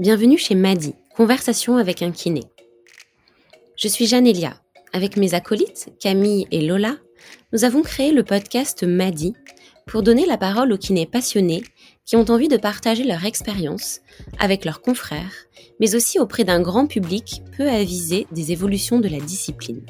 Bienvenue 0.00 0.38
chez 0.38 0.54
Madi, 0.54 0.94
Conversation 1.16 1.76
avec 1.76 2.02
un 2.02 2.12
kiné. 2.12 2.44
Je 3.74 3.88
suis 3.88 4.06
Jeanne 4.06 4.28
Elia. 4.28 4.54
Avec 4.92 5.16
mes 5.16 5.34
acolytes, 5.34 5.88
Camille 5.98 6.46
et 6.52 6.64
Lola, 6.64 6.98
nous 7.52 7.64
avons 7.64 7.82
créé 7.82 8.12
le 8.12 8.22
podcast 8.22 8.84
Madi 8.84 9.34
pour 9.88 10.04
donner 10.04 10.24
la 10.24 10.38
parole 10.38 10.72
aux 10.72 10.78
kinés 10.78 11.04
passionnés 11.04 11.64
qui 12.06 12.14
ont 12.14 12.30
envie 12.30 12.46
de 12.46 12.56
partager 12.56 13.02
leur 13.02 13.24
expérience 13.24 13.98
avec 14.38 14.64
leurs 14.64 14.82
confrères, 14.82 15.34
mais 15.80 15.96
aussi 15.96 16.20
auprès 16.20 16.44
d'un 16.44 16.60
grand 16.60 16.86
public 16.86 17.42
peu 17.56 17.68
avisé 17.68 18.28
des 18.30 18.52
évolutions 18.52 19.00
de 19.00 19.08
la 19.08 19.18
discipline. 19.18 19.84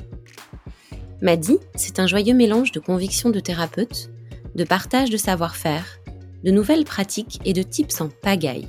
Madi, 1.21 1.59
c'est 1.75 2.01
un 2.01 2.07
joyeux 2.07 2.35
mélange 2.35 2.73
de 2.73 2.81
convictions 2.81 3.29
de 3.29 3.41
thérapeute, 3.41 4.09
de 4.55 4.65
partage 4.65 5.11
de 5.11 5.19
savoir-faire, 5.19 5.99
de 6.45 6.51
nouvelles 6.51 6.87
pratiques 6.87 7.41
et 7.45 7.53
de 7.53 7.63
tips 7.63 8.01
en 8.01 8.09
pagaille. 8.09 8.69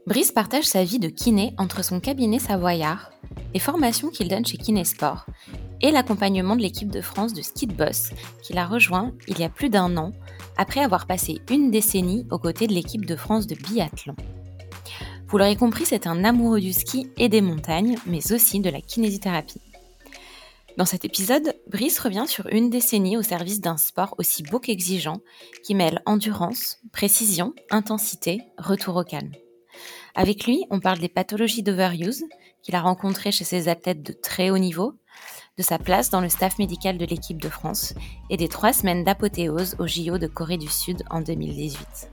Brice 0.07 0.31
partage 0.31 0.65
sa 0.65 0.83
vie 0.83 0.99
de 0.99 1.09
kiné 1.09 1.53
entre 1.57 1.83
son 1.83 1.99
cabinet 1.99 2.39
savoyard, 2.39 3.11
les 3.53 3.59
formations 3.59 4.09
qu'il 4.09 4.29
donne 4.29 4.45
chez 4.45 4.57
Kinésport 4.57 5.25
et 5.81 5.91
l'accompagnement 5.91 6.55
de 6.55 6.61
l'équipe 6.61 6.89
de 6.89 7.01
France 7.01 7.33
de 7.33 7.41
ski 7.41 7.67
de 7.67 7.73
boss 7.73 8.11
qu'il 8.43 8.57
a 8.57 8.65
rejoint 8.65 9.11
il 9.27 9.39
y 9.39 9.43
a 9.43 9.49
plus 9.49 9.69
d'un 9.69 9.97
an 9.97 10.13
après 10.57 10.81
avoir 10.81 11.07
passé 11.07 11.41
une 11.49 11.71
décennie 11.71 12.25
aux 12.31 12.39
côtés 12.39 12.67
de 12.67 12.73
l'équipe 12.73 13.05
de 13.05 13.15
France 13.15 13.47
de 13.47 13.55
biathlon. 13.55 14.15
Vous 15.27 15.37
l'aurez 15.37 15.55
compris, 15.55 15.85
c'est 15.85 16.07
un 16.07 16.23
amoureux 16.25 16.59
du 16.59 16.73
ski 16.73 17.07
et 17.17 17.29
des 17.29 17.39
montagnes, 17.39 17.97
mais 18.05 18.33
aussi 18.33 18.59
de 18.59 18.69
la 18.69 18.81
kinésithérapie. 18.81 19.61
Dans 20.77 20.85
cet 20.85 21.05
épisode, 21.05 21.55
Brice 21.69 21.99
revient 21.99 22.25
sur 22.27 22.47
une 22.47 22.69
décennie 22.69 23.17
au 23.17 23.21
service 23.21 23.61
d'un 23.61 23.77
sport 23.77 24.15
aussi 24.17 24.43
beau 24.43 24.59
qu'exigeant, 24.59 25.21
qui 25.63 25.75
mêle 25.75 26.01
endurance, 26.05 26.79
précision, 26.91 27.53
intensité, 27.69 28.41
retour 28.57 28.97
au 28.97 29.03
calme. 29.03 29.31
Avec 30.15 30.45
lui, 30.45 30.65
on 30.69 30.79
parle 30.79 30.99
des 30.99 31.09
pathologies 31.09 31.63
d'overuse 31.63 32.23
qu'il 32.61 32.75
a 32.75 32.81
rencontrées 32.81 33.31
chez 33.31 33.43
ses 33.43 33.67
athlètes 33.67 34.03
de 34.03 34.13
très 34.13 34.49
haut 34.49 34.57
niveau, 34.57 34.93
de 35.57 35.63
sa 35.63 35.79
place 35.79 36.09
dans 36.09 36.21
le 36.21 36.29
staff 36.29 36.59
médical 36.59 36.97
de 36.97 37.05
l'équipe 37.05 37.41
de 37.41 37.49
France 37.49 37.93
et 38.29 38.37
des 38.37 38.47
trois 38.47 38.73
semaines 38.73 39.03
d'apothéose 39.03 39.75
au 39.79 39.87
JO 39.87 40.17
de 40.17 40.27
Corée 40.27 40.57
du 40.57 40.67
Sud 40.67 41.03
en 41.09 41.21
2018. 41.21 42.11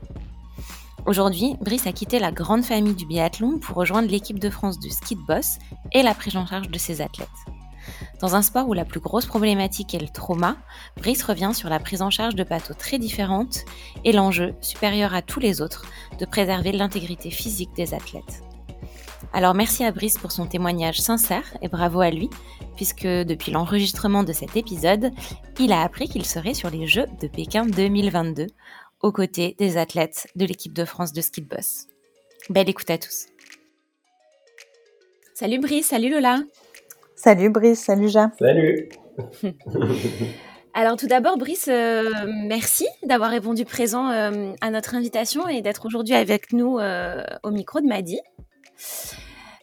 Aujourd'hui, 1.06 1.54
Brice 1.60 1.86
a 1.86 1.92
quitté 1.92 2.18
la 2.18 2.32
grande 2.32 2.64
famille 2.64 2.94
du 2.94 3.06
biathlon 3.06 3.58
pour 3.58 3.76
rejoindre 3.76 4.08
l'équipe 4.08 4.38
de 4.38 4.50
France 4.50 4.78
du 4.78 4.90
ski 4.90 5.16
de 5.16 5.26
boss 5.26 5.58
et 5.92 6.02
la 6.02 6.14
prise 6.14 6.36
en 6.36 6.46
charge 6.46 6.68
de 6.68 6.78
ses 6.78 7.00
athlètes. 7.00 7.28
Dans 8.20 8.34
un 8.34 8.42
sport 8.42 8.68
où 8.68 8.72
la 8.72 8.84
plus 8.84 9.00
grosse 9.00 9.26
problématique 9.26 9.94
est 9.94 10.00
le 10.00 10.08
trauma, 10.08 10.56
Brice 10.96 11.22
revient 11.22 11.52
sur 11.54 11.68
la 11.68 11.78
prise 11.78 12.02
en 12.02 12.10
charge 12.10 12.34
de 12.34 12.42
bateaux 12.42 12.74
très 12.74 12.98
différentes 12.98 13.64
et 14.04 14.12
l'enjeu, 14.12 14.54
supérieur 14.60 15.14
à 15.14 15.22
tous 15.22 15.38
les 15.38 15.60
autres, 15.60 15.86
de 16.18 16.24
préserver 16.24 16.72
l'intégrité 16.72 17.30
physique 17.30 17.74
des 17.76 17.94
athlètes. 17.94 18.42
Alors 19.32 19.54
merci 19.54 19.84
à 19.84 19.92
Brice 19.92 20.18
pour 20.18 20.32
son 20.32 20.46
témoignage 20.46 21.00
sincère 21.00 21.56
et 21.62 21.68
bravo 21.68 22.00
à 22.00 22.10
lui, 22.10 22.28
puisque 22.76 23.06
depuis 23.06 23.52
l'enregistrement 23.52 24.24
de 24.24 24.32
cet 24.32 24.56
épisode, 24.56 25.12
il 25.60 25.72
a 25.72 25.82
appris 25.82 26.08
qu'il 26.08 26.24
serait 26.24 26.54
sur 26.54 26.70
les 26.70 26.86
Jeux 26.86 27.06
de 27.20 27.28
Pékin 27.28 27.66
2022 27.66 28.46
aux 29.00 29.12
côtés 29.12 29.54
des 29.58 29.76
athlètes 29.76 30.26
de 30.34 30.44
l'équipe 30.44 30.72
de 30.72 30.84
France 30.84 31.12
de 31.12 31.20
ski 31.20 31.42
de 31.42 31.48
boss. 31.48 31.86
Belle 32.50 32.68
écoute 32.68 32.90
à 32.90 32.98
tous. 32.98 33.26
Salut 35.34 35.60
Brice, 35.60 35.86
salut 35.86 36.10
Lola. 36.10 36.40
Salut 37.18 37.50
Brice, 37.50 37.80
salut 37.80 38.08
Jean. 38.08 38.30
Salut. 38.38 38.90
Alors 40.74 40.94
tout 40.94 41.08
d'abord, 41.08 41.36
Brice, 41.36 41.66
euh, 41.66 42.04
merci 42.46 42.86
d'avoir 43.02 43.30
répondu 43.30 43.64
présent 43.64 44.08
euh, 44.08 44.52
à 44.60 44.70
notre 44.70 44.94
invitation 44.94 45.48
et 45.48 45.60
d'être 45.60 45.84
aujourd'hui 45.84 46.14
avec 46.14 46.52
nous 46.52 46.78
euh, 46.78 47.24
au 47.42 47.50
micro 47.50 47.80
de 47.80 47.86
Madi. 47.86 48.20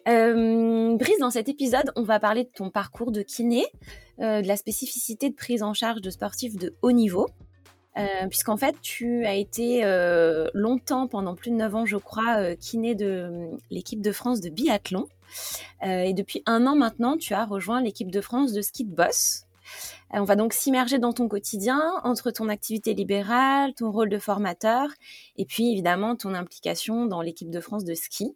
Brice, 0.05 1.19
dans 1.21 1.31
cet 1.31 1.47
épisode, 1.47 1.93
on 1.95 2.03
va 2.03 2.19
parler 2.19 2.43
de 2.43 2.49
ton 2.53 2.69
parcours 2.69 3.13
de 3.13 3.21
kiné, 3.21 3.63
de 4.19 4.45
la 4.45 4.57
spécificité 4.57 5.29
de 5.29 5.35
prise 5.35 5.63
en 5.63 5.73
charge 5.73 6.01
de 6.01 6.09
sportifs 6.09 6.57
de 6.57 6.75
haut 6.81 6.91
niveau, 6.91 7.27
euh, 7.97 8.27
puisqu'en 8.27 8.57
fait, 8.57 8.75
tu 8.81 9.25
as 9.25 9.35
été 9.35 9.85
euh, 9.85 10.47
longtemps, 10.53 11.07
pendant 11.07 11.33
plus 11.33 11.49
de 11.49 11.55
9 11.55 11.75
ans, 11.75 11.85
je 11.85 11.95
crois, 11.95 12.39
euh, 12.39 12.55
kiné 12.55 12.93
de 12.93 13.49
l'équipe 13.71 14.01
de 14.01 14.11
France 14.11 14.41
de 14.41 14.49
biathlon. 14.49 15.07
Et 15.83 16.13
depuis 16.13 16.41
un 16.45 16.65
an 16.67 16.75
maintenant, 16.75 17.17
tu 17.17 17.33
as 17.33 17.45
rejoint 17.45 17.81
l'équipe 17.81 18.11
de 18.11 18.21
France 18.21 18.53
de 18.53 18.61
ski 18.61 18.85
de 18.85 18.93
boss. 18.93 19.45
On 20.11 20.23
va 20.23 20.35
donc 20.35 20.53
s'immerger 20.53 20.99
dans 20.99 21.13
ton 21.13 21.27
quotidien, 21.27 21.81
entre 22.03 22.31
ton 22.31 22.49
activité 22.49 22.93
libérale, 22.93 23.73
ton 23.73 23.91
rôle 23.91 24.09
de 24.09 24.19
formateur, 24.19 24.89
et 25.37 25.45
puis 25.45 25.71
évidemment 25.71 26.15
ton 26.15 26.33
implication 26.33 27.05
dans 27.05 27.21
l'équipe 27.21 27.49
de 27.49 27.59
France 27.59 27.83
de 27.83 27.93
ski. 27.93 28.35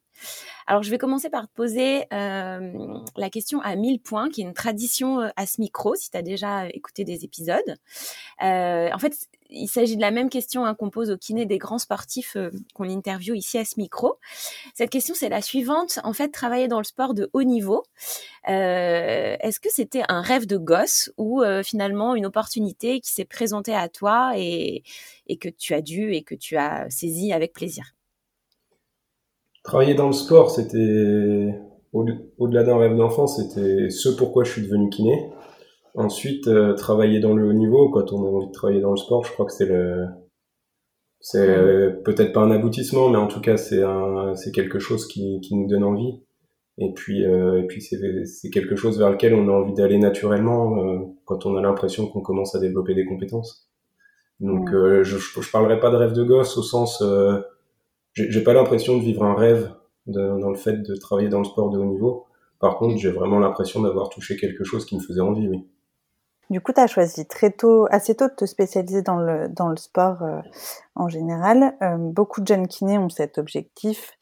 Alors, 0.67 0.83
je 0.83 0.89
vais 0.89 0.97
commencer 0.97 1.29
par 1.29 1.47
te 1.47 1.53
poser 1.53 2.05
la 2.11 3.29
question 3.31 3.61
à 3.61 3.75
1000 3.75 4.01
points, 4.01 4.29
qui 4.29 4.41
est 4.41 4.43
une 4.45 4.53
tradition 4.53 5.19
à 5.35 5.45
ce 5.45 5.61
micro, 5.61 5.95
si 5.95 6.11
tu 6.11 6.17
as 6.17 6.21
déjà 6.21 6.67
écouté 6.69 7.05
des 7.05 7.23
épisodes. 7.23 7.77
en 8.39 8.99
fait, 8.99 9.29
il 9.49 9.67
s'agit 9.67 9.95
de 9.95 10.01
la 10.01 10.11
même 10.11 10.29
question 10.29 10.65
hein, 10.65 10.75
qu'on 10.75 10.89
pose 10.89 11.09
aux 11.09 11.17
kinés 11.17 11.45
des 11.45 11.57
grands 11.57 11.79
sportifs 11.79 12.35
euh, 12.35 12.51
qu'on 12.73 12.89
interviewe 12.89 13.35
ici 13.35 13.57
à 13.57 13.65
ce 13.65 13.75
micro. 13.77 14.17
Cette 14.75 14.89
question, 14.89 15.15
c'est 15.15 15.29
la 15.29 15.41
suivante. 15.41 15.99
En 16.03 16.13
fait, 16.13 16.29
travailler 16.29 16.67
dans 16.67 16.77
le 16.77 16.83
sport 16.83 17.13
de 17.13 17.29
haut 17.33 17.43
niveau, 17.43 17.83
euh, 18.47 19.35
est-ce 19.39 19.59
que 19.59 19.69
c'était 19.71 20.03
un 20.07 20.21
rêve 20.21 20.45
de 20.45 20.57
gosse 20.57 21.11
ou 21.17 21.43
euh, 21.59 21.63
finalement 21.63 22.15
une 22.15 22.25
opportunité 22.25 22.99
qui 22.99 23.11
s'est 23.11 23.25
présentée 23.25 23.75
à 23.75 23.89
toi 23.89 24.33
et, 24.35 24.83
que 25.39 25.49
tu 25.49 25.73
as 25.73 25.81
dû 25.81 26.13
et 26.13 26.23
que 26.23 26.35
tu 26.35 26.57
as 26.57 26.89
saisi 26.89 27.31
avec 27.33 27.53
plaisir 27.53 27.93
Travailler 29.63 29.93
dans 29.93 30.07
le 30.07 30.13
sport, 30.13 30.51
c'était 30.51 31.55
au-delà 31.93 32.63
d'un 32.63 32.77
rêve 32.77 32.95
d'enfant, 32.95 33.27
c'était 33.27 33.89
ce 33.89 34.09
pourquoi 34.09 34.43
je 34.43 34.51
suis 34.51 34.61
devenu 34.61 34.89
kiné. 34.89 35.31
Ensuite, 35.95 36.47
euh, 36.47 36.73
travailler 36.73 37.19
dans 37.19 37.33
le 37.33 37.47
haut 37.47 37.53
niveau, 37.53 37.89
quand 37.89 38.13
on 38.13 38.23
a 38.23 38.29
envie 38.29 38.47
de 38.47 38.51
travailler 38.51 38.81
dans 38.81 38.91
le 38.91 38.97
sport, 38.97 39.25
je 39.25 39.33
crois 39.33 39.45
que 39.45 39.51
c'est 39.51 39.65
le, 39.65 40.05
c'est 41.19 42.01
peut-être 42.03 42.31
pas 42.31 42.41
un 42.41 42.51
aboutissement, 42.51 43.09
mais 43.09 43.17
en 43.17 43.27
tout 43.27 43.41
cas 43.41 43.57
c'est 43.57 44.51
quelque 44.53 44.79
chose 44.79 45.07
qui, 45.07 45.41
qui 45.41 45.55
nous 45.55 45.67
donne 45.67 45.83
envie. 45.83 46.21
Et 46.81 46.93
puis, 46.93 47.25
euh, 47.25 47.61
et 47.61 47.67
puis 47.67 47.81
c'est, 47.81 48.49
quelque 48.49 48.77
chose 48.77 48.97
vers 48.97 49.09
lequel 49.09 49.33
on 49.35 49.49
a 49.49 49.51
envie 49.51 49.73
d'aller 49.73 49.97
naturellement 49.97 50.81
euh, 50.81 50.99
quand 51.25 51.45
on 51.45 51.57
a 51.57 51.61
l'impression 51.61 52.07
qu'on 52.07 52.21
commence 52.21 52.55
à 52.55 52.59
développer 52.59 52.95
des 52.95 53.05
compétences. 53.05 53.69
Donc, 54.39 54.69
je, 54.71 55.03
je, 55.03 55.51
parlerai 55.51 55.81
pas 55.81 55.91
de 55.91 55.97
rêve 55.97 56.13
de 56.13 56.23
gosse 56.23 56.57
au 56.57 56.63
sens, 56.63 57.03
j'ai, 58.13 58.41
pas 58.41 58.53
l'impression 58.53 58.97
de 58.97 59.01
vivre 59.01 59.25
un 59.25 59.35
rêve 59.35 59.69
de, 60.07 60.39
dans 60.39 60.49
le 60.49 60.55
fait 60.55 60.81
de 60.81 60.95
travailler 60.95 61.27
dans 61.27 61.39
le 61.39 61.43
sport 61.43 61.69
de 61.69 61.77
haut 61.77 61.83
niveau. 61.83 62.25
Par 62.61 62.77
contre, 62.77 62.95
j'ai 62.95 63.11
vraiment 63.11 63.39
l'impression 63.39 63.81
d'avoir 63.81 64.07
touché 64.07 64.37
quelque 64.37 64.63
chose 64.63 64.85
qui 64.85 64.95
me 64.95 65.01
faisait 65.01 65.19
envie, 65.19 65.49
oui. 65.49 65.67
Du 66.49 66.61
coup, 66.61 66.71
tu 66.71 66.79
as 66.79 66.87
choisi 66.87 67.27
très 67.27 67.51
tôt, 67.51 67.85
assez 67.91 68.15
tôt 68.15 68.29
de 68.29 68.33
te 68.33 68.45
spécialiser 68.45 69.01
dans 69.01 69.17
le, 69.17 69.49
dans 69.49 69.67
le 69.67 69.75
sport 69.75 70.23
en 70.95 71.09
général. 71.09 71.75
beaucoup 71.99 72.39
de 72.39 72.47
jeunes 72.47 72.67
kinés 72.67 72.97
ont 72.97 73.09
cet 73.09 73.37
objectif 73.37 74.13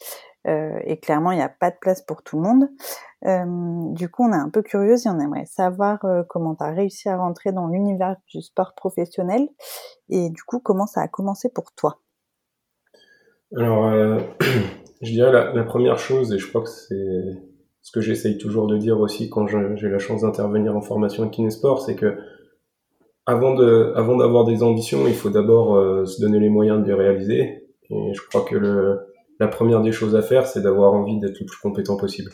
et 0.46 1.00
clairement, 1.00 1.32
il 1.32 1.38
n'y 1.38 1.44
a 1.44 1.50
pas 1.50 1.72
de 1.72 1.76
place 1.80 2.02
pour 2.02 2.24
tout 2.24 2.38
le 2.38 2.44
monde. 2.44 2.70
du 3.96 4.10
coup, 4.10 4.24
on 4.24 4.32
est 4.32 4.38
un 4.38 4.50
peu 4.50 4.62
curieuse 4.62 5.06
et 5.06 5.10
on 5.10 5.20
aimerait 5.20 5.46
savoir 5.46 6.00
comment 6.30 6.56
tu 6.56 6.64
as 6.64 6.72
réussi 6.72 7.10
à 7.10 7.18
rentrer 7.18 7.52
dans 7.52 7.68
l'univers 7.68 8.16
du 8.28 8.42
sport 8.42 8.74
professionnel 8.74 9.50
et 10.10 10.30
du 10.30 10.44
coup, 10.44 10.60
comment 10.60 10.88
ça 10.88 11.02
a 11.02 11.08
commencé 11.08 11.50
pour 11.50 11.74
toi? 11.74 12.00
Alors, 13.56 13.92
je 15.02 15.12
dirais 15.12 15.32
la, 15.32 15.64
première 15.64 15.98
chose, 15.98 16.34
et 16.34 16.40
je 16.40 16.48
crois 16.48 16.62
que 16.62 16.70
c'est 16.70 17.42
ce 17.88 17.92
que 17.94 18.02
j'essaye 18.02 18.38
toujours 18.38 18.68
de 18.68 18.78
dire 18.78 19.00
aussi 19.00 19.30
quand 19.30 19.48
j'ai 19.48 19.88
la 19.88 19.98
chance 19.98 20.24
d'intervenir 20.24 20.76
en 20.76 20.82
formation 20.82 21.30
kinésport, 21.30 21.82
c'est 21.82 21.96
que 21.96 22.18
avant 23.26 23.56
de, 23.56 23.94
avant 23.96 24.18
d'avoir 24.18 24.44
des 24.44 24.62
ambitions, 24.62 25.08
il 25.08 25.14
faut 25.14 25.30
d'abord 25.30 25.76
euh, 25.76 26.06
se 26.06 26.22
donner 26.22 26.40
les 26.40 26.50
moyens 26.50 26.82
de 26.82 26.86
les 26.86 26.94
réaliser. 26.94 27.70
Et 27.90 28.14
je 28.14 28.22
crois 28.28 28.42
que 28.42 28.56
le, 28.56 29.00
la 29.40 29.48
première 29.48 29.82
des 29.82 29.92
choses 29.92 30.16
à 30.16 30.22
faire, 30.22 30.48
c'est 30.48 30.62
d'avoir 30.62 30.94
envie 30.94 31.20
d'être 31.20 31.40
le 31.40 31.46
plus 31.46 31.60
compétent 31.62 31.98
possible. 31.98 32.32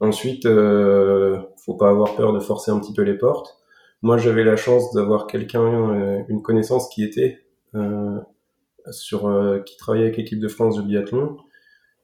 Ensuite, 0.00 0.46
euh, 0.46 1.38
faut 1.64 1.74
pas 1.74 1.88
avoir 1.88 2.16
peur 2.16 2.32
de 2.32 2.40
forcer 2.40 2.70
un 2.70 2.80
petit 2.80 2.92
peu 2.92 3.02
les 3.02 3.16
portes. 3.16 3.56
Moi, 4.02 4.18
j'avais 4.18 4.44
la 4.44 4.56
chance 4.56 4.92
d'avoir 4.92 5.26
quelqu'un, 5.26 5.94
euh, 5.94 6.22
une 6.28 6.42
connaissance 6.42 6.88
qui 6.90 7.02
était 7.02 7.38
euh, 7.74 8.18
sur, 8.90 9.26
euh, 9.28 9.60
qui 9.60 9.78
travaillait 9.78 10.06
avec 10.06 10.18
l'équipe 10.18 10.40
de 10.40 10.48
France 10.48 10.76
de 10.76 10.82
biathlon. 10.82 11.38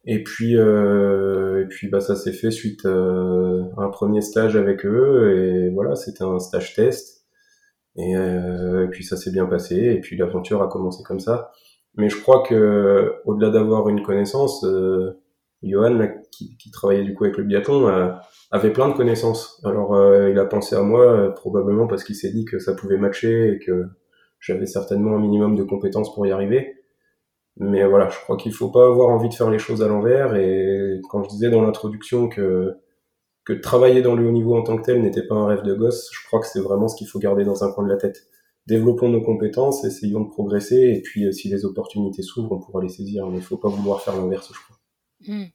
Et 0.07 0.23
puis, 0.25 0.55
et 0.55 1.65
puis, 1.69 1.89
bah, 1.89 2.01
ça 2.01 2.17
s'est 2.17 2.33
fait 2.33 2.51
suite 2.51 2.87
à 2.87 2.89
un 2.89 3.91
premier 3.91 4.23
stage 4.23 4.57
avec 4.57 4.87
eux. 4.87 5.37
Et 5.37 5.71
voilà, 5.75 5.95
c'était 5.95 6.25
un 6.25 6.39
stage 6.39 6.75
test. 6.75 7.27
Et, 7.97 8.13
et 8.13 8.89
puis 8.91 9.05
ça 9.05 9.19
s'est 9.19 9.31
bien 9.31 9.45
passé, 9.45 9.77
et 9.77 10.01
puis 10.01 10.17
l'aventure 10.17 10.63
a 10.63 10.69
commencé 10.69 11.03
comme 11.03 11.21
ça. 11.21 11.53
Mais 11.97 12.09
je 12.09 12.21
crois 12.21 12.43
que 12.43 13.15
au-delà 13.25 13.51
d'avoir 13.51 13.89
une 13.89 14.03
connaissance, 14.03 14.65
euh, 14.65 15.21
Johan, 15.63 16.09
qui, 16.31 16.57
qui, 16.57 16.71
travaillait 16.71 17.05
du 17.05 17.15
coup 17.15 17.25
avec 17.25 17.37
le 17.37 17.45
biathlon, 17.45 17.89
euh, 17.89 18.13
avait 18.51 18.73
plein 18.73 18.89
de 18.89 18.95
connaissances. 18.95 19.61
Alors 19.65 19.95
euh, 19.95 20.31
il 20.31 20.39
a 20.39 20.45
pensé 20.47 20.75
à 20.75 20.83
moi 20.83 21.05
euh, 21.05 21.31
probablement 21.31 21.87
parce 21.87 22.05
qu'il 22.05 22.17
s'est 22.17 22.33
dit 22.33 22.45
que 22.45 22.59
ça 22.59 22.75
pouvait 22.75 22.97
matcher 22.97 23.53
et 23.53 23.59
que 23.59 23.87
j'avais 24.39 24.67
certainement 24.67 25.17
un 25.17 25.21
minimum 25.21 25.57
de 25.57 25.63
compétences 25.63 26.15
pour 26.15 26.27
y 26.27 26.33
arriver. 26.33 26.77
Mais 27.57 27.85
voilà, 27.87 28.09
je 28.09 28.19
crois 28.21 28.37
qu'il 28.37 28.55
faut 28.55 28.71
pas 28.71 28.87
avoir 28.87 29.11
envie 29.11 29.29
de 29.29 29.35
faire 29.35 29.51
les 29.51 29.59
choses 29.59 29.83
à 29.83 29.89
l'envers. 29.89 30.35
Et 30.37 31.01
quand 31.11 31.23
je 31.25 31.29
disais 31.29 31.51
dans 31.51 31.63
l'introduction 31.63 32.29
que 32.29 32.75
que 33.45 33.53
travailler 33.55 34.03
dans 34.03 34.15
le 34.15 34.27
haut 34.27 34.33
niveau 34.33 34.55
en 34.57 34.63
tant 34.63 34.77
que 34.77 34.83
tel 34.83 35.03
n'était 35.03 35.27
pas 35.27 35.35
un 35.35 35.47
rêve 35.47 35.63
de 35.63 35.75
gosse, 35.75 36.11
je 36.13 36.27
crois 36.27 36.41
que 36.41 36.47
c'est 36.47 36.61
vraiment 36.61 36.89
ce 36.89 36.97
qu'il 36.97 37.09
faut 37.09 37.19
garder 37.19 37.45
dans 37.45 37.65
un 37.65 37.73
coin 37.73 37.85
de 37.85 37.89
la 37.89 37.97
tête. 37.97 38.29
Développons 38.67 39.09
nos 39.09 39.23
compétences, 39.23 39.85
essayons 39.85 40.21
de 40.21 40.29
progresser, 40.29 40.77
et 40.77 41.03
puis 41.03 41.27
euh, 41.27 41.33
si 41.33 41.49
les 41.49 41.65
opportunités 41.65 42.23
s'ouvrent, 42.23 42.53
on 42.53 42.61
pourra 42.61 42.83
les 42.83 42.89
saisir. 42.89 43.27
Mais 43.27 43.37
il 43.37 43.41
ne 43.41 43.45
faut 43.45 43.57
pas 43.57 43.69
vouloir 43.69 44.03
faire 44.03 44.17
l'inverse, 44.17 44.53
je 44.53 44.59
crois. 44.59 44.77
Hmm. 45.27 45.49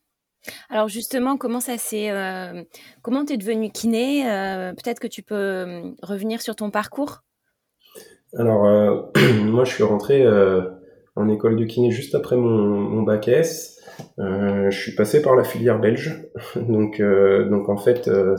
Alors 0.70 0.88
justement, 0.88 1.38
comment 1.38 1.60
ça 1.60 1.78
s'est, 1.78 2.12
euh, 2.12 2.64
comment 3.02 3.26
t'es 3.26 3.38
devenu 3.38 3.72
kiné 3.72 4.30
euh, 4.30 4.74
Peut-être 4.74 5.00
que 5.00 5.08
tu 5.08 5.24
peux 5.24 5.94
revenir 6.04 6.42
sur 6.42 6.56
ton 6.56 6.70
parcours? 6.70 7.24
Alors 8.38 9.12
moi, 9.44 9.64
je 9.64 9.74
suis 9.74 9.84
rentré 9.84 10.24
en 11.16 11.30
école 11.30 11.58
de 11.58 11.66
kiné 11.66 11.90
juste 11.90 12.14
après 12.14 12.36
mon, 12.36 12.50
mon 12.50 13.02
bac 13.02 13.28
S. 13.28 13.76
Euh, 14.20 14.70
je 14.70 14.80
suis 14.80 14.96
passé 14.96 15.22
par 15.22 15.36
la 15.36 15.44
filière 15.44 15.80
belge, 15.80 16.28
donc 16.56 17.00
euh, 17.00 17.50
donc 17.50 17.70
en 17.70 17.78
fait 17.78 18.08
euh, 18.08 18.36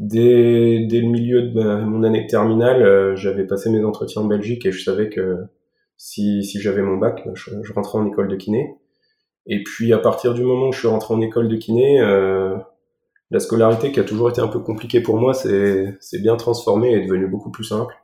dès 0.00 0.86
dès 0.88 1.00
le 1.00 1.08
milieu 1.08 1.42
de 1.42 1.84
mon 1.84 2.02
année 2.02 2.26
terminale, 2.26 3.14
j'avais 3.16 3.46
passé 3.46 3.70
mes 3.70 3.84
entretiens 3.84 4.22
en 4.22 4.26
Belgique 4.26 4.66
et 4.66 4.72
je 4.72 4.82
savais 4.82 5.08
que 5.08 5.38
si 5.96 6.44
si 6.44 6.60
j'avais 6.60 6.82
mon 6.82 6.96
bac, 6.96 7.28
je, 7.34 7.50
je, 7.62 7.72
rentrais 7.72 7.98
en 7.98 8.06
école 8.06 8.28
de 8.28 8.36
kiné. 8.36 8.74
Et 9.46 9.62
puis 9.62 9.92
à 9.92 9.98
partir 9.98 10.34
du 10.34 10.42
moment 10.42 10.68
où 10.68 10.72
je 10.72 10.80
suis 10.80 10.88
rentré 10.88 11.14
en 11.14 11.20
école 11.20 11.48
de 11.48 11.56
kiné, 11.56 12.00
la 13.30 13.38
scolarité 13.38 13.92
qui 13.92 14.00
a 14.00 14.04
toujours 14.04 14.30
été 14.30 14.40
un 14.40 14.48
peu 14.48 14.58
compliquée 14.58 15.00
pour 15.00 15.16
moi, 15.16 15.34
c'est 15.34 15.98
bien 16.20 16.36
transformé 16.36 16.90
et 16.90 16.96
est 16.96 17.06
devenue 17.06 17.28
beaucoup 17.28 17.50
plus 17.50 17.64
simple. 17.64 17.94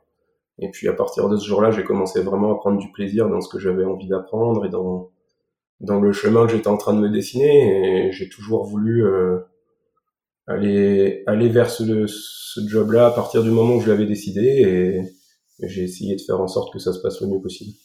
Et 0.59 0.71
puis 0.71 0.87
à 0.87 0.93
partir 0.93 1.29
de 1.29 1.37
ce 1.37 1.45
jour-là, 1.47 1.71
j'ai 1.71 1.83
commencé 1.83 2.21
vraiment 2.21 2.53
à 2.53 2.55
prendre 2.55 2.77
du 2.77 2.91
plaisir 2.91 3.29
dans 3.29 3.41
ce 3.41 3.49
que 3.49 3.59
j'avais 3.59 3.85
envie 3.85 4.07
d'apprendre 4.07 4.65
et 4.65 4.69
dans 4.69 5.11
dans 5.79 5.99
le 5.99 6.11
chemin 6.11 6.47
que 6.47 6.53
j'étais 6.53 6.69
en 6.69 6.77
train 6.77 6.95
de 6.95 6.99
me 6.99 7.09
dessiner 7.09 8.07
et 8.07 8.11
j'ai 8.11 8.29
toujours 8.29 8.63
voulu 8.63 9.05
euh, 9.05 9.37
aller 10.47 11.23
aller 11.27 11.49
vers 11.49 11.69
ce, 11.69 12.07
ce 12.07 12.67
job-là 12.67 13.07
à 13.07 13.11
partir 13.11 13.43
du 13.43 13.51
moment 13.51 13.75
où 13.75 13.81
je 13.81 13.89
l'avais 13.89 14.05
décidé 14.05 14.41
et, 14.41 15.01
j'ai 15.63 15.83
essayé 15.83 16.15
de 16.15 16.21
faire 16.21 16.39
en 16.39 16.47
sorte 16.47 16.71
que 16.71 16.77
ça 16.77 16.93
se 16.93 16.99
passe 17.01 17.19
le 17.19 17.27
mieux 17.29 17.41
possible. 17.41 17.75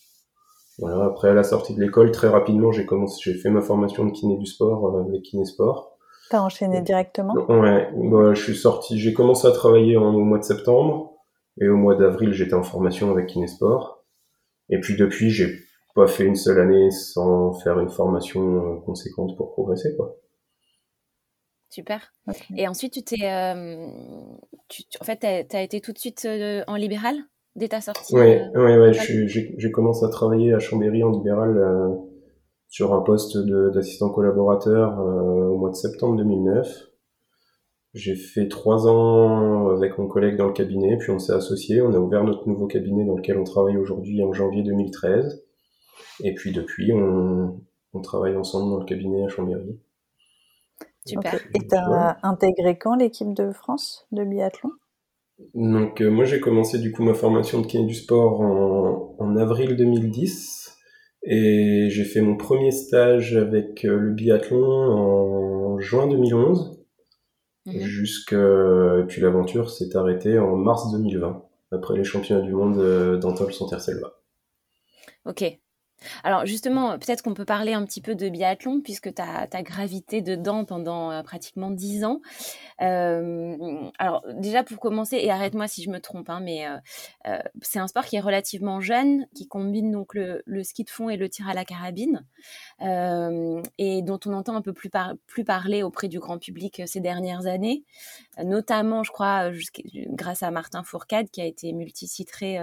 Voilà, 0.79 1.07
après 1.07 1.31
à 1.31 1.33
la 1.33 1.43
sortie 1.43 1.75
de 1.75 1.81
l'école, 1.81 2.11
très 2.11 2.29
rapidement, 2.29 2.71
j'ai 2.71 2.85
commencé, 2.85 3.19
j'ai 3.25 3.39
fait 3.39 3.49
ma 3.49 3.63
formation 3.63 4.05
de 4.05 4.11
kiné 4.11 4.37
du 4.37 4.45
sport 4.45 4.95
euh, 4.95 5.09
avec 5.09 5.23
kiné 5.23 5.47
sport. 5.47 5.97
T'as 6.29 6.41
enchaîné 6.41 6.83
directement? 6.83 7.33
Ouais, 7.49 7.89
bah, 7.95 8.35
je 8.35 8.43
suis 8.43 8.57
sorti, 8.57 8.99
j'ai 8.99 9.15
commencé 9.15 9.47
à 9.49 9.53
travailler 9.53 9.97
en, 9.97 10.15
au 10.15 10.21
mois 10.21 10.39
de 10.39 10.45
septembre 10.45 11.15
et 11.63 11.69
au 11.69 11.77
mois 11.77 11.95
d'avril, 11.95 12.33
j'étais 12.33 12.53
en 12.53 12.63
formation 12.63 13.11
avec 13.11 13.29
kiné 13.29 13.47
sport. 13.47 14.05
Et 14.69 14.79
puis 14.79 14.95
depuis, 14.97 15.31
j'ai 15.31 15.61
pas 15.95 16.07
fait 16.07 16.25
une 16.25 16.37
seule 16.37 16.61
année 16.61 16.91
sans 16.91 17.55
faire 17.55 17.81
une 17.81 17.91
formation 17.91 18.43
euh, 18.43 18.81
conséquente 18.85 19.35
pour 19.39 19.53
progresser, 19.53 19.97
quoi. 19.97 20.17
Super. 21.73 22.13
Et 22.55 22.69
ensuite, 22.69 22.93
tu 22.93 23.03
t'es, 23.03 23.25
euh, 23.25 23.87
en 25.01 25.05
fait, 25.05 25.21
tu 25.49 25.57
as 25.57 25.63
été 25.63 25.81
tout 25.81 25.95
de 25.95 25.99
suite 25.99 26.27
euh, 26.27 26.63
en 26.67 26.75
libéral 26.75 27.17
dès 27.57 27.69
ta 27.69 27.81
sortie 27.81 28.15
Oui, 28.15 28.37
ouais, 28.55 28.79
ouais, 28.79 28.93
j'ai 28.93 29.71
commencé 29.71 30.05
à 30.05 30.11
travailler 30.11 30.53
à 30.53 30.59
Chambéry 30.59 31.03
en 31.03 31.11
libéral 31.11 31.59
sur 32.69 32.93
un 32.93 33.01
poste 33.01 33.39
d'assistant 33.39 34.11
collaborateur 34.11 34.99
au 34.99 35.57
mois 35.57 35.71
de 35.71 35.75
septembre 35.75 36.17
2009. 36.17 36.91
J'ai 37.95 38.17
fait 38.17 38.49
trois 38.49 38.87
ans 38.87 39.71
avec 39.71 39.97
mon 39.97 40.09
collègue 40.09 40.37
dans 40.37 40.49
le 40.49 40.53
cabinet, 40.53 40.99
puis 40.99 41.11
on 41.11 41.19
s'est 41.19 41.33
associé, 41.33 41.81
on 41.81 41.95
a 41.95 41.99
ouvert 41.99 42.23
notre 42.23 42.47
nouveau 42.49 42.67
cabinet 42.67 43.07
dans 43.07 43.17
lequel 43.17 43.39
on 43.39 43.45
travaille 43.45 43.79
aujourd'hui 43.79 44.23
en 44.23 44.35
janvier 44.35 44.63
2013. 44.63 45.43
Et 46.23 46.35
puis 46.35 46.53
depuis, 46.53 46.93
on, 46.93 47.63
on, 47.95 48.01
travaille 48.03 48.37
ensemble 48.37 48.71
dans 48.71 48.79
le 48.79 48.85
cabinet 48.85 49.25
à 49.25 49.29
Chambéry. 49.29 49.79
Super. 51.07 51.41
Et 51.55 51.67
tu 51.67 51.75
as 51.75 52.19
intégré 52.23 52.79
quand 52.79 52.95
l'équipe 52.95 53.35
de 53.35 53.53
France 53.53 54.07
de 54.13 54.25
biathlon? 54.25 54.71
Donc 55.55 56.01
euh, 56.01 56.11
moi 56.11 56.25
j'ai 56.25 56.41
commencé 56.41 56.79
du 56.79 56.93
coup 56.93 57.03
ma 57.03 57.15
formation 57.15 57.61
de 57.61 57.67
kiné 57.67 57.85
du 57.85 57.95
sport 57.95 58.41
en, 58.41 59.17
en 59.19 59.37
avril 59.37 59.77
2010 59.77 60.77
et 61.25 61.89
j'ai 61.91 62.05
fait 62.05 62.21
mon 62.21 62.37
premier 62.37 62.71
stage 62.71 63.37
avec 63.37 63.85
euh, 63.85 63.97
le 63.97 64.13
biathlon 64.13 64.65
en 64.65 65.81
juin 65.81 66.07
2011 66.07 66.85
mmh. 67.67 67.79
jusqu'à 67.81 68.37
et 69.01 69.05
puis 69.09 69.21
l'aventure 69.21 69.71
s'est 69.71 69.97
arrêtée 69.97 70.39
en 70.39 70.57
mars 70.57 70.93
2020 70.93 71.43
après 71.73 71.97
les 71.97 72.05
championnats 72.05 72.43
du 72.43 72.53
monde 72.53 72.79
euh, 72.79 73.17
d'Antol 73.17 73.53
Santerselva. 73.53 74.13
Ok, 75.25 75.59
alors 76.25 76.47
justement, 76.47 76.99
peut-être 76.99 77.23
qu'on 77.23 77.35
peut 77.35 77.45
parler 77.45 77.73
un 77.73 77.85
petit 77.85 78.01
peu 78.01 78.15
de 78.15 78.29
biathlon 78.29 78.81
puisque 78.81 79.13
tu 79.15 79.23
as, 79.23 79.63
gravité 79.63 80.23
dedans 80.23 80.65
pendant 80.65 81.11
euh, 81.11 81.23
pratiquement 81.23 81.71
dix 81.71 82.05
ans. 82.05 82.21
Euh, 82.81 83.91
alors 83.99 84.25
déjà 84.35 84.65
pour 84.65 84.79
commencer, 84.81 85.17
et 85.17 85.31
arrête-moi 85.31 85.69
si 85.69 85.83
je 85.83 85.91
me 85.91 86.01
trompe, 86.01 86.31
hein, 86.31 86.41
mais 86.41 86.67
euh, 86.67 87.39
c'est 87.61 87.79
un 87.79 87.87
sport 87.87 88.05
qui 88.05 88.17
est 88.17 88.21
relativement 88.21 88.81
jeune, 88.81 89.27
qui 89.35 89.47
combine 89.47 89.91
donc 89.91 90.15
le, 90.15 90.43
ski 90.63 90.85
de 90.85 90.91
fond 90.91 91.09
et 91.09 91.17
le 91.17 91.29
tir 91.29 91.49
à 91.49 91.55
la 91.55 91.65
carabine, 91.65 92.25
et 92.81 94.03
dont 94.03 94.21
on 94.27 94.33
entend 94.33 94.57
un 94.57 94.63
peu 94.63 94.73
plus, 94.73 94.91
plus 95.27 95.45
parler 95.45 95.83
auprès 95.83 96.09
du 96.09 96.19
grand 96.19 96.39
public 96.39 96.83
ces 96.87 97.01
dernières 97.01 97.47
années, 97.47 97.85
notamment 98.43 99.03
je 99.03 99.13
crois 99.13 99.51
grâce 100.09 100.43
à 100.43 100.51
Martin 100.51 100.83
Fourcade 100.83 101.31
qui 101.31 101.41
a 101.41 101.45
été 101.45 101.73
multicitré 101.73 102.59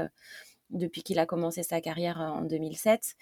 depuis 0.70 1.04
qu'il 1.04 1.20
a 1.20 1.26
commencé 1.26 1.64
sa 1.64 1.82
carrière 1.82 2.22
euh, 2.22 2.28
en 2.28 2.42
2007. 2.42 3.16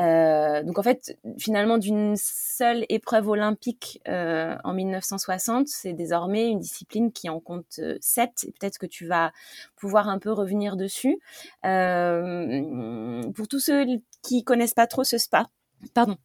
Euh, 0.00 0.62
donc 0.62 0.78
en 0.78 0.82
fait, 0.82 1.18
finalement, 1.38 1.78
d'une 1.78 2.16
seule 2.16 2.84
épreuve 2.88 3.28
olympique 3.28 4.00
euh, 4.08 4.56
en 4.64 4.72
1960, 4.72 5.68
c'est 5.68 5.92
désormais 5.92 6.48
une 6.48 6.60
discipline 6.60 7.12
qui 7.12 7.28
en 7.28 7.40
compte 7.40 7.80
sept. 8.00 8.44
Et 8.46 8.52
peut-être 8.52 8.78
que 8.78 8.86
tu 8.86 9.06
vas 9.06 9.32
pouvoir 9.76 10.08
un 10.08 10.18
peu 10.18 10.32
revenir 10.32 10.76
dessus. 10.76 11.18
pour 11.62 13.48
tous 13.48 13.60
ceux 13.60 13.86
qui 14.22 14.44
connaissent 14.44 14.74
pas 14.74 14.86
trop 14.86 15.04
ce 15.04 15.18
spa, 15.18 15.48
pardon. 15.94 16.16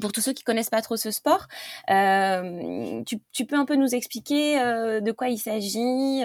Pour 0.00 0.12
tous 0.12 0.20
ceux 0.20 0.34
qui 0.34 0.44
connaissent 0.44 0.68
pas 0.68 0.82
trop 0.82 0.98
ce 0.98 1.10
sport, 1.10 1.46
tu, 1.88 3.46
peux 3.46 3.56
un 3.56 3.64
peu 3.64 3.76
nous 3.76 3.94
expliquer 3.94 4.58
de 5.00 5.12
quoi 5.12 5.28
il 5.28 5.38
s'agit, 5.38 6.22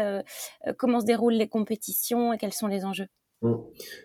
comment 0.78 1.00
se 1.00 1.06
déroulent 1.06 1.36
les 1.36 1.48
compétitions 1.48 2.34
et 2.34 2.38
quels 2.38 2.54
sont 2.54 2.68
les 2.68 2.84
enjeux? 2.84 3.08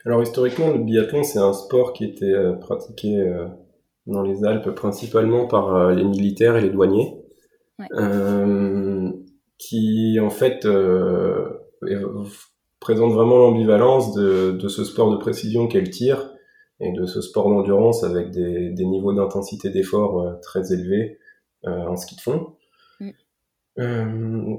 Alors 0.04 0.22
historiquement, 0.22 0.70
le 0.70 0.78
biathlon, 0.78 1.22
c'est 1.22 1.38
un 1.38 1.52
sport 1.52 1.92
qui 1.92 2.04
était 2.04 2.32
euh, 2.32 2.52
pratiqué 2.52 3.18
euh, 3.18 3.46
dans 4.06 4.22
les 4.22 4.44
Alpes 4.44 4.70
principalement 4.70 5.46
par 5.46 5.74
euh, 5.74 5.94
les 5.94 6.04
militaires 6.04 6.56
et 6.56 6.62
les 6.62 6.70
douaniers, 6.70 7.20
ouais. 7.78 7.86
qui 9.58 10.18
en 10.20 10.30
fait 10.30 10.66
présente 12.80 13.12
vraiment 13.12 13.36
l'ambivalence 13.38 14.14
de, 14.14 14.52
de, 14.52 14.68
ce 14.68 14.84
sport 14.84 15.10
de 15.10 15.16
précision 15.16 15.66
qu'est 15.66 15.80
le 15.80 15.90
tir 15.90 16.32
et 16.80 16.92
de 16.92 17.04
ce 17.06 17.20
sport 17.20 17.48
d'endurance 17.48 18.04
avec 18.04 18.30
des, 18.30 18.70
des 18.70 18.84
niveaux 18.86 19.12
d'intensité 19.12 19.70
d'effort 19.70 20.40
très 20.40 20.72
élevés 20.72 21.18
en 21.64 21.96
ski 21.96 22.16
de 22.16 22.20
fond. 22.20 22.56
Mm. 23.00 24.56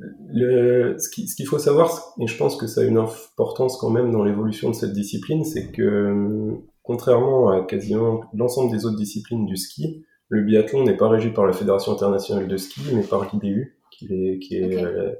Euh, 0.00 0.06
le, 0.32 0.96
ce 0.98 1.10
qu'il 1.10 1.28
ce 1.28 1.42
faut 1.44 1.58
savoir, 1.58 2.14
et 2.20 2.26
je 2.26 2.36
pense 2.36 2.56
que 2.56 2.66
ça 2.66 2.80
a 2.80 2.84
une 2.84 2.98
importance 2.98 3.76
quand 3.76 3.90
même 3.90 4.10
dans 4.10 4.24
l'évolution 4.24 4.70
de 4.70 4.74
cette 4.74 4.92
discipline, 4.92 5.44
c'est 5.44 5.70
que 5.70 6.56
contrairement 6.82 7.50
à 7.50 7.62
quasiment 7.62 8.22
l'ensemble 8.34 8.72
des 8.72 8.86
autres 8.86 8.96
disciplines 8.96 9.46
du 9.46 9.56
ski, 9.56 10.04
le 10.28 10.42
biathlon 10.42 10.84
n'est 10.84 10.96
pas 10.96 11.08
régi 11.08 11.28
par 11.28 11.46
la 11.46 11.52
Fédération 11.52 11.92
internationale 11.92 12.48
de 12.48 12.56
ski, 12.56 12.80
mais 12.94 13.02
par 13.02 13.24
l'IBU, 13.30 13.78
qui 13.90 14.06
est, 14.06 14.38
qui 14.38 14.56
est 14.56 14.82
euh, 14.82 15.12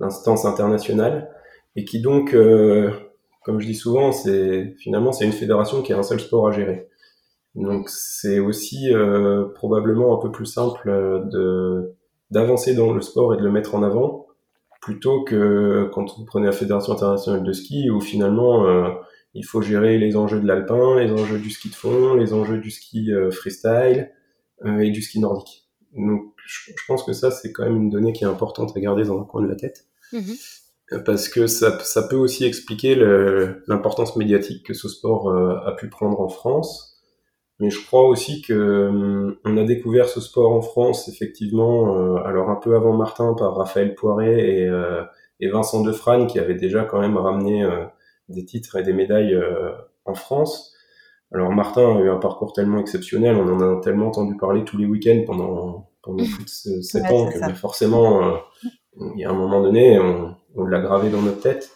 l'instance 0.00 0.46
internationale, 0.46 1.30
et 1.76 1.84
qui 1.84 2.00
donc, 2.00 2.34
euh, 2.34 2.90
comme 3.44 3.60
je 3.60 3.66
dis 3.66 3.74
souvent, 3.74 4.12
c'est 4.12 4.74
finalement 4.78 5.12
c'est 5.12 5.26
une 5.26 5.32
fédération 5.32 5.82
qui 5.82 5.92
a 5.92 5.98
un 5.98 6.02
seul 6.02 6.20
sport 6.20 6.48
à 6.48 6.52
gérer. 6.52 6.88
Donc 7.54 7.90
c'est 7.90 8.38
aussi 8.38 8.94
euh, 8.94 9.48
probablement 9.54 10.18
un 10.18 10.22
peu 10.22 10.30
plus 10.30 10.46
simple 10.46 10.88
de 11.30 11.94
d'avancer 12.30 12.74
dans 12.74 12.92
le 12.92 13.00
sport 13.00 13.34
et 13.34 13.36
de 13.36 13.42
le 13.42 13.50
mettre 13.50 13.74
en 13.74 13.82
avant 13.82 14.26
plutôt 14.80 15.24
que 15.24 15.90
quand 15.92 16.16
vous 16.16 16.24
prenez 16.24 16.46
la 16.46 16.52
Fédération 16.52 16.92
internationale 16.92 17.42
de 17.42 17.52
ski 17.52 17.90
où 17.90 18.00
finalement 18.00 18.64
il 19.34 19.44
faut 19.44 19.60
gérer 19.60 19.98
les 19.98 20.16
enjeux 20.16 20.40
de 20.40 20.46
l'alpin, 20.46 20.98
les 20.98 21.12
enjeux 21.12 21.38
du 21.38 21.50
ski 21.50 21.68
de 21.68 21.74
fond, 21.74 22.14
les 22.14 22.32
enjeux 22.32 22.58
du 22.58 22.70
ski 22.70 23.10
freestyle 23.30 24.10
et 24.64 24.90
du 24.90 25.02
ski 25.02 25.20
nordique. 25.20 25.68
Donc 25.94 26.32
je, 26.46 26.72
pense 26.88 27.02
que 27.02 27.12
ça 27.12 27.30
c'est 27.30 27.52
quand 27.52 27.64
même 27.64 27.76
une 27.76 27.90
donnée 27.90 28.14
qui 28.14 28.24
est 28.24 28.28
importante 28.28 28.74
à 28.74 28.80
garder 28.80 29.04
dans 29.04 29.18
le 29.18 29.24
coin 29.24 29.42
de 29.42 29.48
la 29.48 29.56
tête. 29.56 29.84
Mhm 30.14 30.34
parce 31.04 31.28
que 31.28 31.46
ça, 31.46 31.78
ça 31.80 32.02
peut 32.02 32.16
aussi 32.16 32.44
expliquer 32.44 32.96
l'importance 33.66 34.16
médiatique 34.16 34.66
que 34.66 34.74
ce 34.74 34.88
sport 34.88 35.30
euh, 35.30 35.56
a 35.64 35.72
pu 35.72 35.88
prendre 35.88 36.20
en 36.20 36.28
France. 36.28 36.89
Mais 37.60 37.70
je 37.70 37.84
crois 37.84 38.08
aussi 38.08 38.42
que 38.42 38.52
euh, 38.52 39.40
on 39.44 39.56
a 39.56 39.64
découvert 39.64 40.08
ce 40.08 40.20
sport 40.20 40.50
en 40.50 40.62
France 40.62 41.08
effectivement, 41.08 41.94
euh, 41.94 42.16
alors 42.24 42.50
un 42.50 42.56
peu 42.56 42.74
avant 42.74 42.96
Martin 42.96 43.34
par 43.34 43.54
Raphaël 43.54 43.94
Poiré 43.94 44.62
et, 44.62 44.70
et 45.40 45.48
Vincent 45.48 45.82
Defrane 45.82 46.26
qui 46.26 46.38
avaient 46.38 46.54
déjà 46.54 46.84
quand 46.84 47.00
même 47.00 47.16
ramené 47.16 47.66
des 48.28 48.44
titres 48.44 48.76
et 48.76 48.82
des 48.82 48.92
médailles 48.92 49.38
en 50.06 50.14
France. 50.14 50.74
Alors 51.32 51.50
Martin 51.52 51.96
a 51.96 52.00
eu 52.00 52.10
un 52.10 52.16
parcours 52.16 52.52
tellement 52.52 52.80
exceptionnel, 52.80 53.36
on 53.36 53.48
en 53.48 53.78
a 53.78 53.80
tellement 53.80 54.08
entendu 54.08 54.36
parler 54.36 54.64
tous 54.64 54.78
les 54.78 54.86
week-ends 54.86 55.22
pendant 55.26 55.90
pendant 56.02 56.24
plus 56.24 56.66
de 56.66 56.80
sept 56.80 57.04
ans 57.06 57.28
que 57.28 57.54
forcément 57.54 58.40
il 59.14 59.20
y 59.20 59.24
a 59.24 59.30
un 59.30 59.34
moment 59.34 59.60
donné 59.62 59.98
on, 59.98 60.34
on 60.56 60.64
l'a 60.64 60.80
gravé 60.80 61.10
dans 61.10 61.22
notre 61.22 61.40
tête. 61.40 61.70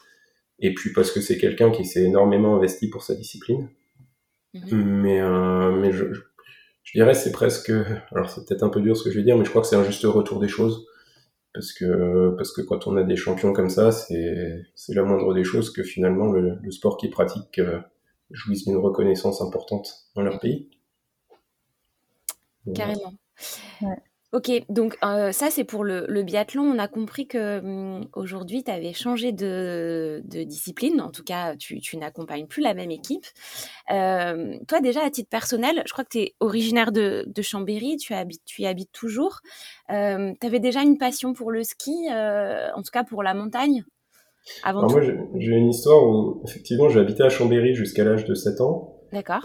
Et 0.61 0.73
puis 0.73 0.93
parce 0.93 1.11
que 1.11 1.21
c'est 1.21 1.37
quelqu'un 1.37 1.71
qui 1.71 1.85
s'est 1.85 2.05
énormément 2.05 2.57
investi 2.57 2.89
pour 2.89 3.03
sa 3.03 3.15
discipline. 3.15 3.69
Mhm. 4.55 4.85
Mais, 5.03 5.21
euh, 5.21 5.73
mais 5.73 5.93
je, 5.93 6.13
je, 6.83 6.93
dirais 6.95 7.15
c'est 7.15 7.33
presque, 7.33 7.73
alors 8.13 8.31
c'est 8.31 8.47
peut-être 8.47 8.63
un 8.63 8.69
peu 8.69 8.81
dur 8.81 8.97
ce 8.97 9.05
que 9.05 9.11
je 9.11 9.19
vais 9.19 9.25
dire, 9.25 9.37
mais 9.37 9.45
je 9.45 9.51
crois 9.51 9.63
que 9.63 9.69
c'est 9.69 9.77
un 9.77 9.85
juste 9.85 10.05
retour 10.05 10.41
des 10.41 10.49
choses. 10.49 10.87
Parce 11.53 11.73
que, 11.73 12.35
parce 12.37 12.53
que 12.53 12.63
quand 12.63 12.89
on 12.89 12.97
a 12.97 13.05
des 13.05 13.15
champions 13.15 13.53
comme 13.53 13.71
ça, 13.71 13.93
c'est, 13.93 14.65
c'est 14.75 14.93
la 14.93 15.05
moindre 15.05 15.33
des 15.35 15.45
choses 15.45 15.73
que 15.73 15.85
finalement 15.85 16.33
le, 16.33 16.57
le 16.61 16.71
sport 16.73 16.97
qu'ils 16.97 17.11
pratiquent 17.11 17.61
euh, 17.61 17.79
jouisse 18.31 18.65
d'une 18.65 18.77
reconnaissance 18.77 19.41
importante 19.41 20.09
dans 20.17 20.23
leur 20.23 20.41
pays. 20.41 20.69
Carrément. 22.75 23.15
Ouais. 23.83 23.99
Ok, 24.35 24.51
donc 24.69 24.99
euh, 25.05 25.31
ça 25.31 25.49
c'est 25.49 25.63
pour 25.63 25.85
le, 25.85 26.23
biathlon. 26.25 26.65
On 26.65 26.79
a 26.81 26.89
compris 26.89 27.29
que 27.29 27.61
hum, 27.61 28.09
aujourd'hui 28.15 28.65
tu 28.65 28.71
avais 28.73 28.93
changé 28.93 29.31
de, 29.31 30.25
discipline. 30.27 31.01
En 31.01 31.13
tout 31.13 31.23
cas, 31.23 31.55
tu, 31.55 31.81
n'accompagnes 31.97 32.49
plus 32.49 32.61
la 32.61 32.75
même 32.75 32.91
équipe. 32.91 33.27
Euh, 33.93 34.57
toi 34.67 34.81
déjà 34.81 35.05
à 35.05 35.11
titre 35.11 35.31
personnel, 35.31 35.85
je 35.87 35.93
crois 35.93 36.03
que 36.03 36.11
tu 36.11 36.19
es 36.19 36.35
originaire 36.41 36.91
de, 36.91 37.25
Chambéry, 37.43 37.97
tu, 37.97 38.13
habites, 38.13 38.43
tu 38.45 38.63
y 38.63 38.67
habites 38.67 38.91
toujours. 38.91 39.39
Euh, 39.91 40.33
tu 40.41 40.47
avais 40.49 40.59
déjà 40.59 40.83
une 40.83 40.99
passion 40.99 41.33
pour 41.33 41.53
le 41.53 41.63
ski, 41.63 42.09
en 42.11 42.83
tout 42.83 42.91
cas 42.93 43.05
pour 43.05 43.23
la 43.23 43.35
montagne 43.35 43.85
avant 44.65 44.91
Moi 44.91 45.01
j'ai 45.01 45.55
une 45.55 45.71
histoire 45.71 46.03
où 46.03 46.43
effectivement 46.45 46.89
j'ai 46.89 46.99
habité 46.99 47.23
à 47.23 47.29
Chambéry 47.29 47.75
jusqu'à 47.75 48.03
l'âge 48.03 48.25
de 48.25 48.35
7 48.35 48.61
ans. 48.63 48.94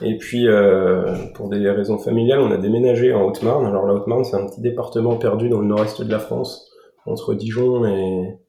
Et 0.01 0.17
puis, 0.17 0.47
euh, 0.47 1.13
pour 1.35 1.49
des 1.49 1.69
raisons 1.69 1.97
familiales, 1.97 2.39
on 2.39 2.51
a 2.51 2.57
déménagé 2.57 3.13
en 3.13 3.23
Haute-Marne. 3.23 3.65
Alors, 3.65 3.85
la 3.85 3.93
Haute-Marne, 3.93 4.23
c'est 4.23 4.35
un 4.35 4.45
petit 4.45 4.61
département 4.61 5.15
perdu 5.15 5.49
dans 5.49 5.59
le 5.59 5.67
nord-est 5.67 6.01
de 6.01 6.11
la 6.11 6.19
France, 6.19 6.69
entre 7.05 7.33
Dijon 7.33 7.85
et, 7.85 8.39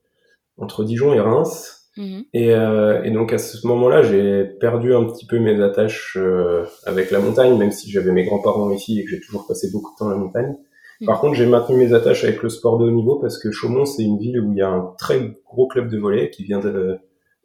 entre 0.59 0.85
Dijon 0.85 1.13
et 1.15 1.21
Reims. 1.21 1.89
Mhm. 1.97 2.25
Et, 2.33 2.55
euh, 2.55 3.03
et, 3.03 3.11
donc, 3.11 3.33
à 3.33 3.39
ce 3.39 3.67
moment-là, 3.67 4.03
j'ai 4.03 4.45
perdu 4.45 4.95
un 4.95 5.05
petit 5.05 5.27
peu 5.27 5.39
mes 5.39 5.61
attaches 5.63 6.17
euh, 6.21 6.65
avec 6.87 7.11
la 7.11 7.19
montagne, 7.19 7.57
même 7.59 7.73
si 7.73 7.91
j'avais 7.91 8.13
mes 8.13 8.25
grands-parents 8.25 8.71
ici 8.71 8.99
et 9.01 9.05
que 9.05 9.11
j'ai 9.11 9.21
toujours 9.21 9.47
passé 9.47 9.69
beaucoup 9.73 9.93
de 9.93 9.99
temps 9.99 10.09
à 10.09 10.13
la 10.13 10.19
montagne. 10.19 10.57
Mhm. 11.01 11.07
Par 11.07 11.21
contre, 11.21 11.35
j'ai 11.35 11.47
maintenu 11.47 11.77
mes 11.77 11.93
attaches 11.93 12.25
avec 12.25 12.43
le 12.43 12.49
sport 12.49 12.79
de 12.79 12.87
haut 12.87 12.91
niveau 12.91 13.17
parce 13.17 13.39
que 13.39 13.51
Chaumont, 13.51 13.85
c'est 13.85 14.03
une 14.03 14.19
ville 14.19 14.41
où 14.41 14.53
il 14.53 14.59
y 14.59 14.63
a 14.63 14.69
un 14.69 14.95
très 14.99 15.35
gros 15.47 15.67
club 15.67 15.89
de 15.89 15.99
volley 15.99 16.31
qui 16.31 16.45
vient 16.45 16.61
de, 16.61 16.99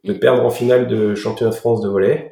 de 0.04 0.12
mhm. 0.12 0.18
perdre 0.18 0.44
en 0.44 0.50
finale 0.50 0.86
de 0.86 1.14
championnat 1.14 1.50
de 1.50 1.56
France 1.56 1.80
de 1.80 1.88
volley 1.88 2.30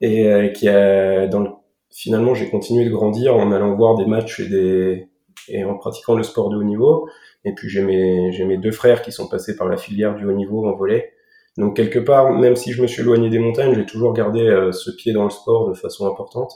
et 0.00 0.26
euh, 0.26 0.48
qui 0.48 0.68
a 0.68 1.26
dans 1.26 1.40
le, 1.40 1.50
finalement 1.90 2.34
j'ai 2.34 2.48
continué 2.50 2.84
de 2.84 2.90
grandir 2.90 3.36
en 3.36 3.52
allant 3.52 3.74
voir 3.74 3.96
des 3.96 4.06
matchs 4.06 4.40
et 4.40 4.48
des 4.48 5.08
et 5.48 5.64
en 5.64 5.76
pratiquant 5.76 6.14
le 6.14 6.22
sport 6.22 6.50
de 6.50 6.56
haut 6.56 6.64
niveau. 6.64 7.08
Et 7.44 7.54
puis 7.54 7.68
j'ai 7.68 7.82
mes 7.82 8.32
j'ai 8.32 8.44
mes 8.44 8.58
deux 8.58 8.70
frères 8.70 9.02
qui 9.02 9.12
sont 9.12 9.28
passés 9.28 9.56
par 9.56 9.68
la 9.68 9.76
filière 9.76 10.14
du 10.14 10.26
haut 10.26 10.32
niveau 10.32 10.66
en 10.66 10.76
volet 10.76 11.12
donc 11.58 11.76
quelque 11.76 11.98
part 11.98 12.32
même 12.32 12.56
si 12.56 12.72
je 12.72 12.82
me 12.82 12.86
suis 12.86 13.02
éloigné 13.02 13.28
des 13.28 13.38
montagnes 13.38 13.74
j'ai 13.74 13.86
toujours 13.86 14.14
gardé 14.14 14.40
euh, 14.40 14.72
ce 14.72 14.90
pied 14.90 15.12
dans 15.12 15.24
le 15.24 15.30
sport 15.30 15.68
de 15.68 15.74
façon 15.74 16.06
importante. 16.06 16.52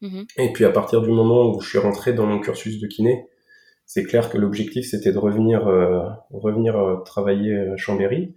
Mm-hmm. 0.00 0.26
et 0.38 0.52
puis 0.52 0.64
à 0.64 0.70
partir 0.70 1.02
du 1.02 1.10
moment 1.10 1.50
où 1.50 1.60
je 1.60 1.68
suis 1.68 1.78
rentré 1.78 2.12
dans 2.12 2.24
mon 2.24 2.38
cursus 2.38 2.80
de 2.80 2.86
kiné 2.86 3.26
c'est 3.84 4.04
clair 4.04 4.30
que 4.30 4.38
l'objectif 4.38 4.88
c'était 4.88 5.12
de 5.12 5.18
revenir 5.18 5.66
euh, 5.66 6.04
revenir 6.30 7.02
travailler 7.04 7.58
à 7.58 7.76
Chambéry 7.76 8.34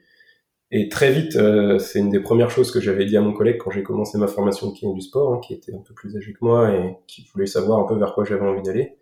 et 0.74 0.88
très 0.88 1.12
vite, 1.12 1.36
euh, 1.36 1.80
c'est 1.80 2.00
une 2.00 2.10
des 2.10 2.22
premières 2.22 2.50
choses 2.50 2.72
que 2.72 2.80
j'avais 2.80 3.06
dit 3.06 3.18
à 3.18 3.22
mon 3.22 3.34
collègue 3.34 3.58
quand 3.58 3.72
j'ai 3.72 3.84
commencé 3.84 4.18
ma 4.18 4.28
formation 4.28 4.70
de 4.70 4.74
kiné 4.74 4.94
du 4.94 5.01
sport, 5.01 5.34
hein, 5.34 5.42
qui 5.46 5.54
était 5.54 5.74
un 5.74 5.82
peu 5.86 5.94
plus 5.94 6.16
âgé 6.16 6.32
que 6.32 6.38
moi 6.40 6.74
et 6.74 6.98
qui 7.08 7.28
voulait 7.34 7.46
savoir 7.46 7.80
un 7.80 7.84
peu 7.84 7.96
vers 7.96 8.13
quoi 8.13 8.24
j'avais 8.24 8.46
envie 8.46 8.62
d'aller. 8.62 8.96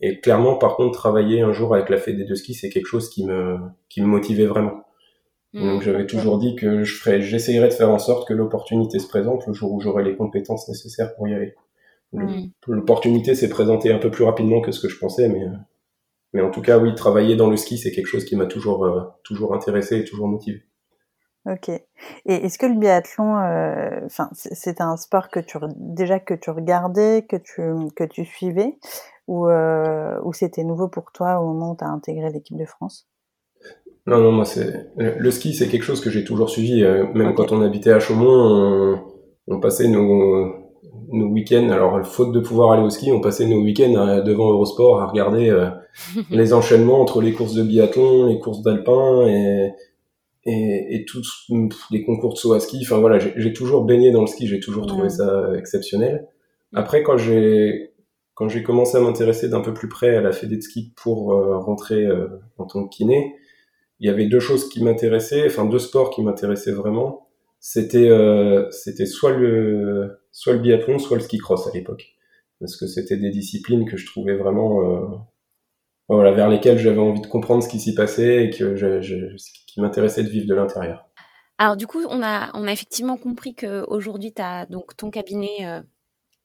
Et 0.00 0.20
clairement, 0.20 0.56
par 0.56 0.76
contre, 0.76 0.92
travailler 0.96 1.40
un 1.40 1.52
jour 1.52 1.74
avec 1.74 1.88
la 1.88 1.96
Fédé 1.96 2.24
de 2.24 2.34
ski, 2.36 2.54
c'est 2.54 2.68
quelque 2.68 2.86
chose 2.86 3.10
qui 3.10 3.26
me, 3.26 3.58
qui 3.88 4.02
me 4.02 4.06
motivait 4.06 4.46
vraiment. 4.46 4.82
Mmh. 5.52 5.62
donc 5.62 5.82
j'avais 5.82 6.06
toujours 6.06 6.38
dit 6.38 6.54
que 6.54 6.84
je 6.84 6.96
ferais, 6.96 7.22
j'essayerais 7.22 7.68
de 7.68 7.72
faire 7.72 7.88
en 7.88 7.98
sorte 7.98 8.28
que 8.28 8.34
l'opportunité 8.34 8.98
se 8.98 9.08
présente 9.08 9.46
le 9.46 9.54
jour 9.54 9.72
où 9.72 9.80
j'aurai 9.80 10.04
les 10.04 10.14
compétences 10.14 10.68
nécessaires 10.68 11.14
pour 11.16 11.28
y 11.28 11.34
aller. 11.34 11.54
Mmh. 12.12 12.50
L'opportunité 12.68 13.34
s'est 13.34 13.48
présentée 13.48 13.90
un 13.90 13.98
peu 13.98 14.10
plus 14.10 14.24
rapidement 14.24 14.60
que 14.60 14.70
ce 14.70 14.80
que 14.80 14.88
je 14.88 14.98
pensais, 14.98 15.28
mais, 15.28 15.44
mais 16.34 16.42
en 16.42 16.50
tout 16.50 16.62
cas, 16.62 16.78
oui, 16.78 16.94
travailler 16.94 17.34
dans 17.34 17.50
le 17.50 17.56
ski, 17.56 17.78
c'est 17.78 17.90
quelque 17.90 18.06
chose 18.06 18.24
qui 18.24 18.36
m'a 18.36 18.46
toujours, 18.46 18.84
euh, 18.84 19.00
toujours 19.24 19.54
intéressé 19.54 19.98
et 19.98 20.04
toujours 20.04 20.28
motivé. 20.28 20.62
Ok. 21.46 21.68
Et 21.68 21.84
est-ce 22.26 22.58
que 22.58 22.66
le 22.66 22.74
biathlon, 22.74 23.38
euh, 23.38 24.00
enfin, 24.04 24.28
c'est 24.32 24.80
un 24.80 24.96
sport 24.96 25.28
que 25.28 25.38
tu 25.38 25.58
déjà 25.76 26.18
que 26.18 26.34
tu 26.34 26.50
regardais, 26.50 27.24
que 27.28 27.36
tu 27.36 27.62
que 27.94 28.02
tu 28.02 28.24
suivais, 28.24 28.78
ou 29.28 29.46
euh, 29.46 30.18
ou 30.24 30.32
c'était 30.32 30.64
nouveau 30.64 30.88
pour 30.88 31.12
toi 31.12 31.40
au 31.40 31.46
moment 31.46 31.72
où 31.72 31.76
tu 31.76 31.84
as 31.84 31.88
intégré 31.88 32.30
l'équipe 32.30 32.56
de 32.56 32.64
France? 32.64 33.06
Non, 34.08 34.18
non, 34.18 34.32
moi 34.32 34.44
c'est 34.44 34.90
le, 34.96 35.30
ski, 35.30 35.54
c'est 35.54 35.68
quelque 35.68 35.84
chose 35.84 36.00
que 36.00 36.10
j'ai 36.10 36.24
toujours 36.24 36.50
suivi. 36.50 36.82
Euh, 36.82 37.06
même 37.14 37.34
quand 37.34 37.52
on 37.52 37.62
habitait 37.62 37.92
à 37.92 38.00
Chaumont, 38.00 38.98
on, 39.46 39.60
passait 39.60 39.86
nos 39.86 40.52
nos 41.12 41.26
week-ends. 41.28 41.70
Alors, 41.70 42.04
faute 42.04 42.32
de 42.32 42.40
pouvoir 42.40 42.72
aller 42.72 42.82
au 42.82 42.90
ski, 42.90 43.12
on 43.12 43.20
passait 43.20 43.46
nos 43.46 43.62
week-ends 43.62 44.22
devant 44.24 44.50
Eurosport 44.50 45.00
à 45.00 45.06
regarder 45.06 45.52
les 46.30 46.52
enchaînements 46.52 47.00
entre 47.00 47.22
les 47.22 47.32
courses 47.32 47.54
de 47.54 47.62
biathlon, 47.62 48.26
les 48.26 48.40
courses 48.40 48.62
d'alpin 48.62 49.26
et 49.28 49.72
et, 50.46 50.94
et 50.94 51.04
tous 51.04 51.46
les 51.90 52.04
concours 52.04 52.34
de 52.34 52.38
saut 52.38 52.54
à 52.54 52.60
ski. 52.60 52.80
Enfin 52.82 52.98
voilà, 52.98 53.18
j'ai 53.18 53.52
toujours 53.52 53.84
baigné 53.84 54.12
dans 54.12 54.22
le 54.22 54.26
ski, 54.26 54.46
j'ai 54.46 54.60
toujours 54.60 54.86
trouvé 54.86 55.08
ça 55.08 55.52
exceptionnel. 55.56 56.28
Après, 56.74 57.02
quand 57.02 57.18
j'ai 57.18 57.92
quand 58.34 58.48
j'ai 58.48 58.62
commencé 58.62 58.96
à 58.98 59.00
m'intéresser 59.00 59.48
d'un 59.48 59.62
peu 59.62 59.72
plus 59.72 59.88
près 59.88 60.14
à 60.14 60.20
la 60.20 60.30
fédé 60.30 60.56
de 60.56 60.60
ski 60.60 60.92
pour 60.94 61.32
euh, 61.32 61.58
rentrer 61.58 62.04
euh, 62.04 62.28
en 62.58 62.66
tant 62.66 62.86
que 62.86 62.94
kiné, 62.94 63.34
il 63.98 64.06
y 64.06 64.10
avait 64.10 64.26
deux 64.26 64.40
choses 64.40 64.68
qui 64.68 64.84
m'intéressaient, 64.84 65.46
enfin 65.46 65.64
deux 65.64 65.78
sports 65.78 66.10
qui 66.10 66.22
m'intéressaient 66.22 66.72
vraiment. 66.72 67.28
C'était 67.60 68.10
euh, 68.10 68.70
c'était 68.70 69.06
soit 69.06 69.32
le 69.32 70.18
soit 70.32 70.52
le 70.52 70.58
biathlon, 70.58 70.98
soit 70.98 71.16
le 71.16 71.22
ski 71.22 71.38
cross 71.38 71.66
à 71.66 71.70
l'époque, 71.72 72.14
parce 72.60 72.76
que 72.76 72.86
c'était 72.86 73.16
des 73.16 73.30
disciplines 73.30 73.88
que 73.88 73.96
je 73.96 74.06
trouvais 74.06 74.36
vraiment 74.36 75.26
voilà, 76.08 76.32
vers 76.32 76.48
lesquelles 76.48 76.78
j'avais 76.78 77.00
envie 77.00 77.20
de 77.20 77.26
comprendre 77.26 77.62
ce 77.62 77.68
qui 77.68 77.80
s'y 77.80 77.94
passait 77.94 78.44
et 78.44 78.50
que 78.50 78.76
je, 78.76 79.00
je, 79.00 79.16
qui 79.66 79.80
m'intéressait 79.80 80.22
de 80.22 80.28
vivre 80.28 80.46
de 80.46 80.54
l'intérieur. 80.54 81.06
Alors 81.58 81.76
du 81.76 81.86
coup, 81.86 82.02
on 82.08 82.22
a, 82.22 82.50
on 82.54 82.66
a 82.66 82.72
effectivement 82.72 83.16
compris 83.16 83.54
qu'aujourd'hui, 83.54 84.32
tu 84.32 84.42
as 84.42 84.66
donc 84.66 84.96
ton 84.96 85.10
cabinet 85.10 85.64
euh, 85.64 85.80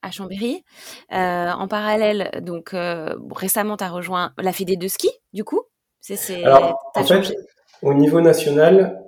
à 0.01 0.11
Chambéry. 0.11 0.63
Euh, 1.11 1.49
en 1.51 1.67
parallèle, 1.67 2.31
donc 2.41 2.73
euh, 2.73 3.15
récemment, 3.35 3.77
tu 3.77 3.83
as 3.83 3.89
rejoint 3.89 4.33
la 4.37 4.53
Fédé 4.53 4.77
de 4.77 4.87
ski, 4.87 5.09
du 5.33 5.43
coup 5.43 5.61
c'est, 5.99 6.43
Alors, 6.43 6.91
en 6.95 7.03
fait, 7.03 7.35
Au 7.83 7.93
niveau 7.93 8.21
national, 8.21 8.99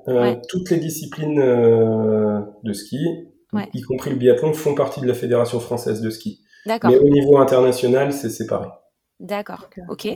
toutes 0.48 0.70
les 0.70 0.78
disciplines 0.78 1.40
de 1.40 2.74
ski, 2.74 3.04
y 3.74 3.82
compris 3.82 4.12
le 4.12 4.18
biathlon, 4.18 4.54
font 4.54 4.76
partie 4.76 5.02
de 5.02 5.08
la 5.08 5.16
Fédération 5.16 5.60
française 5.60 6.02
de 6.02 6.12
ski. 6.12 6.42
D'accord. 6.68 6.92
Mais 6.92 7.00
au 7.00 7.10
niveau 7.10 7.40
international, 7.40 8.14
c'est 8.14 8.30
séparé. 8.30 8.68
D'accord, 9.20 9.70
ok. 9.90 10.08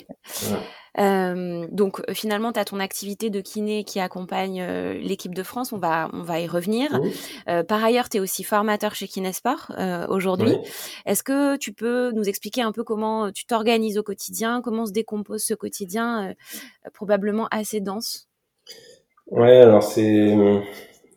Euh, 1.00 1.68
donc 1.72 2.02
finalement, 2.12 2.52
tu 2.52 2.60
as 2.60 2.66
ton 2.66 2.80
activité 2.80 3.30
de 3.30 3.40
kiné 3.40 3.84
qui 3.84 4.00
accompagne 4.00 4.62
euh, 4.62 4.94
l'équipe 4.96 5.36
de 5.36 5.44
France, 5.44 5.72
on 5.72 5.78
va, 5.78 6.10
on 6.14 6.24
va 6.24 6.40
y 6.40 6.48
revenir. 6.48 7.00
Euh, 7.48 7.64
par 7.64 7.84
ailleurs, 7.84 8.10
tu 8.10 8.18
es 8.18 8.20
aussi 8.20 8.44
formateur 8.44 8.96
chez 8.96 9.08
Kinesport 9.08 9.72
aujourd'hui. 10.10 10.56
Est-ce 11.06 11.24
que 11.24 11.56
tu 11.58 11.74
peux 11.74 12.12
nous 12.12 12.28
expliquer 12.28 12.62
un 12.62 12.72
peu 12.72 12.84
comment 12.84 13.32
tu 13.32 13.46
t'organises 13.46 13.98
au 13.98 14.04
quotidien, 14.04 14.62
comment 14.62 14.86
se 14.86 14.92
décompose 14.92 15.44
ce 15.44 15.54
quotidien 15.54 16.34
probablement 16.94 17.48
assez 17.52 17.80
dense? 17.80 18.28
Ouais, 19.28 19.58
alors 19.58 19.84
c'est 19.84 20.36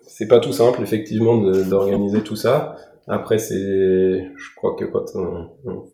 c'est 0.06 0.28
pas 0.28 0.40
tout 0.40 0.52
simple 0.52 0.82
effectivement 0.82 1.36
d'organiser 1.38 2.22
tout 2.22 2.36
ça. 2.36 2.76
Après, 3.08 3.38
c'est, 3.38 3.56
je 3.56 4.54
crois 4.54 4.76
que 4.76 4.84
quand 4.84 5.04
on, 5.14 5.48
on, 5.64 5.84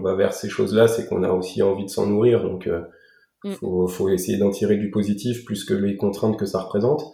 va 0.00 0.14
vers 0.14 0.32
ces 0.32 0.48
choses-là, 0.48 0.88
c'est 0.88 1.06
qu'on 1.06 1.22
a 1.22 1.30
aussi 1.30 1.62
envie 1.62 1.84
de 1.84 1.90
s'en 1.90 2.06
nourrir. 2.06 2.42
Donc, 2.42 2.68
il 3.44 3.50
mm. 3.50 3.54
faut, 3.54 3.86
faut, 3.86 4.08
essayer 4.08 4.38
d'en 4.38 4.50
tirer 4.50 4.76
du 4.76 4.90
positif 4.90 5.44
plus 5.44 5.64
que 5.64 5.74
les 5.74 5.96
contraintes 5.96 6.38
que 6.38 6.46
ça 6.46 6.60
représente. 6.60 7.12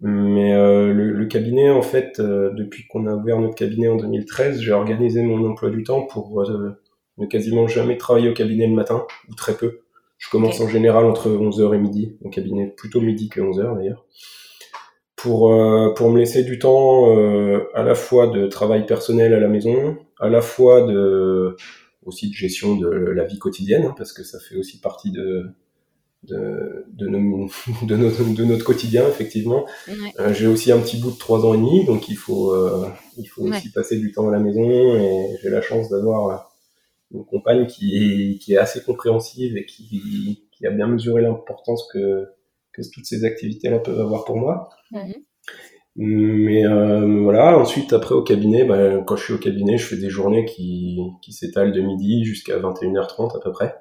Mais 0.00 0.54
euh, 0.54 0.92
le, 0.92 1.12
le, 1.12 1.26
cabinet, 1.26 1.70
en 1.70 1.82
fait, 1.82 2.20
euh, 2.20 2.50
depuis 2.54 2.86
qu'on 2.86 3.06
a 3.06 3.14
ouvert 3.14 3.40
notre 3.40 3.56
cabinet 3.56 3.88
en 3.88 3.96
2013, 3.96 4.60
j'ai 4.60 4.72
organisé 4.72 5.22
mon 5.22 5.44
emploi 5.48 5.70
du 5.70 5.82
temps 5.82 6.02
pour 6.02 6.40
euh, 6.42 6.80
ne 7.16 7.26
quasiment 7.26 7.66
jamais 7.66 7.96
travailler 7.96 8.28
au 8.30 8.34
cabinet 8.34 8.68
le 8.68 8.74
matin, 8.74 9.06
ou 9.28 9.34
très 9.34 9.54
peu. 9.54 9.80
Je 10.18 10.30
commence 10.30 10.60
en 10.60 10.68
général 10.68 11.04
entre 11.04 11.28
11h 11.28 11.74
et 11.74 11.78
midi, 11.78 12.16
au 12.24 12.28
cabinet 12.28 12.72
plutôt 12.76 13.00
midi 13.00 13.28
que 13.28 13.40
11h 13.40 13.76
d'ailleurs, 13.76 14.04
pour, 15.16 15.52
euh, 15.52 15.92
pour 15.94 16.10
me 16.10 16.18
laisser 16.18 16.44
du 16.44 16.60
temps 16.60 17.06
à 17.74 17.82
la 17.82 17.94
fois 17.96 18.28
de 18.28 18.46
travail 18.46 18.86
personnel 18.86 19.34
à 19.34 19.40
la 19.40 19.48
maison, 19.48 19.96
à 20.20 20.28
la 20.28 20.40
fois 20.40 20.82
de 20.82 21.56
aussi 22.08 22.28
de 22.28 22.34
gestion 22.34 22.76
de 22.76 22.88
la 22.88 23.24
vie 23.24 23.38
quotidienne, 23.38 23.84
hein, 23.84 23.94
parce 23.96 24.12
que 24.12 24.24
ça 24.24 24.40
fait 24.40 24.56
aussi 24.56 24.80
partie 24.80 25.12
de, 25.12 25.50
de, 26.24 26.86
de, 26.88 27.06
de, 27.86 27.96
notre, 27.96 28.34
de 28.34 28.44
notre, 28.44 28.64
quotidien, 28.64 29.06
effectivement. 29.08 29.66
Euh, 30.18 30.32
j'ai 30.34 30.46
aussi 30.46 30.72
un 30.72 30.80
petit 30.80 30.96
bout 30.96 31.10
de 31.10 31.18
trois 31.18 31.44
ans 31.46 31.54
et 31.54 31.58
demi, 31.58 31.84
donc 31.84 32.08
il 32.08 32.16
faut, 32.16 32.52
euh, 32.52 32.88
il 33.16 33.26
faut 33.26 33.42
aussi 33.42 33.70
passer 33.70 33.98
du 33.98 34.10
temps 34.12 34.28
à 34.28 34.32
la 34.32 34.40
maison, 34.40 34.68
et 34.96 35.36
j'ai 35.42 35.50
la 35.50 35.62
chance 35.62 35.90
d'avoir 35.90 36.50
une 37.12 37.24
compagne 37.24 37.66
qui 37.66 37.96
est, 37.96 38.38
qui 38.38 38.54
est 38.54 38.58
assez 38.58 38.82
compréhensive 38.82 39.56
et 39.56 39.64
qui, 39.64 40.48
qui 40.52 40.66
a 40.66 40.70
bien 40.70 40.86
mesuré 40.88 41.22
l'importance 41.22 41.88
que, 41.92 42.26
que 42.72 42.82
toutes 42.92 43.06
ces 43.06 43.24
activités-là 43.24 43.78
peuvent 43.78 44.00
avoir 44.00 44.24
pour 44.24 44.36
moi. 44.36 44.70
Mais 46.00 46.64
euh, 46.64 47.22
voilà, 47.24 47.58
ensuite 47.58 47.92
après 47.92 48.14
au 48.14 48.22
cabinet, 48.22 48.64
bah, 48.64 49.02
quand 49.04 49.16
je 49.16 49.24
suis 49.24 49.34
au 49.34 49.38
cabinet, 49.38 49.78
je 49.78 49.84
fais 49.84 49.96
des 49.96 50.10
journées 50.10 50.44
qui, 50.44 51.00
qui 51.22 51.32
s'étalent 51.32 51.72
de 51.72 51.80
midi 51.80 52.24
jusqu'à 52.24 52.56
21h30 52.56 53.36
à 53.36 53.40
peu 53.40 53.50
près. 53.50 53.74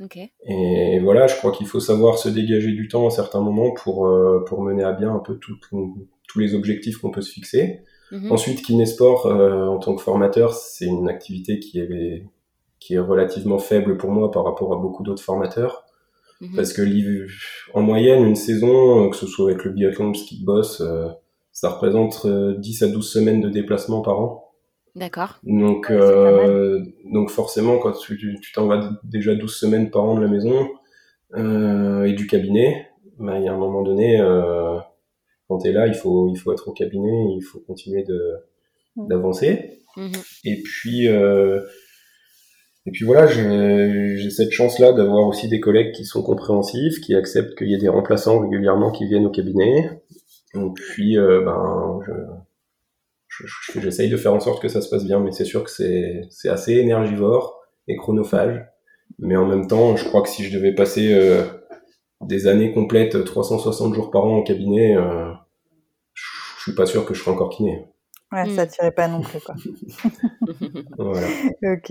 Okay. 0.00 0.30
Et 0.46 1.00
voilà, 1.00 1.26
je 1.26 1.34
crois 1.34 1.50
qu'il 1.50 1.66
faut 1.66 1.80
savoir 1.80 2.16
se 2.18 2.28
dégager 2.28 2.70
du 2.70 2.86
temps 2.86 3.08
à 3.08 3.10
certains 3.10 3.40
moments 3.40 3.72
pour, 3.72 4.06
euh, 4.06 4.44
pour 4.46 4.62
mener 4.62 4.84
à 4.84 4.92
bien 4.92 5.12
un 5.12 5.18
peu 5.18 5.34
tout, 5.38 5.56
tous 5.68 6.38
les 6.38 6.54
objectifs 6.54 6.98
qu'on 6.98 7.10
peut 7.10 7.22
se 7.22 7.32
fixer. 7.32 7.80
Mm-hmm. 8.12 8.30
Ensuite, 8.30 8.62
Kinesport, 8.62 9.26
euh, 9.26 9.66
en 9.66 9.78
tant 9.78 9.96
que 9.96 10.02
formateur, 10.02 10.54
c'est 10.54 10.86
une 10.86 11.08
activité 11.08 11.58
qui 11.58 11.80
est, 11.80 12.24
qui 12.78 12.94
est 12.94 13.00
relativement 13.00 13.58
faible 13.58 13.96
pour 13.96 14.12
moi 14.12 14.30
par 14.30 14.44
rapport 14.44 14.72
à 14.72 14.76
beaucoup 14.76 15.02
d'autres 15.02 15.24
formateurs. 15.24 15.84
Mm-hmm. 16.40 16.54
Parce 16.54 16.72
que 16.72 17.26
en 17.74 17.82
moyenne, 17.82 18.24
une 18.24 18.36
saison, 18.36 19.10
que 19.10 19.16
ce 19.16 19.26
soit 19.26 19.50
avec 19.50 19.64
le 19.64 19.72
biathlon, 19.72 20.10
le 20.10 20.14
ski 20.14 20.44
boss, 20.44 20.80
euh, 20.80 21.08
ça 21.60 21.70
représente 21.70 22.24
10 22.24 22.82
euh, 22.82 22.86
à 22.86 22.88
12 22.88 23.12
semaines 23.12 23.40
de 23.40 23.48
déplacement 23.48 24.00
par 24.00 24.20
an. 24.20 24.44
D'accord. 24.94 25.40
Donc, 25.42 25.90
euh, 25.90 26.84
donc 27.12 27.30
forcément, 27.30 27.78
quand 27.78 27.92
tu 27.92 28.40
t'en 28.54 28.66
vas 28.68 28.90
déjà 29.02 29.34
12 29.34 29.52
semaines 29.52 29.90
par 29.90 30.04
an 30.04 30.14
de 30.14 30.20
la 30.20 30.28
maison 30.28 30.68
euh, 31.34 32.04
et 32.04 32.12
du 32.12 32.28
cabinet, 32.28 32.86
bah, 33.18 33.38
il 33.38 33.44
y 33.44 33.48
a 33.48 33.52
un 33.52 33.58
moment 33.58 33.82
donné, 33.82 34.20
euh, 34.20 34.78
quand 35.48 35.58
tu 35.58 35.68
es 35.68 35.72
là, 35.72 35.88
il 35.88 35.94
faut, 35.94 36.28
il 36.32 36.36
faut 36.36 36.52
être 36.52 36.68
au 36.68 36.72
cabinet, 36.72 37.34
il 37.36 37.42
faut 37.42 37.58
continuer 37.58 38.04
de 38.04 38.36
mmh. 38.94 39.08
d'avancer. 39.08 39.80
Mmh 39.96 40.12
et 40.44 40.62
puis, 40.62 41.08
euh, 41.08 41.60
et 42.86 42.92
puis 42.92 43.04
voilà, 43.04 43.26
j'ai 43.26 44.30
cette 44.30 44.52
chance-là 44.52 44.92
d'avoir 44.92 45.26
aussi 45.26 45.48
des 45.48 45.58
collègues 45.58 45.92
qui 45.92 46.04
sont 46.04 46.22
compréhensifs, 46.22 47.00
qui 47.00 47.16
acceptent 47.16 47.58
qu'il 47.58 47.68
y 47.68 47.74
ait 47.74 47.78
des 47.78 47.88
remplaçants 47.88 48.38
régulièrement 48.38 48.92
qui 48.92 49.06
viennent 49.06 49.26
au 49.26 49.30
cabinet. 49.30 50.00
Et 50.54 50.70
puis, 50.74 51.18
euh, 51.18 51.42
ben, 51.44 52.00
j'essaye 53.74 54.10
de 54.10 54.16
faire 54.16 54.34
en 54.34 54.40
sorte 54.40 54.62
que 54.62 54.68
ça 54.68 54.80
se 54.80 54.88
passe 54.88 55.04
bien, 55.04 55.20
mais 55.20 55.32
c'est 55.32 55.44
sûr 55.44 55.64
que 55.64 55.70
c'est 55.70 56.48
assez 56.48 56.74
énergivore 56.74 57.60
et 57.86 57.96
chronophage. 57.96 58.64
Mais 59.18 59.36
en 59.36 59.46
même 59.46 59.66
temps, 59.66 59.96
je 59.96 60.04
crois 60.04 60.22
que 60.22 60.28
si 60.28 60.44
je 60.44 60.56
devais 60.56 60.74
passer 60.74 61.12
euh, 61.12 61.42
des 62.20 62.46
années 62.46 62.72
complètes, 62.72 63.24
360 63.24 63.94
jours 63.94 64.10
par 64.10 64.24
an 64.24 64.38
en 64.38 64.42
cabinet, 64.42 64.96
euh, 64.96 65.32
je 66.14 66.62
suis 66.62 66.74
pas 66.74 66.86
sûr 66.86 67.04
que 67.04 67.14
je 67.14 67.20
serais 67.20 67.32
encore 67.32 67.50
kiné. 67.50 67.86
Ouais, 68.30 68.44
ça 68.54 68.66
hmm. 68.66 68.68
tirait 68.68 68.92
pas 68.92 69.08
non 69.08 69.22
plus, 69.22 69.40
quoi. 69.40 69.54
voilà. 70.98 71.26
Ok. 71.62 71.90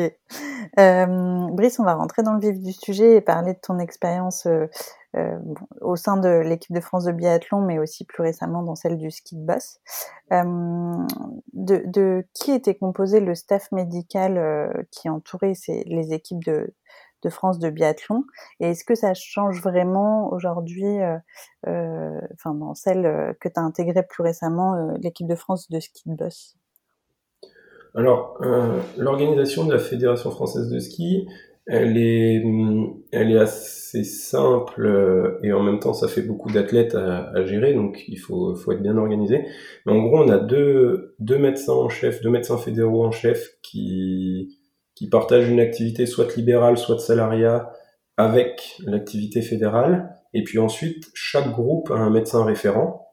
Euh, 0.79 1.47
Brice, 1.51 1.79
on 1.79 1.83
va 1.83 1.95
rentrer 1.95 2.21
dans 2.21 2.33
le 2.33 2.39
vif 2.39 2.59
du 2.59 2.71
sujet 2.71 3.15
et 3.15 3.21
parler 3.21 3.53
de 3.53 3.59
ton 3.59 3.79
expérience 3.79 4.47
euh, 5.17 5.37
euh, 5.37 5.37
au 5.81 5.95
sein 5.95 6.17
de 6.17 6.29
l'équipe 6.29 6.75
de 6.75 6.79
France 6.79 7.05
de 7.05 7.11
biathlon, 7.11 7.61
mais 7.61 7.79
aussi 7.79 8.05
plus 8.05 8.23
récemment 8.23 8.63
dans 8.63 8.75
celle 8.75 8.97
du 8.97 9.11
ski 9.11 9.35
de 9.35 9.45
boss. 9.45 9.79
De, 10.31 11.81
de, 11.85 12.25
qui 12.33 12.51
était 12.51 12.75
composé 12.75 13.19
le 13.19 13.33
staff 13.33 13.71
médical 13.71 14.85
qui 14.91 15.09
entourait 15.09 15.55
ces, 15.55 15.83
les 15.85 16.13
équipes 16.13 16.43
de, 16.43 16.73
de 17.23 17.29
France 17.29 17.59
de 17.59 17.69
biathlon? 17.69 18.23
Et 18.59 18.71
est-ce 18.71 18.83
que 18.83 18.95
ça 18.95 19.13
change 19.13 19.61
vraiment 19.61 20.31
aujourd'hui, 20.31 21.01
euh, 21.01 21.17
euh, 21.67 22.19
enfin 22.33 22.53
dans 22.53 22.73
celle 22.73 23.05
euh, 23.05 23.33
que 23.39 23.49
tu 23.49 23.59
as 23.59 23.63
intégrée 23.63 24.03
plus 24.03 24.23
récemment, 24.23 24.75
l'équipe 25.01 25.27
de 25.27 25.35
France 25.35 25.69
de 25.69 25.79
ski 25.79 26.03
de 26.05 26.15
boss 26.15 26.55
Alors, 27.95 28.39
l'organisation 28.97 29.65
de 29.65 29.73
la 29.73 29.79
Fédération 29.79 30.31
française 30.31 30.69
de 30.69 30.79
ski, 30.79 31.27
elle 31.67 31.97
est, 31.97 32.43
elle 33.11 33.31
est 33.31 33.37
assez 33.37 34.03
simple 34.03 35.39
et 35.43 35.51
en 35.51 35.61
même 35.63 35.79
temps 35.79 35.93
ça 35.93 36.07
fait 36.07 36.21
beaucoup 36.21 36.49
d'athlètes 36.49 36.95
à, 36.95 37.45
gérer, 37.45 37.73
donc 37.73 38.05
il 38.07 38.17
faut, 38.17 38.55
faut 38.55 38.71
être 38.71 38.81
bien 38.81 38.97
organisé. 38.97 39.45
Mais 39.85 39.91
en 39.91 40.01
gros, 40.01 40.19
on 40.19 40.29
a 40.29 40.37
deux, 40.37 41.15
deux 41.19 41.37
médecins 41.37 41.73
en 41.73 41.89
chef, 41.89 42.21
deux 42.21 42.29
médecins 42.29 42.57
fédéraux 42.57 43.05
en 43.05 43.11
chef 43.11 43.57
qui, 43.61 44.57
qui 44.95 45.09
partagent 45.09 45.49
une 45.49 45.59
activité 45.59 46.05
soit 46.05 46.35
libérale, 46.35 46.77
soit 46.77 46.95
de 46.95 47.01
salariat 47.01 47.71
avec 48.15 48.77
l'activité 48.85 49.41
fédérale. 49.41 50.15
Et 50.33 50.43
puis 50.43 50.59
ensuite, 50.59 51.09
chaque 51.13 51.51
groupe 51.51 51.91
a 51.91 51.95
un 51.95 52.09
médecin 52.09 52.43
référent. 52.45 53.07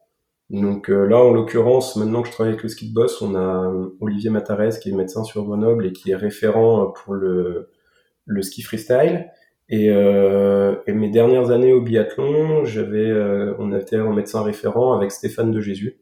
Donc 0.49 0.89
euh, 0.89 1.05
là, 1.05 1.17
en 1.17 1.31
l'occurrence, 1.31 1.95
maintenant 1.95 2.21
que 2.21 2.27
je 2.27 2.33
travaille 2.33 2.53
avec 2.53 2.63
le 2.63 2.69
ski 2.69 2.89
de 2.89 2.93
boss, 2.93 3.21
on 3.21 3.35
a 3.35 3.71
Olivier 3.99 4.29
Matarès 4.29 4.77
qui 4.79 4.89
est 4.89 4.93
médecin 4.93 5.23
sur 5.23 5.43
Grenoble 5.43 5.87
et 5.87 5.91
qui 5.91 6.11
est 6.11 6.15
référent 6.15 6.91
pour 6.91 7.15
le, 7.15 7.69
le 8.25 8.41
ski 8.41 8.61
freestyle. 8.61 9.31
Et, 9.67 9.89
euh, 9.89 10.75
et 10.85 10.93
mes 10.93 11.09
dernières 11.09 11.49
années 11.49 11.73
au 11.73 11.81
biathlon, 11.81 12.65
j'avais, 12.65 13.09
euh, 13.09 13.55
on 13.57 13.75
était 13.75 13.95
un 13.95 14.13
médecin 14.13 14.43
référent 14.43 14.93
avec 14.93 15.11
Stéphane 15.11 15.51
de 15.51 15.59
Jésus, 15.59 15.97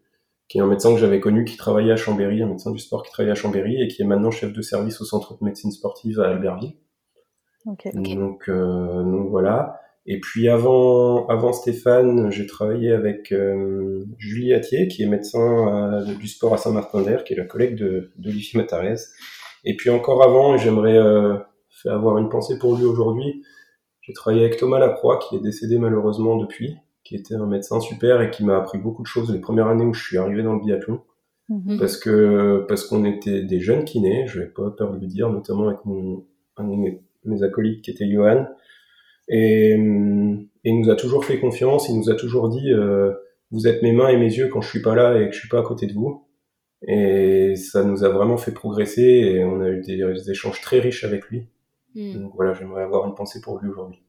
qui 0.49 0.57
est 0.57 0.61
un 0.61 0.67
médecin 0.67 0.93
que 0.93 0.99
j'avais 0.99 1.21
connu, 1.21 1.45
qui 1.45 1.55
travaillait 1.55 1.93
à 1.93 1.95
Chambéry, 1.95 2.41
un 2.41 2.47
médecin 2.47 2.71
du 2.71 2.79
sport 2.79 3.03
qui 3.03 3.11
travaillait 3.11 3.31
à 3.31 3.35
Chambéry 3.35 3.81
et 3.81 3.87
qui 3.87 4.01
est 4.01 4.05
maintenant 4.05 4.31
chef 4.31 4.51
de 4.51 4.61
service 4.61 4.99
au 4.99 5.05
centre 5.05 5.37
de 5.39 5.45
médecine 5.45 5.71
sportive 5.71 6.19
à 6.19 6.29
Albertville. 6.29 6.73
Donc, 7.93 8.49
euh, 8.49 9.03
donc 9.03 9.29
voilà. 9.29 9.79
Et 10.05 10.19
puis 10.19 10.49
avant, 10.49 11.27
avant 11.27 11.53
Stéphane, 11.53 12.29
j'ai 12.29 12.45
travaillé 12.45 12.91
avec 12.91 13.31
euh, 13.31 14.03
Julie 14.17 14.53
Attier, 14.53 14.89
qui 14.89 15.01
est 15.03 15.07
médecin 15.07 16.03
euh, 16.03 16.15
du 16.15 16.27
sport 16.27 16.53
à 16.53 16.57
Saint-Martin-d'Air, 16.57 17.23
qui 17.23 17.33
est 17.33 17.37
la 17.37 17.45
collègue 17.45 17.75
de 17.75 18.11
d'Olivier 18.17 18.59
Matarès. 18.59 19.13
Et 19.63 19.77
puis 19.77 19.89
encore 19.89 20.21
avant, 20.21 20.57
j'aimerais 20.57 20.99
avoir 21.89 22.17
une 22.17 22.29
pensée 22.29 22.57
pour 22.57 22.77
lui 22.77 22.85
aujourd'hui. 22.85 23.43
J'ai 24.01 24.13
travaillé 24.13 24.45
avec 24.45 24.57
Thomas 24.57 24.79
Lacroix, 24.79 25.19
qui 25.19 25.35
est 25.35 25.39
décédé 25.39 25.79
malheureusement 25.79 26.37
depuis, 26.37 26.75
qui 27.03 27.15
était 27.15 27.35
un 27.35 27.45
médecin 27.45 27.79
super 27.79 28.21
et 28.21 28.31
qui 28.31 28.43
m'a 28.43 28.57
appris 28.57 28.77
beaucoup 28.77 29.01
de 29.01 29.07
choses 29.07 29.31
les 29.31 29.39
premières 29.39 29.67
années 29.67 29.85
où 29.85 29.93
je 29.93 30.03
suis 30.03 30.17
arrivé 30.17 30.43
dans 30.43 30.53
le 30.53 30.61
biathlon. 30.61 31.01
Mhm. 31.49 31.77
Parce 31.77 31.97
que 31.97 32.65
parce 32.67 32.85
qu'on 32.85 33.03
était 33.05 33.43
des 33.43 33.59
jeunes 33.59 33.83
kinés, 33.83 34.25
je 34.27 34.41
vais 34.41 34.47
pas 34.47 34.69
peur 34.71 34.93
de 34.93 34.99
le 34.99 35.07
dire, 35.07 35.29
notamment 35.29 35.67
avec 35.67 35.83
mon, 35.85 36.25
un 36.57 36.63
de 36.63 36.99
mes, 37.25 37.43
acolytes 37.43 37.83
qui 37.83 37.91
était 37.91 38.09
Johan. 38.09 38.47
Et, 39.27 39.71
et, 39.71 39.77
il 40.63 40.79
nous 40.79 40.89
a 40.89 40.95
toujours 40.95 41.25
fait 41.25 41.39
confiance, 41.39 41.89
il 41.89 41.97
nous 41.97 42.09
a 42.09 42.15
toujours 42.15 42.49
dit 42.49 42.71
euh, 42.71 43.13
vous 43.51 43.67
êtes 43.67 43.83
mes 43.83 43.91
mains 43.91 44.09
et 44.09 44.17
mes 44.17 44.33
yeux 44.33 44.47
quand 44.47 44.61
je 44.61 44.69
suis 44.69 44.81
pas 44.81 44.95
là 44.95 45.21
et 45.21 45.27
que 45.27 45.33
je 45.33 45.39
suis 45.39 45.49
pas 45.49 45.59
à 45.59 45.63
côté 45.63 45.85
de 45.85 45.93
vous. 45.93 46.25
Et 46.87 47.55
ça 47.55 47.83
nous 47.83 48.03
a 48.03 48.09
vraiment 48.09 48.37
fait 48.37 48.51
progresser 48.51 49.01
et 49.01 49.43
on 49.43 49.61
a 49.61 49.69
eu 49.69 49.81
des, 49.81 50.29
échanges 50.29 50.59
très 50.59 50.79
riches 50.79 51.03
avec 51.03 51.29
lui. 51.29 51.47
Mhm. 51.95 52.23
Donc 52.23 52.33
voilà, 52.35 52.53
j'aimerais 52.53 52.83
avoir 52.83 53.07
une 53.07 53.15
pensée 53.15 53.41
pour 53.41 53.59
lui 53.59 53.69
aujourd'hui. 53.69 54.03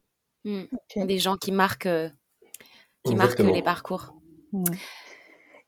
Mhm. 0.44 0.68
Des 1.06 1.18
gens 1.18 1.36
qui 1.36 1.52
marquent 1.52 1.86
euh, 1.86 2.08
qui 3.04 3.14
marquent 3.14 3.38
les 3.40 3.62
parcours. 3.62 4.14
Mmh. 4.52 4.64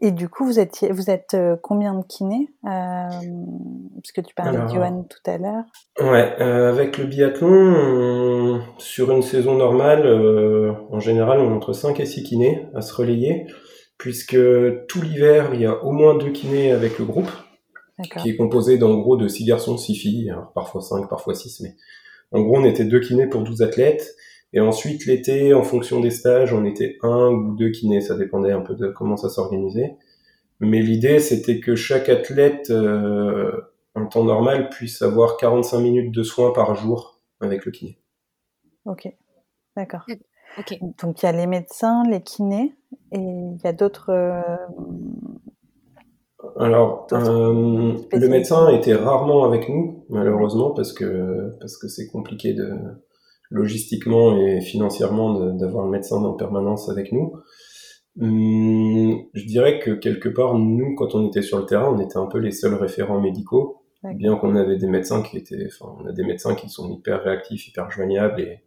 Et 0.00 0.10
du 0.10 0.28
coup, 0.28 0.44
vous, 0.44 0.60
êtes, 0.60 0.84
vous 0.90 1.08
êtes 1.08 1.32
euh, 1.32 1.56
combien 1.62 1.94
de 1.94 2.04
kinés 2.04 2.50
euh, 2.66 3.08
Parce 3.08 4.12
que 4.14 4.20
tu 4.20 4.34
parlais 4.34 4.58
de 4.58 4.68
Johan 4.68 5.06
tout 5.08 5.30
à 5.30 5.38
l'heure. 5.38 5.64
Ouais, 5.98 6.34
euh, 6.38 6.68
avec 6.68 6.98
le 6.98 7.06
biathlon, 7.06 8.60
sur 8.76 9.10
une 9.10 9.22
saison 9.22 9.54
normale, 9.54 10.04
euh, 10.04 10.74
en 10.90 11.00
général, 11.00 11.40
on 11.40 11.50
est 11.50 11.54
entre 11.54 11.72
5 11.72 11.98
et 12.00 12.04
6 12.04 12.24
kinés 12.24 12.66
à 12.74 12.82
se 12.82 12.94
relayer, 12.94 13.46
puisque 13.96 14.36
tout 14.86 15.00
l'hiver, 15.00 15.54
il 15.54 15.62
y 15.62 15.66
a 15.66 15.82
au 15.82 15.92
moins 15.92 16.14
deux 16.14 16.30
kinés 16.30 16.72
avec 16.72 16.98
le 16.98 17.06
groupe, 17.06 17.30
qui 18.20 18.28
est 18.28 18.36
composé 18.36 18.76
d'en 18.76 18.98
gros 18.98 19.16
de 19.16 19.28
6 19.28 19.46
garçons, 19.46 19.78
6 19.78 19.94
filles, 19.94 20.30
alors 20.30 20.52
parfois 20.52 20.82
5, 20.82 21.08
parfois 21.08 21.34
6, 21.34 21.62
mais 21.62 21.74
en 22.32 22.42
gros, 22.42 22.58
on 22.58 22.64
était 22.64 22.84
deux 22.84 23.00
kinés 23.00 23.26
pour 23.26 23.42
12 23.42 23.62
athlètes. 23.62 24.14
Et 24.52 24.60
ensuite, 24.60 25.06
l'été, 25.06 25.54
en 25.54 25.62
fonction 25.62 26.00
des 26.00 26.10
stages, 26.10 26.52
on 26.52 26.64
était 26.64 26.98
un 27.02 27.28
ou 27.28 27.56
deux 27.56 27.70
kinés, 27.70 28.00
ça 28.00 28.16
dépendait 28.16 28.52
un 28.52 28.60
peu 28.60 28.74
de 28.74 28.88
comment 28.88 29.16
ça 29.16 29.28
s'organisait. 29.28 29.96
Mais 30.60 30.80
l'idée, 30.80 31.18
c'était 31.20 31.60
que 31.60 31.74
chaque 31.74 32.08
athlète, 32.08 32.70
euh, 32.70 33.52
en 33.94 34.06
temps 34.06 34.24
normal, 34.24 34.70
puisse 34.70 35.02
avoir 35.02 35.36
45 35.36 35.80
minutes 35.80 36.14
de 36.14 36.22
soins 36.22 36.52
par 36.52 36.74
jour 36.74 37.20
avec 37.40 37.64
le 37.66 37.72
kiné. 37.72 37.98
Ok, 38.86 39.08
d'accord. 39.76 40.06
Donc 41.02 41.22
il 41.22 41.26
y 41.26 41.28
a 41.28 41.32
les 41.32 41.46
médecins, 41.46 42.04
les 42.08 42.22
kinés, 42.22 42.74
et 43.12 43.18
il 43.18 43.58
y 43.62 43.66
a 43.66 43.72
d'autres. 43.72 44.10
Euh, 44.10 44.40
Alors, 46.58 47.06
euh, 47.12 47.94
le 48.12 48.28
médecin 48.28 48.68
était 48.68 48.94
rarement 48.94 49.44
avec 49.44 49.68
nous, 49.68 50.04
malheureusement, 50.08 50.70
parce 50.70 50.92
que 50.92 51.50
parce 51.60 51.76
que 51.78 51.88
c'est 51.88 52.06
compliqué 52.08 52.54
de 52.54 52.70
logistiquement 53.50 54.36
et 54.36 54.60
financièrement 54.60 55.52
d'avoir 55.54 55.84
le 55.84 55.90
médecin 55.90 56.16
en 56.16 56.34
permanence 56.34 56.88
avec 56.88 57.12
nous. 57.12 57.34
Hum, 58.20 59.18
je 59.34 59.44
dirais 59.44 59.78
que 59.78 59.90
quelque 59.90 60.28
part, 60.28 60.54
nous, 60.54 60.94
quand 60.94 61.14
on 61.14 61.26
était 61.28 61.42
sur 61.42 61.58
le 61.58 61.66
terrain, 61.66 61.92
on 61.94 62.00
était 62.00 62.16
un 62.16 62.26
peu 62.26 62.38
les 62.38 62.50
seuls 62.50 62.74
référents 62.74 63.20
médicaux, 63.20 63.82
bien 64.14 64.36
qu'on 64.36 64.56
avait 64.56 64.78
des 64.78 64.86
médecins 64.86 65.22
qui 65.22 65.36
étaient, 65.36 65.66
enfin, 65.66 65.94
on 66.02 66.06
a 66.06 66.12
des 66.12 66.24
médecins 66.24 66.54
qui 66.54 66.68
sont 66.68 66.90
hyper 66.90 67.22
réactifs, 67.22 67.68
hyper 67.68 67.90
joignables, 67.90 68.40
et, 68.40 68.60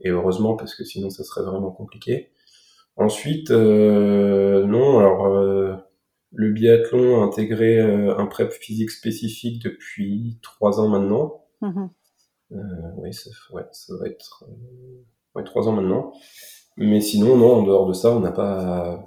et 0.00 0.10
heureusement, 0.10 0.54
parce 0.56 0.74
que 0.74 0.84
sinon, 0.84 1.10
ça 1.10 1.24
serait 1.24 1.44
vraiment 1.44 1.70
compliqué. 1.70 2.30
Ensuite, 2.96 3.50
euh, 3.50 4.64
non, 4.64 4.98
alors, 4.98 5.26
euh, 5.26 5.74
le 6.32 6.52
biathlon 6.52 7.22
a 7.22 7.24
intégré 7.24 7.78
euh, 7.78 8.16
un 8.16 8.26
prep 8.26 8.52
physique 8.52 8.90
spécifique 8.90 9.62
depuis 9.62 10.38
trois 10.42 10.80
ans 10.80 10.88
maintenant. 10.88 11.44
Mmh 11.60 11.86
euh, 12.52 12.56
oui, 12.98 13.12
ça, 13.12 13.28
ouais, 13.52 13.64
ça 13.72 13.92
va 13.98 14.06
être 14.06 14.44
euh, 15.36 15.42
trois 15.42 15.66
ans 15.68 15.72
maintenant. 15.72 16.12
Mais 16.76 17.00
sinon, 17.00 17.36
non, 17.36 17.54
en 17.54 17.62
dehors 17.64 17.88
de 17.88 17.92
ça, 17.92 18.12
on 18.12 18.20
n'a 18.20 18.30
pas, 18.30 19.04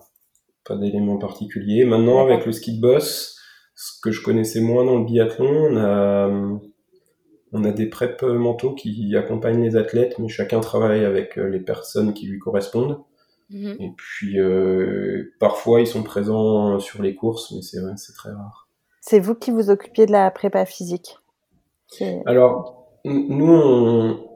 pas 0.66 0.76
d'éléments 0.76 1.18
particuliers. 1.18 1.86
Maintenant, 1.86 2.22
avec 2.22 2.46
le 2.46 2.52
ski 2.52 2.76
de 2.76 2.82
boss, 2.82 3.40
ce 3.76 4.02
que 4.02 4.12
je 4.12 4.22
connaissais 4.22 4.60
moins 4.60 4.84
dans 4.84 5.00
le 5.00 5.06
biathlon, 5.06 5.48
on 5.48 5.78
a, 5.78 6.30
on 7.54 7.64
a 7.64 7.72
des 7.72 7.86
preps 7.86 8.24
mentaux 8.24 8.76
qui 8.76 9.16
accompagnent 9.16 9.64
les 9.64 9.78
athlètes, 9.78 10.20
mais 10.20 10.28
chacun 10.28 10.60
travaille 10.60 11.06
avec 11.06 11.38
les 11.38 11.62
personnes 11.62 12.14
qui 12.14 12.28
lui 12.28 12.40
correspondent. 12.40 13.00
Mhm. 13.50 13.78
Et 13.80 13.92
puis, 13.98 14.40
euh, 14.40 15.34
parfois, 15.40 15.82
ils 15.82 15.88
sont 15.88 16.04
présents 16.04 16.80
sur 16.80 17.02
les 17.02 17.16
courses, 17.16 17.52
mais 17.52 17.62
c'est 17.62 17.80
c'est 17.98 18.14
très 18.14 18.32
rare. 18.32 18.68
C'est 19.02 19.20
vous 19.20 19.36
qui 19.36 19.52
vous 19.52 19.70
occupiez 19.70 20.06
de 20.06 20.12
la 20.12 20.30
prépa 20.30 20.66
physique 20.66 21.18
Alors, 22.26 22.88
nous, 23.06 23.52
on, 23.52 24.30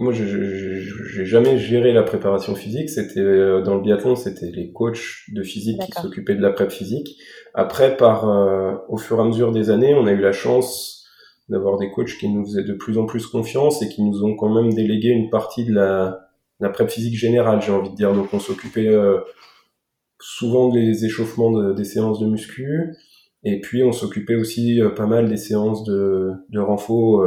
moi, 0.00 0.14
j'ai 0.14 1.26
jamais 1.26 1.58
géré 1.58 1.92
la 1.92 2.02
préparation 2.02 2.54
physique. 2.54 2.88
C'était 2.88 3.20
euh, 3.20 3.60
dans 3.60 3.74
le 3.74 3.82
biathlon, 3.82 4.16
c'était 4.16 4.50
les 4.50 4.72
coachs 4.72 5.24
de 5.30 5.42
physique 5.42 5.78
qui 5.78 5.92
s'occupaient 5.92 6.34
de 6.34 6.40
la 6.40 6.52
prep 6.52 6.70
physique. 6.70 7.18
Après, 7.52 7.98
par 7.98 8.26
euh, 8.26 8.76
au 8.88 8.96
fur 8.96 9.18
et 9.18 9.20
à 9.20 9.24
mesure 9.24 9.52
des 9.52 9.68
années, 9.68 9.94
on 9.94 10.06
a 10.06 10.12
eu 10.12 10.20
la 10.20 10.32
chance 10.32 11.06
d'avoir 11.50 11.76
des 11.76 11.90
coachs 11.90 12.16
qui 12.18 12.30
nous 12.30 12.46
faisaient 12.46 12.64
de 12.64 12.72
plus 12.72 12.96
en 12.96 13.04
plus 13.04 13.26
confiance 13.26 13.82
et 13.82 13.90
qui 13.90 14.02
nous 14.02 14.24
ont 14.24 14.36
quand 14.36 14.48
même 14.48 14.72
délégué 14.72 15.08
une 15.08 15.28
partie 15.28 15.66
de 15.66 15.74
la, 15.74 16.29
la 16.60 16.68
prep 16.68 16.90
physique 16.90 17.16
générale, 17.16 17.60
j'ai 17.62 17.72
envie 17.72 17.90
de 17.90 17.96
dire. 17.96 18.14
Donc, 18.14 18.32
on 18.32 18.40
s'occupait 18.40 18.88
euh, 18.88 19.18
souvent 20.20 20.68
des 20.68 21.04
échauffements 21.04 21.50
de, 21.50 21.72
des 21.72 21.84
séances 21.84 22.20
de 22.20 22.26
muscu, 22.26 22.94
et 23.44 23.60
puis 23.60 23.82
on 23.82 23.92
s'occupait 23.92 24.34
aussi 24.34 24.80
pas 24.96 25.06
mal 25.06 25.28
des 25.28 25.38
séances 25.38 25.84
de, 25.84 26.32
de 26.50 26.60
renfort 26.60 27.26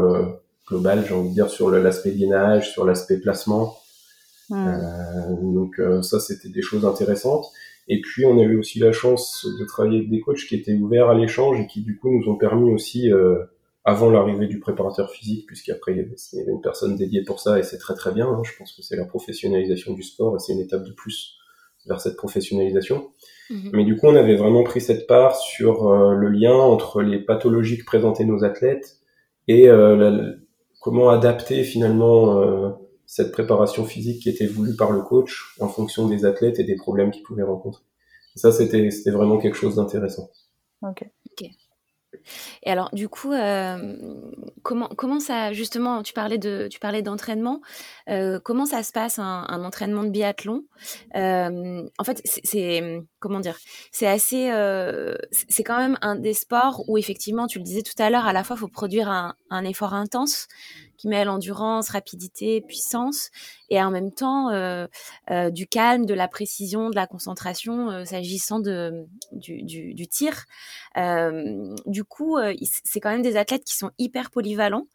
global, 0.67 1.04
j'ai 1.08 1.13
envie 1.13 1.30
de 1.30 1.34
dire, 1.34 1.50
sur 1.50 1.69
l'aspect 1.72 2.12
gainage, 2.12 2.72
sur 2.72 2.86
l'aspect 2.86 3.17
placement. 3.17 3.76
Euh, 4.52 5.36
donc 5.41 5.80
euh, 5.80 6.02
ça, 6.02 6.19
c'était 6.19 6.50
des 6.50 6.62
choses 6.62 6.86
intéressantes. 6.86 7.46
Et 7.88 8.02
puis, 8.02 8.26
on 8.26 8.39
a 8.39 8.43
eu 8.43 8.58
aussi 8.58 8.80
la 8.80 8.91
chance 8.91 9.46
de 9.60 9.65
travailler 9.65 9.98
avec 9.98 10.10
des 10.10 10.22
coachs 10.22 10.46
qui 10.48 10.56
étaient 10.56 10.74
ouverts 10.74 11.10
à 11.10 11.15
l'échange 11.15 11.60
et 11.60 11.67
qui, 11.67 11.82
du 11.82 11.98
coup, 11.98 12.10
nous 12.10 12.32
ont 12.32 12.38
permis 12.38 12.72
aussi, 12.72 13.12
euh, 13.12 13.43
avant 13.86 14.10
l'arrivée 14.10 14.48
du 14.48 14.60
préparateur 14.60 15.12
physique, 15.12 15.46
puisqu'après, 15.46 15.91
il, 15.91 15.98
y 15.98 16.41
avait 16.41 16.52
une 16.52 16.62
personne 16.62 16.96
dédiée 16.96 17.24
pour 17.24 17.39
ça, 17.39 17.60
et 17.60 17.63
c'est 17.63 17.78
très 17.78 17.96
très 17.96 18.12
bien. 18.12 18.28
Hein. 18.28 18.41
je 18.43 18.52
pense 18.58 18.72
que 18.74 18.82
c'est 18.82 18.96
la 18.96 19.06
professionnalisation 19.06 19.93
du 19.93 20.04
sport, 20.04 20.36
et 20.36 20.39
c'est 20.39 20.54
une 20.54 20.62
étape 20.62 20.86
de 20.86 20.91
plus 20.91 21.38
vers 21.86 22.00
cette 22.00 22.15
professionnalisation. 22.15 23.12
Mhm. 23.50 23.72
Mais 23.74 23.84
du 23.84 23.98
coup, 23.98 24.08
on 24.08 24.15
avait 24.15 24.38
vraiment 24.38 24.63
pris 24.63 24.80
cette 24.80 25.06
part 25.06 25.36
sur 25.36 25.91
le 25.91 26.30
lien 26.30 26.54
entre 26.54 27.02
les 27.02 27.19
pathologies 27.19 27.78
que 27.78 27.86
présentaient 27.86 28.24
nos 28.24 28.46
athlètes 28.46 29.00
et 29.50 29.67
la, 29.67 30.34
comment 30.84 31.10
adapter 31.10 31.63
finalement 31.63 32.41
euh, 32.41 32.69
cette 33.06 33.32
préparation 33.32 33.86
physique 33.86 34.22
qui 34.22 34.30
était 34.30 34.46
voulue 34.46 34.76
par 34.76 34.91
le 34.91 35.02
coach 35.02 35.56
en 35.62 35.69
fonction 35.69 36.10
des 36.10 36.26
athlètes 36.26 36.60
et 36.60 36.65
des 36.65 36.76
problèmes 36.76 37.10
qu'ils 37.10 37.24
pouvaient 37.24 37.43
rencontrer. 37.43 37.84
ça, 38.36 38.52
c'était 38.52 38.89
vraiment 39.12 39.38
quelque 39.38 39.56
chose 39.56 39.76
d'intéressant. 39.76 40.30
Ok. 40.82 41.06
Et 42.63 42.69
alors, 42.71 42.89
du 42.93 43.10
coup, 43.10 43.32
euh, 43.32 43.95
comment, 44.62 44.88
comment 44.89 45.19
ça, 45.19 45.54
justement, 45.54 46.04
tu 46.04 46.13
parlais 46.13 46.38
de, 46.38 46.67
tu 46.69 46.80
parlais 46.80 47.02
d'entraînement. 47.02 47.62
Euh, 48.10 48.39
comment 48.43 48.65
ça 48.65 48.84
se 48.84 48.91
passe 48.91 49.19
un, 49.19 49.63
entraînement 49.63 50.04
de 50.04 50.10
biathlon? 50.10 50.63
Euh, 51.15 51.84
En 51.97 52.04
fait, 52.04 52.21
c'est 52.26 53.02
comment 53.19 53.39
dire? 53.39 53.58
C'est 53.91 54.08
assez, 54.08 54.52
c'est 55.32 55.63
quand 55.63 55.78
même 55.78 55.97
un 56.02 56.15
des 56.15 56.34
sports 56.34 56.84
où 56.88 56.97
effectivement, 56.97 57.47
tu 57.47 57.60
le 57.60 57.63
disais 57.63 57.82
tout 57.82 58.02
à 58.02 58.10
l'heure, 58.10 58.26
à 58.26 58.34
la 58.34 58.43
fois, 58.43 58.56
il 58.58 58.60
faut 58.60 58.67
produire 58.67 59.10
un, 59.10 59.36
un 59.49 59.63
effort 59.63 59.93
intense 59.93 60.47
qui 60.97 61.08
mêle 61.08 61.29
endurance, 61.29 61.89
rapidité, 61.89 62.62
puissance, 62.62 63.29
et 63.69 63.82
en 63.82 63.91
même 63.91 64.12
temps 64.12 64.49
euh, 64.49 64.88
euh, 65.32 65.49
du 65.49 65.67
calme, 65.67 66.06
de 66.06 66.13
la 66.13 66.27
précision, 66.27 66.89
de 66.89 66.95
la 66.95 67.08
concentration 67.08 67.89
euh, 67.89 68.06
s'agissant 68.06 68.60
de, 68.60 69.06
du, 69.32 69.63
du, 69.63 69.93
du 69.93 70.08
tir. 70.08 70.45
du 71.86 72.03
coup, 72.03 72.38
c'est 72.84 72.99
quand 72.99 73.10
même 73.10 73.21
des 73.21 73.38
athlètes 73.38 73.63
qui 73.63 73.75
sont 73.75 73.91
hyper 73.97 74.32
polyvalents 74.32 74.88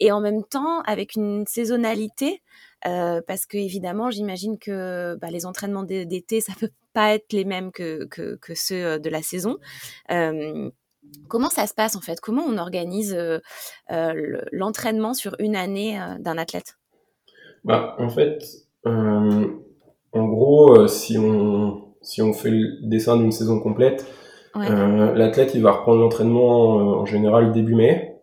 et 0.00 0.12
en 0.12 0.20
même 0.20 0.44
temps 0.44 0.80
avec 0.82 1.14
une 1.16 1.46
saisonnalité. 1.46 2.42
parce 2.82 3.46
que 3.46 3.56
évidemment, 3.56 4.10
j'imagine 4.10 4.58
que 4.58 5.16
bah, 5.20 5.28
les 5.30 5.46
entraînements 5.46 5.84
d'été, 5.84 6.40
ça 6.40 6.52
peut 6.58 6.70
pas 6.92 7.14
être 7.14 7.32
les 7.32 7.44
mêmes 7.44 7.72
que, 7.72 8.04
que, 8.06 8.36
que 8.36 8.54
ceux 8.54 8.98
de 8.98 9.10
la 9.10 9.22
saison. 9.22 9.58
Comment 11.28 11.50
ça 11.50 11.66
se 11.66 11.74
passe 11.74 11.96
en 11.96 12.00
fait? 12.00 12.20
Comment 12.20 12.44
on 12.46 12.58
organise 12.58 13.14
euh, 13.14 13.38
euh, 13.90 14.40
l'entraînement 14.52 15.14
sur 15.14 15.34
une 15.38 15.56
année 15.56 15.98
euh, 15.98 16.18
d'un 16.18 16.38
athlète? 16.38 16.76
Bah, 17.64 17.96
En 17.98 18.08
fait, 18.08 18.38
en 18.84 20.26
gros, 20.26 20.88
si, 20.88 21.16
on, 21.16 21.94
si 22.02 22.20
on 22.20 22.32
fait 22.32 22.50
le 22.50 22.86
dessin 22.88 23.16
d'une 23.16 23.32
saison 23.32 23.60
complète, 23.60 24.04
l'athlète 24.54 25.54
il 25.54 25.62
va 25.62 25.72
reprendre 25.72 26.00
l'entraînement 26.00 26.76
en 26.98 27.06
général 27.06 27.52
début 27.52 27.76
mai, 27.76 28.20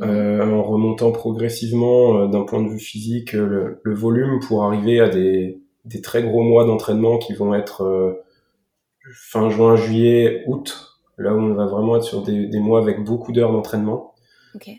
en 0.00 0.62
remontant 0.62 1.12
progressivement 1.12 2.26
d'un 2.26 2.42
point 2.42 2.62
de 2.62 2.68
vue 2.68 2.80
physique 2.80 3.32
le, 3.32 3.80
volume 3.84 4.40
pour 4.40 4.64
arriver 4.64 4.98
à 4.98 5.10
des, 5.10 5.60
des 5.84 6.00
très 6.00 6.22
gros 6.22 6.42
mois 6.42 6.64
d'entraînement 6.64 7.18
qui 7.18 7.34
vont 7.34 7.54
être 7.54 8.24
fin 9.12 9.50
juin, 9.50 9.76
juillet, 9.76 10.42
août 10.46 10.93
là 11.18 11.34
où 11.34 11.38
on 11.38 11.54
va 11.54 11.66
vraiment 11.66 11.96
être 11.96 12.04
sur 12.04 12.22
des, 12.22 12.46
des 12.46 12.60
mois 12.60 12.80
avec 12.80 13.04
beaucoup 13.04 13.32
d'heures 13.32 13.52
d'entraînement, 13.52 14.14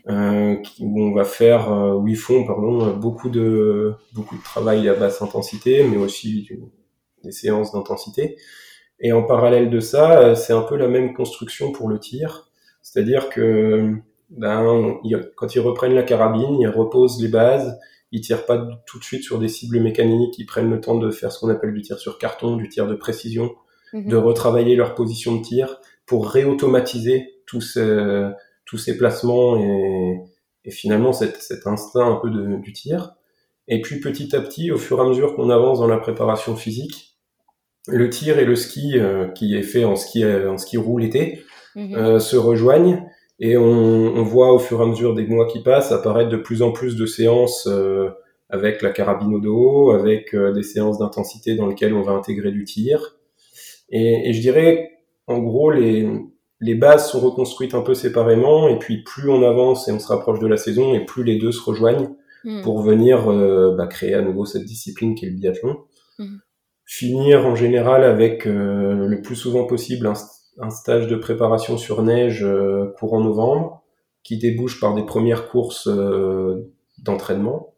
euh, 0.08 0.56
où 0.80 1.02
on 1.02 1.14
va 1.14 1.24
faire, 1.24 1.70
euh, 1.70 1.94
où 1.94 2.08
ils 2.08 2.16
font 2.16 2.46
pardon 2.46 2.96
beaucoup 2.96 3.28
de 3.28 3.92
beaucoup 4.14 4.36
de 4.36 4.42
travail 4.42 4.88
à 4.88 4.94
basse 4.94 5.20
intensité, 5.20 5.84
mais 5.84 5.98
aussi 5.98 6.48
des 7.22 7.32
séances 7.32 7.72
d'intensité. 7.72 8.36
Et 9.00 9.12
en 9.12 9.22
parallèle 9.22 9.68
de 9.68 9.80
ça, 9.80 10.18
euh, 10.20 10.34
c'est 10.34 10.54
un 10.54 10.62
peu 10.62 10.76
la 10.76 10.88
même 10.88 11.12
construction 11.12 11.72
pour 11.72 11.88
le 11.88 11.98
tir, 11.98 12.48
c'est-à-dire 12.80 13.28
que 13.28 13.94
ben, 14.30 14.98
quand 15.36 15.54
ils 15.54 15.60
reprennent 15.60 15.94
la 15.94 16.02
carabine, 16.02 16.58
ils 16.58 16.68
reposent 16.68 17.20
les 17.20 17.28
bases, 17.28 17.78
ils 18.12 18.22
tirent 18.22 18.46
pas 18.46 18.66
tout 18.86 18.98
de 18.98 19.04
suite 19.04 19.22
sur 19.22 19.38
des 19.38 19.48
cibles 19.48 19.80
mécaniques, 19.80 20.38
ils 20.38 20.46
prennent 20.46 20.70
le 20.70 20.80
temps 20.80 20.96
de 20.96 21.10
faire 21.10 21.30
ce 21.30 21.40
qu'on 21.40 21.50
appelle 21.50 21.74
du 21.74 21.82
tir 21.82 21.98
sur 21.98 22.16
carton, 22.16 22.56
du 22.56 22.68
tir 22.70 22.86
de 22.86 22.94
précision, 22.94 23.54
mhm. 23.92 24.08
de 24.08 24.16
retravailler 24.16 24.74
leur 24.74 24.94
position 24.94 25.36
de 25.36 25.42
tir 25.42 25.80
pour 26.06 26.28
réautomatiser 26.28 27.40
tous 27.46 27.78
tous 28.64 28.78
ces 28.78 28.96
placements 28.96 29.58
et, 29.58 30.20
et 30.64 30.70
finalement 30.70 31.12
cet, 31.12 31.36
cet, 31.36 31.66
instinct 31.66 32.10
un 32.10 32.16
peu 32.16 32.30
de, 32.30 32.56
du 32.56 32.72
tir. 32.72 33.14
Et 33.68 33.80
puis 33.80 34.00
petit 34.00 34.34
à 34.34 34.40
petit, 34.40 34.70
au 34.70 34.76
fur 34.76 34.98
et 34.98 35.02
à 35.02 35.04
mesure 35.04 35.34
qu'on 35.34 35.50
avance 35.50 35.78
dans 35.78 35.86
la 35.86 35.98
préparation 35.98 36.56
physique, 36.56 37.16
le 37.88 38.10
tir 38.10 38.38
et 38.38 38.44
le 38.44 38.56
ski 38.56 38.96
qui 39.34 39.56
est 39.56 39.62
fait 39.62 39.84
en 39.84 39.94
ski 39.94 40.24
en 40.24 40.58
ski 40.58 40.76
roue 40.76 40.98
l'été 40.98 41.44
mhm. 41.76 42.18
se 42.18 42.36
rejoignent 42.36 43.06
et 43.38 43.56
on, 43.56 43.62
on, 43.62 44.22
voit 44.22 44.52
au 44.52 44.58
fur 44.58 44.80
et 44.80 44.82
à 44.82 44.86
mesure 44.86 45.14
des 45.14 45.26
mois 45.26 45.46
qui 45.46 45.62
passent 45.62 45.92
apparaître 45.92 46.30
de 46.30 46.36
plus 46.36 46.62
en 46.62 46.72
plus 46.72 46.96
de 46.96 47.06
séances 47.06 47.68
avec 48.48 48.82
la 48.82 48.90
carabine 48.90 49.34
au 49.34 49.40
dos, 49.40 49.90
avec 49.90 50.34
des 50.34 50.62
séances 50.62 50.98
d'intensité 50.98 51.54
dans 51.54 51.66
lesquelles 51.66 51.94
on 51.94 52.02
va 52.02 52.12
intégrer 52.12 52.50
du 52.50 52.64
tir. 52.64 53.16
Et, 53.88 54.28
et 54.28 54.32
je 54.32 54.40
dirais, 54.40 54.95
en 55.26 55.38
gros, 55.38 55.70
les, 55.70 56.08
les 56.60 56.74
bases 56.74 57.10
sont 57.10 57.20
reconstruites 57.20 57.74
un 57.74 57.82
peu 57.82 57.94
séparément, 57.94 58.68
et 58.68 58.78
puis 58.78 59.02
plus 59.02 59.28
on 59.28 59.42
avance 59.42 59.88
et 59.88 59.92
on 59.92 59.98
se 59.98 60.08
rapproche 60.08 60.38
de 60.38 60.46
la 60.46 60.56
saison, 60.56 60.94
et 60.94 61.04
plus 61.04 61.24
les 61.24 61.38
deux 61.38 61.52
se 61.52 61.62
rejoignent 61.62 62.08
hmm. 62.44 62.62
pour 62.62 62.80
venir 62.82 63.30
euh, 63.30 63.74
bah, 63.76 63.86
créer 63.86 64.14
à 64.14 64.22
nouveau 64.22 64.46
cette 64.46 64.64
discipline 64.64 65.14
qui 65.14 65.26
est 65.26 65.30
le 65.30 65.36
biathlon. 65.36 65.78
Hmm. 66.18 66.38
Finir 66.86 67.46
en 67.46 67.56
général 67.56 68.04
avec 68.04 68.46
euh, 68.46 69.06
le 69.06 69.20
plus 69.20 69.36
souvent 69.36 69.64
possible 69.64 70.06
un, 70.58 70.70
stage 70.70 71.08
de 71.08 71.16
préparation 71.16 71.76
sur 71.76 72.02
neige 72.02 72.44
euh, 72.44 72.94
courant 72.98 73.20
novembre, 73.20 73.82
qui 74.22 74.38
débouche 74.38 74.80
par 74.80 74.94
des 74.94 75.04
premières 75.04 75.48
courses 75.48 75.88
d'entraînement. 76.98 77.74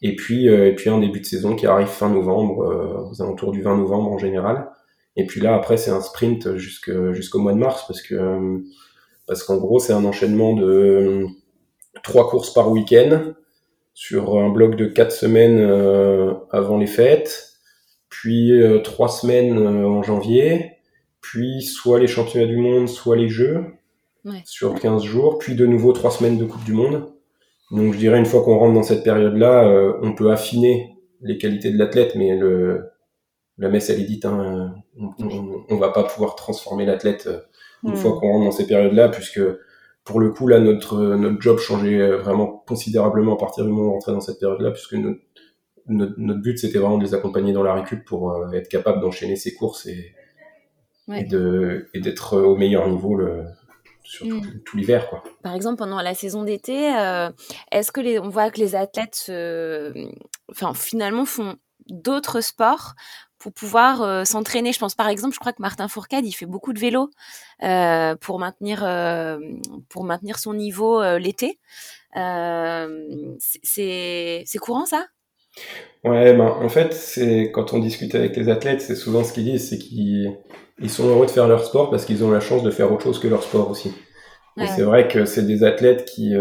Et 0.00 0.16
puis 0.16 0.46
et 0.46 0.74
puis 0.74 0.88
un 0.88 0.98
début 0.98 1.20
de 1.20 1.26
saison 1.26 1.54
qui 1.54 1.66
arrive 1.66 1.86
fin 1.86 2.08
novembre, 2.08 3.10
aux 3.10 3.22
alentours 3.22 3.52
du 3.52 3.60
20 3.60 3.76
novembre 3.76 4.10
en 4.10 4.16
général, 4.16 4.71
et 5.16 5.26
puis 5.26 5.40
là, 5.40 5.54
après, 5.54 5.76
c'est 5.76 5.90
un 5.90 6.00
sprint 6.00 6.56
jusqu'au 6.56 7.38
mois 7.38 7.52
de 7.52 7.58
mars 7.58 7.84
parce 7.86 8.02
que 8.02 8.62
parce 9.26 9.44
qu'en 9.44 9.56
gros, 9.56 9.78
c'est 9.78 9.92
un 9.92 10.04
enchaînement 10.04 10.54
de 10.54 11.26
trois 12.02 12.28
courses 12.28 12.52
par 12.52 12.70
week-end 12.70 13.32
sur 13.94 14.38
un 14.38 14.48
bloc 14.48 14.76
de 14.76 14.86
quatre 14.86 15.12
semaines 15.12 15.58
euh, 15.58 16.32
avant 16.50 16.78
les 16.78 16.86
fêtes, 16.86 17.58
puis 18.08 18.52
euh, 18.52 18.78
trois 18.78 19.08
semaines 19.08 19.58
euh, 19.58 19.86
en 19.86 20.02
janvier, 20.02 20.72
puis 21.20 21.62
soit 21.62 22.00
les 22.00 22.06
championnats 22.06 22.46
du 22.46 22.56
monde, 22.56 22.88
soit 22.88 23.16
les 23.16 23.28
Jeux 23.28 23.64
sur 24.44 24.78
15 24.78 25.02
jours, 25.02 25.38
puis 25.38 25.54
de 25.54 25.66
nouveau 25.66 25.92
trois 25.92 26.10
semaines 26.10 26.38
de 26.38 26.44
Coupe 26.44 26.64
du 26.64 26.72
Monde. 26.72 27.12
Donc 27.70 27.92
je 27.92 27.98
dirais 27.98 28.18
une 28.18 28.26
fois 28.26 28.42
qu'on 28.42 28.56
rentre 28.56 28.74
dans 28.74 28.82
cette 28.82 29.02
période-là, 29.02 29.96
on 30.00 30.14
peut 30.14 30.30
affiner 30.30 30.96
les 31.22 31.38
qualités 31.38 31.72
de 31.72 31.78
l'athlète, 31.78 32.14
mais 32.14 32.36
le, 32.36 32.91
la 33.58 33.68
messe 33.68 33.90
elle 33.90 34.00
est 34.00 34.04
dite, 34.04 34.24
hein, 34.24 34.74
on, 34.98 35.76
va 35.76 35.90
pas 35.90 36.04
pouvoir 36.04 36.36
transformer 36.36 36.86
l'athlète 36.86 37.26
euh, 37.26 37.40
une 37.84 37.96
fois 37.96 38.12
hmm. 38.12 38.20
qu'on 38.20 38.32
rentre 38.32 38.44
dans 38.46 38.52
ces 38.52 38.66
périodes-là, 38.66 39.08
puisque 39.08 39.40
pour 40.04 40.20
le 40.20 40.30
coup 40.30 40.48
là 40.48 40.58
notre 40.58 41.00
notre 41.16 41.40
job 41.40 41.58
changeait 41.58 42.00
euh, 42.00 42.16
vraiment 42.18 42.46
considérablement 42.66 43.34
à 43.34 43.38
partir 43.38 43.64
du 43.64 43.70
moment 43.70 43.88
où 43.88 43.90
on 43.90 43.94
rentrait 43.94 44.12
dans 44.12 44.20
cette 44.20 44.40
période-là, 44.40 44.70
puisque 44.70 44.94
notre, 44.94 45.20
notre, 45.86 46.40
but 46.40 46.58
c'était 46.58 46.78
vraiment 46.78 46.98
de 46.98 47.04
les 47.04 47.14
accompagner 47.14 47.52
dans 47.52 47.62
la 47.62 47.74
récup 47.74 48.04
pour 48.04 48.32
euh, 48.32 48.50
être 48.52 48.68
capable 48.68 49.00
d'enchaîner 49.00 49.36
ses 49.36 49.54
courses 49.54 49.86
et, 49.86 50.14
et 51.14 51.24
de 51.24 51.88
et 51.92 52.00
d'être 52.00 52.38
au 52.38 52.56
meilleur 52.56 52.88
niveau 52.88 53.16
le, 53.16 53.44
sur 54.02 54.26
tout, 54.26 54.76
l'hiver 54.76 55.08
quoi. 55.10 55.22
Par 55.42 55.54
exemple 55.54 55.76
pendant 55.76 56.00
la 56.00 56.14
saison 56.14 56.42
d'été, 56.44 56.90
est-ce 57.70 57.92
que 57.92 58.00
les, 58.00 58.18
on 58.18 58.28
voit 58.28 58.50
que 58.50 58.60
les 58.60 58.76
athlètes 58.76 59.30
enfin 60.50 60.72
finalement 60.74 61.24
font 61.24 61.56
d'autres 61.88 62.40
sports 62.40 62.94
pour 63.42 63.52
pouvoir 63.52 64.02
euh, 64.02 64.24
s'entraîner. 64.24 64.72
Je 64.72 64.78
pense 64.78 64.94
par 64.94 65.08
exemple, 65.08 65.34
je 65.34 65.40
crois 65.40 65.52
que 65.52 65.60
Martin 65.60 65.88
Fourcade, 65.88 66.24
il 66.24 66.32
fait 66.32 66.46
beaucoup 66.46 66.72
de 66.72 66.78
vélo 66.78 67.10
euh, 67.64 68.14
pour 68.14 68.38
maintenir 68.38 68.84
euh, 68.84 69.38
pour 69.88 70.04
maintenir 70.04 70.38
son 70.38 70.54
niveau 70.54 71.02
l'été. 71.18 71.58
c'est 73.40 74.42
c'est 74.46 74.58
courant 74.58 74.86
ça? 74.86 75.06
Ouais, 76.04 76.34
ben, 76.34 76.46
en 76.46 76.68
fait, 76.68 76.94
c'est 76.94 77.50
quand 77.52 77.72
on 77.74 77.80
discute 77.80 78.14
avec 78.14 78.36
les 78.36 78.48
athlètes, 78.48 78.80
c'est 78.80 78.94
souvent 78.94 79.24
ce 79.24 79.32
qu'ils 79.32 79.44
disent, 79.44 79.68
c'est 79.68 79.78
qu'ils 79.78 80.36
ils 80.80 80.90
sont 80.90 81.06
heureux 81.06 81.26
de 81.26 81.30
faire 81.30 81.48
leur 81.48 81.64
sport 81.64 81.90
parce 81.90 82.04
qu'ils 82.04 82.24
ont 82.24 82.30
la 82.30 82.40
chance 82.40 82.62
de 82.62 82.70
faire 82.70 82.92
autre 82.92 83.02
chose 83.02 83.18
que 83.18 83.28
leur 83.28 83.42
sport 83.42 83.68
aussi. 83.70 83.92
Et 84.60 84.66
c'est 84.66 84.82
vrai 84.82 85.08
que 85.08 85.24
c'est 85.24 85.46
des 85.46 85.64
athlètes 85.64 86.04
qui, 86.04 86.34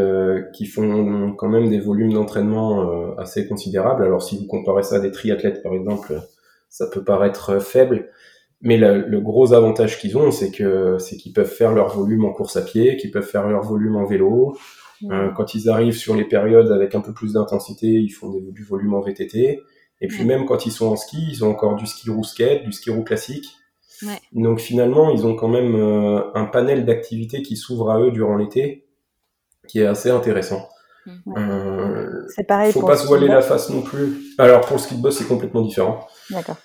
qui 0.53 0.65
font 0.65 1.33
quand 1.33 1.47
même 1.49 1.69
des 1.69 1.79
volumes 1.79 2.13
d'entraînement 2.13 3.15
assez 3.17 3.47
considérables. 3.47 4.03
Alors 4.03 4.21
si 4.21 4.37
vous 4.37 4.47
comparez 4.47 4.83
ça 4.83 4.95
à 4.97 4.99
des 4.99 5.11
triathlètes 5.11 5.63
par 5.63 5.73
exemple, 5.73 6.21
ça 6.71 6.87
peut 6.87 7.03
paraître 7.03 7.59
faible, 7.59 8.09
mais 8.61 8.77
le, 8.77 9.19
gros 9.19 9.53
avantage 9.53 9.99
qu'ils 9.99 10.17
ont, 10.17 10.31
c'est 10.31 10.51
que 10.51 10.97
c'est 10.99 11.17
qu'ils 11.17 11.33
peuvent 11.33 11.51
faire 11.51 11.73
leur 11.73 11.89
volume 11.95 12.25
en 12.25 12.31
course 12.31 12.55
à 12.55 12.61
pied, 12.61 12.95
qu'ils 12.95 13.11
peuvent 13.11 13.27
faire 13.27 13.47
leur 13.47 13.61
volume 13.61 13.97
en 13.97 14.05
vélo. 14.05 14.57
Euh, 15.09 15.29
quand 15.31 15.53
ils 15.53 15.67
arrivent 15.67 15.97
sur 15.97 16.15
les 16.15 16.25
périodes 16.25 16.71
avec 16.71 16.95
un 16.95 17.01
peu 17.01 17.11
plus 17.11 17.33
d'intensité, 17.33 17.87
ils 17.87 18.11
font 18.11 18.29
du 18.29 18.63
volume 18.63 18.93
en 18.93 19.01
VTT. 19.01 19.59
Et 19.99 20.07
puis 20.07 20.23
même 20.25 20.45
quand 20.45 20.65
ils 20.65 20.71
sont 20.71 20.87
en 20.87 20.95
ski, 20.95 21.17
ils 21.29 21.43
ont 21.43 21.49
encore 21.49 21.75
du 21.75 21.85
ski 21.85 22.09
roue 22.09 22.23
skate, 22.23 22.63
du 22.63 22.71
ski 22.71 22.89
roue 22.89 23.03
classique. 23.03 23.49
Ouais. 24.03 24.19
Donc 24.31 24.59
finalement, 24.59 25.11
ils 25.11 25.27
ont 25.27 25.35
quand 25.35 25.49
même 25.49 25.75
euh, 25.75 26.21
un 26.33 26.45
panel 26.45 26.85
d'activités 26.85 27.41
qui 27.41 27.55
s'ouvre 27.55 27.91
à 27.91 27.99
eux 27.99 28.11
durant 28.11 28.35
l'été, 28.35 28.87
qui 29.67 29.79
est 29.79 29.85
assez 29.85 30.09
intéressant. 30.09 30.67
Euh, 31.07 32.23
c'est 32.35 32.45
pareil. 32.47 32.71
Faut 32.71 32.85
pas 32.85 32.97
se 32.97 33.07
voiler 33.07 33.27
la 33.27 33.41
face 33.41 33.69
non 33.69 33.81
plus. 33.81 34.33
Alors 34.37 34.61
pour 34.61 34.77
le 34.77 34.81
ski 34.81 34.95
de 34.95 35.01
boss, 35.01 35.17
c'est 35.17 35.27
complètement 35.27 35.61
différent. 35.61 36.07
D'accord. 36.29 36.57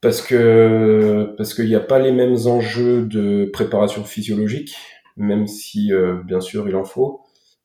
Parce 0.00 0.20
que 0.20 1.34
parce 1.36 1.54
qu'il 1.54 1.66
n'y 1.66 1.76
a 1.76 1.80
pas 1.80 1.98
les 1.98 2.12
mêmes 2.12 2.36
enjeux 2.46 3.02
de 3.02 3.48
préparation 3.52 4.04
physiologique, 4.04 4.76
même 5.16 5.46
si 5.46 5.92
euh, 5.92 6.22
bien 6.24 6.40
sûr 6.40 6.68
il 6.68 6.74
en 6.74 6.84
faut. 6.84 7.20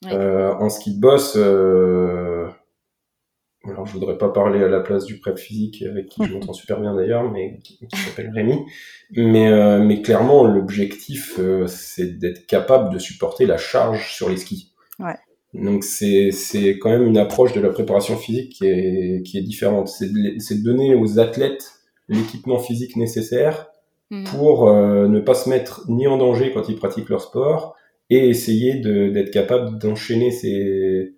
Euh, 0.06 0.54
en 0.54 0.70
ski 0.70 0.96
de 0.96 1.02
boss, 1.02 1.34
euh, 1.38 2.48
alors 3.66 3.88
je 3.88 3.94
voudrais 3.94 4.20
pas 4.20 4.30
parler 4.30 4.64
à 4.64 4.68
la 4.68 4.80
place 4.80 5.06
du 5.06 5.20
prep 5.20 5.40
physique 5.40 5.82
avec 5.82 6.10
qui 6.10 6.24
je 6.28 6.34
m'entends 6.34 6.54
super 6.54 6.80
bien 6.80 6.94
d'ailleurs, 6.94 7.32
mais 7.32 7.60
qui, 7.64 7.80
qui 7.88 8.00
s'appelle 8.00 8.30
Rémi. 8.30 8.60
Mais 9.16 9.52
euh, 9.52 9.80
mais 9.80 10.04
clairement 10.04 10.44
l'objectif 10.44 11.40
c'est 11.66 12.20
d'être 12.20 12.46
capable 12.46 12.94
de 12.94 13.00
supporter 13.00 13.48
la 13.48 13.58
charge 13.58 14.14
sur 14.14 14.30
les 14.30 14.38
skis. 14.38 14.74
Ouais. 15.00 15.16
Donc 15.54 15.84
c'est 15.84 16.32
c'est 16.32 16.78
quand 16.78 16.90
même 16.90 17.08
une 17.08 17.18
approche 17.18 17.54
de 17.54 17.62
la 17.62 17.70
préparation 17.70 18.18
physique 18.18 18.54
qui 18.54 18.66
est 18.66 19.24
qui 19.26 19.38
est 19.38 19.42
différente. 19.42 19.88
C'est 19.88 20.12
de, 20.12 20.64
donner 20.64 20.94
aux 20.96 21.20
athlètes 21.20 21.72
l'équipement 22.10 22.60
physique 22.60 22.96
nécessaire 22.96 23.68
mhm. 24.12 24.26
pour 24.26 24.70
euh, 24.70 25.08
ne 25.08 25.20
pas 25.20 25.34
se 25.34 25.50
mettre 25.50 25.86
ni 25.90 26.08
en 26.08 26.18
danger 26.18 26.52
quand 26.54 26.68
ils 26.70 26.76
pratiquent 26.76 27.10
leur 27.10 27.22
sport 27.22 27.76
et 28.10 28.30
essayer 28.30 28.76
d'être 28.76 29.32
capable 29.32 29.78
d'enchaîner 29.80 30.32
ces 30.32 31.14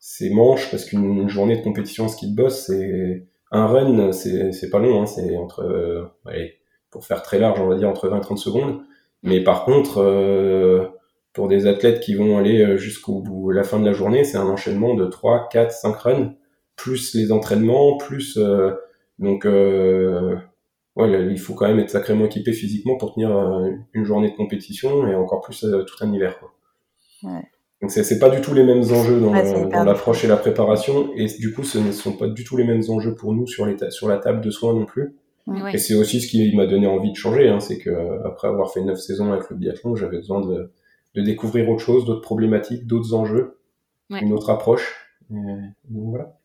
ces 0.00 0.30
manches 0.30 0.70
parce 0.70 0.84
qu'une 0.84 1.28
journée 1.28 1.56
de 1.56 1.62
compétition 1.62 2.04
en 2.04 2.08
ski 2.08 2.30
de 2.30 2.36
boss 2.36 2.66
c'est 2.66 3.26
un 3.50 3.66
run 3.66 4.12
c'est 4.12 4.52
c'est 4.52 4.70
pas 4.70 4.78
long 4.78 5.02
hein, 5.02 5.06
c'est 5.06 5.36
entre 5.36 5.62
euh, 5.62 6.04
allez, 6.26 6.58
pour 6.90 7.04
faire 7.04 7.22
très 7.22 7.38
large 7.38 7.60
on 7.60 7.66
va 7.66 7.76
dire 7.76 7.88
entre 7.88 8.08
20 8.08 8.18
et 8.18 8.20
30 8.20 8.38
secondes 8.38 8.80
mais 9.22 9.42
par 9.42 9.64
contre 9.64 9.98
euh, 9.98 10.86
pour 11.38 11.46
des 11.46 11.68
athlètes 11.68 12.00
qui 12.00 12.16
vont 12.16 12.36
aller 12.36 12.64
euh, 12.64 12.76
jusqu'au 12.76 13.20
bout, 13.20 13.52
la 13.52 13.62
fin 13.62 13.78
de 13.78 13.86
la 13.86 13.92
journée, 13.92 14.24
c'est 14.24 14.38
un 14.38 14.48
enchaînement 14.48 14.94
de 14.94 15.06
3, 15.06 15.48
4, 15.52 15.70
5 15.70 15.96
runs, 15.96 16.34
plus 16.74 17.14
les 17.14 17.30
entraînements, 17.30 17.96
plus 17.96 18.36
euh, 18.38 18.72
donc 19.20 19.46
euh, 19.46 20.34
ouais, 20.96 21.28
il 21.30 21.38
faut 21.38 21.54
quand 21.54 21.68
même 21.68 21.78
être 21.78 21.90
sacrément 21.90 22.24
équipé 22.24 22.52
physiquement 22.52 22.96
pour 22.96 23.14
tenir 23.14 23.30
une 23.92 24.04
journée 24.04 24.32
de 24.32 24.34
compétition 24.34 25.06
et 25.06 25.14
encore 25.14 25.40
plus 25.40 25.60
tout 25.60 26.04
un 26.04 26.12
hiver. 26.12 26.40
Quoi. 26.40 26.52
Ouais. 27.22 27.42
Donc 27.82 27.92
c'est 27.92 28.18
pas 28.18 28.30
du 28.30 28.40
tout 28.40 28.52
les 28.52 28.64
mêmes 28.64 28.82
enjeux 28.82 29.20
dans, 29.20 29.30
dans 29.30 29.84
l'approche 29.84 30.24
et 30.24 30.26
la 30.26 30.38
préparation 30.38 31.12
et 31.14 31.26
du 31.38 31.54
coup 31.54 31.62
ce 31.62 31.78
ne 31.78 31.92
sont 31.92 32.14
pas 32.14 32.26
du 32.26 32.42
tout 32.42 32.56
les 32.56 32.64
mêmes 32.64 32.82
enjeux 32.88 33.14
pour 33.14 33.32
nous 33.32 33.46
sur, 33.46 33.64
les 33.64 33.76
sur 33.90 34.08
la 34.08 34.18
table 34.18 34.40
de 34.40 34.50
soins 34.50 34.74
non 34.74 34.86
plus. 34.86 35.14
Et 35.72 35.78
c'est 35.78 35.94
aussi 35.94 36.20
ce 36.20 36.26
qui 36.26 36.54
m'a 36.56 36.66
donné 36.66 36.88
envie 36.88 37.12
de 37.12 37.16
changer, 37.16 37.48
hein, 37.48 37.60
c'est 37.60 37.78
que 37.78 37.90
après 38.26 38.48
avoir 38.48 38.72
fait 38.72 38.82
neuf 38.82 38.98
saisons 38.98 39.32
avec 39.32 39.48
le 39.50 39.56
biathlon, 39.56 39.94
j'avais 39.94 40.18
besoin 40.18 40.44
de 40.44 40.72
de 41.14 41.22
découvrir 41.22 41.68
autre 41.68 41.82
chose, 41.82 42.04
d'autres 42.04 42.22
problématiques, 42.22 42.86
d'autres 42.86 43.14
enjeux, 43.14 43.60
une 44.10 44.32
autre 44.32 44.50
approche. 44.50 44.94
Et, 45.30 45.36
voilà. 45.90 46.38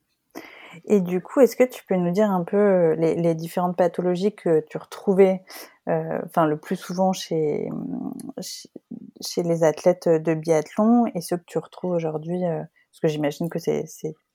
Et 0.86 1.02
du 1.02 1.22
coup, 1.22 1.40
est-ce 1.40 1.56
que 1.56 1.64
tu 1.64 1.84
peux 1.86 1.96
nous 1.96 2.12
dire 2.12 2.32
un 2.32 2.44
peu 2.44 2.58
euh, 2.58 2.96
les, 2.96 3.36
différentes 3.36 3.78
pathologies 3.78 4.34
que 4.34 4.64
tu 4.70 4.78
retrouvais, 4.78 5.44
euh, 5.88 6.20
enfin 6.26 6.48
le 6.48 6.58
plus 6.58 6.76
souvent 6.76 7.14
chez, 7.14 7.70
chez, 8.40 9.44
les 9.44 9.64
athlètes 9.64 10.10
de 10.10 10.34
biathlon 10.34 11.06
et 11.14 11.22
ceux 11.22 11.38
que 11.38 11.44
tu 11.46 11.60
retrouves 11.60 11.92
aujourd'hui 11.92 12.44
euh, 12.44 12.58
Parce 12.92 13.00
que 13.02 13.08
j'imagine 13.08 13.50
que 13.50 13.60
c'est 13.60 13.86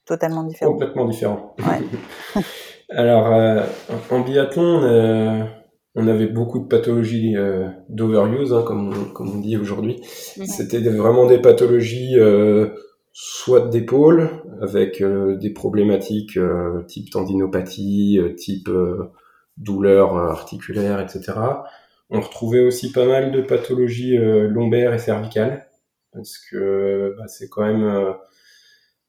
totalement 0.04 0.44
différent. 0.44 0.72
Complètement 0.72 1.06
différent. 1.06 1.56
Alors, 2.90 3.66
en 4.10 4.20
biathlon, 4.20 5.48
on 5.94 6.06
avait 6.06 6.26
beaucoup 6.26 6.60
de 6.60 6.68
pathologies 6.68 7.36
euh, 7.36 7.68
d'overuse, 7.88 8.52
hein, 8.52 8.62
comme, 8.66 9.12
comme 9.12 9.30
on 9.30 9.40
dit 9.40 9.56
aujourd'hui. 9.56 10.00
C'était 10.04 10.80
vraiment 10.80 11.26
des 11.26 11.38
pathologies 11.38 12.18
euh, 12.18 12.68
soit 13.12 13.68
d'épaule, 13.68 14.30
avec 14.60 15.00
euh, 15.00 15.36
des 15.36 15.50
problématiques 15.50 16.38
type 16.86 17.10
tendinopathie, 17.10 18.20
type 18.36 18.70
douleur 19.56 20.16
articulaire, 20.16 21.00
etc. 21.00 21.32
On 22.10 22.20
retrouvait 22.20 22.64
aussi 22.64 22.92
pas 22.92 23.06
mal 23.06 23.32
de 23.32 23.40
pathologies 23.40 24.16
lombaires 24.16 24.94
et 24.94 24.98
cervicales, 24.98 25.66
parce 26.12 26.38
que 26.38 27.14
bah, 27.18 27.26
c'est 27.26 27.48
quand 27.48 27.66
même 27.66 28.14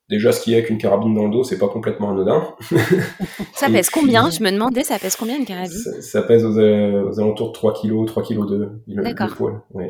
déjà 0.09 0.31
skier 0.31 0.55
avec 0.57 0.69
une 0.69 0.79
carabine 0.79 1.13
dans 1.13 1.25
le 1.25 1.31
dos, 1.31 1.43
c'est 1.43 1.59
pas 1.59 1.67
complètement 1.67 2.09
anodin. 2.09 2.43
ça 3.53 3.69
pèse 3.69 3.89
combien 3.89 4.29
Je 4.29 4.43
me 4.43 4.51
demandais, 4.51 4.83
ça 4.83 4.97
pèse 4.97 5.15
combien 5.15 5.37
une 5.37 5.45
carabine 5.45 5.77
ça, 6.01 6.23
pèse 6.23 6.43
aux, 6.43 6.57
alentours 7.19 7.49
de 7.49 7.53
3 7.53 7.73
kg, 7.73 8.05
3 8.05 8.23
kg 8.23 8.47
2. 8.47 8.71
D'accord. 8.87 9.29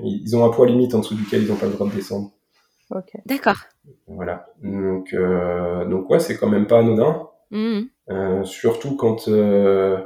ils 0.03 0.35
ont 0.35 0.45
un 0.45 0.49
poids 0.49 0.67
limite 0.67 0.93
en 0.93 0.99
dessous 0.99 1.15
duquel 1.15 1.43
ils 1.43 1.49
n'ont 1.49 1.55
pas 1.55 1.67
le 1.67 1.73
droit 1.73 1.87
de 1.87 1.95
descendre. 1.95 2.31
D'accord. 3.25 3.57
Voilà. 4.07 4.47
Donc, 4.63 5.13
euh, 5.13 5.85
donc 5.85 6.09
ouais, 6.09 6.19
c'est 6.19 6.37
quand 6.37 6.49
même 6.49 6.67
pas 6.67 6.79
anodin. 6.79 7.27
Mmh. 7.51 7.81
Euh, 8.09 8.43
surtout 8.43 8.95
quand, 8.95 9.27
euh, 9.27 9.97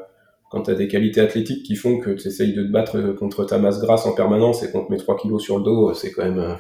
quand 0.52 0.64
tu 0.64 0.72
as 0.72 0.76
des 0.76 0.88
qualités 0.88 1.22
athlétiques 1.22 1.66
qui 1.66 1.76
font 1.76 2.00
que 2.00 2.12
tu 2.12 2.28
essayes 2.28 2.54
de 2.54 2.64
te 2.64 2.72
battre 2.72 3.14
contre 3.14 3.46
ta 3.46 3.58
masse 3.58 3.82
grasse 3.82 4.06
en 4.06 4.14
permanence 4.14 4.64
et 4.64 4.72
qu'on 4.72 4.86
te 4.86 4.92
met 4.92 4.98
3 4.98 5.18
kilos 5.18 5.42
sur 5.42 5.58
le 5.58 5.64
dos, 5.64 5.94
c'est 5.94 6.12
quand 6.12 6.24
même, 6.24 6.58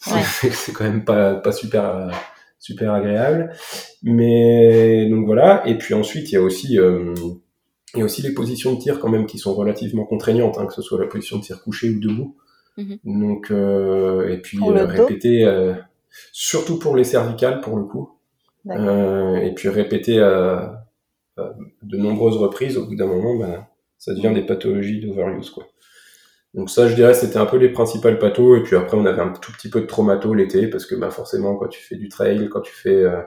c'est 0.00 0.72
quand 0.72 0.84
même 0.84 1.04
pas, 1.04 1.34
pas 1.34 1.52
super, 1.52 2.10
super 2.62 2.94
agréable. 2.94 3.52
Mais 4.02 5.08
donc 5.10 5.26
voilà. 5.26 5.62
Et 5.66 5.76
puis 5.76 5.94
ensuite, 5.94 6.30
il 6.30 6.34
y 6.34 6.38
a 6.38 6.42
aussi, 6.42 6.74
il 6.74 7.98
y 7.98 8.00
a 8.00 8.04
aussi 8.04 8.22
les 8.22 8.32
positions 8.32 8.74
de 8.74 8.80
tir 8.80 9.00
quand 9.00 9.10
même 9.10 9.26
qui 9.26 9.38
sont 9.38 9.54
relativement 9.54 10.04
contraignantes, 10.04 10.56
hein, 10.58 10.66
que 10.66 10.72
ce 10.72 10.82
soit 10.82 10.98
la 10.98 11.06
position 11.06 11.38
de 11.38 11.42
tir 11.42 11.62
couché 11.62 11.90
ou 11.90 12.00
debout. 12.00 12.36
Mmh 12.78 12.94
donc, 13.04 13.50
et 13.50 14.38
puis 14.38 14.58
répéter, 14.62 15.74
surtout 16.32 16.78
pour 16.78 16.96
les 16.96 17.04
cervicales 17.04 17.60
pour 17.60 17.76
le 17.76 17.84
coup. 17.84 18.10
Euh, 18.70 19.36
et 19.36 19.52
puis 19.54 19.68
répéter 19.68 20.20
à, 20.20 20.86
de 21.36 21.96
nombreuses 21.96 22.36
reprises, 22.36 22.76
au 22.76 22.86
bout 22.86 22.94
d'un 22.94 23.06
moment, 23.06 23.36
bah, 23.36 23.68
ça 23.98 24.14
devient 24.14 24.32
des 24.34 24.46
pathologies 24.46 25.00
d'overuse. 25.00 25.50
Quoi. 25.50 25.66
Donc 26.54 26.68
ça, 26.68 26.86
je 26.86 26.94
dirais, 26.94 27.14
c'était 27.14 27.38
un 27.38 27.46
peu 27.46 27.56
les 27.56 27.70
principales 27.70 28.18
pathos. 28.18 28.58
Et 28.58 28.62
puis 28.62 28.76
après, 28.76 28.96
on 28.96 29.06
avait 29.06 29.22
un 29.22 29.32
tout 29.32 29.52
petit 29.52 29.70
peu 29.70 29.80
de 29.80 29.86
traumato 29.86 30.34
l'été, 30.34 30.68
parce 30.68 30.86
que 30.86 30.94
bah, 30.94 31.10
forcément, 31.10 31.56
quand 31.56 31.68
tu 31.68 31.80
fais 31.80 31.96
du 31.96 32.08
trail, 32.08 32.48
quand 32.50 32.60
tu 32.60 32.72
fais 32.74 33.02
euh, 33.02 33.22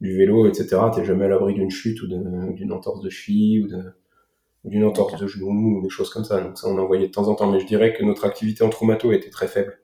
du 0.00 0.16
vélo, 0.16 0.46
etc., 0.46 0.76
t'es 0.94 1.04
jamais 1.04 1.24
à 1.24 1.28
l'abri 1.28 1.54
d'une 1.54 1.70
chute 1.70 2.02
ou 2.02 2.06
d'une 2.06 2.72
entorse 2.72 3.00
de 3.00 3.08
cheville 3.08 3.64
ou 3.64 4.68
d'une 4.68 4.84
entorse 4.84 5.18
de 5.18 5.26
genou 5.26 5.78
ou 5.78 5.82
des 5.82 5.88
choses 5.88 6.10
comme 6.10 6.24
ça. 6.24 6.40
Donc 6.40 6.58
ça, 6.58 6.68
on 6.68 6.78
en 6.78 6.86
voyait 6.86 7.06
de 7.06 7.12
temps 7.12 7.28
en 7.28 7.34
temps. 7.34 7.50
Mais 7.50 7.60
je 7.60 7.66
dirais 7.66 7.94
que 7.94 8.04
notre 8.04 8.26
activité 8.26 8.62
en 8.62 8.68
traumato 8.68 9.12
était 9.12 9.30
très 9.30 9.48
faible. 9.48 9.78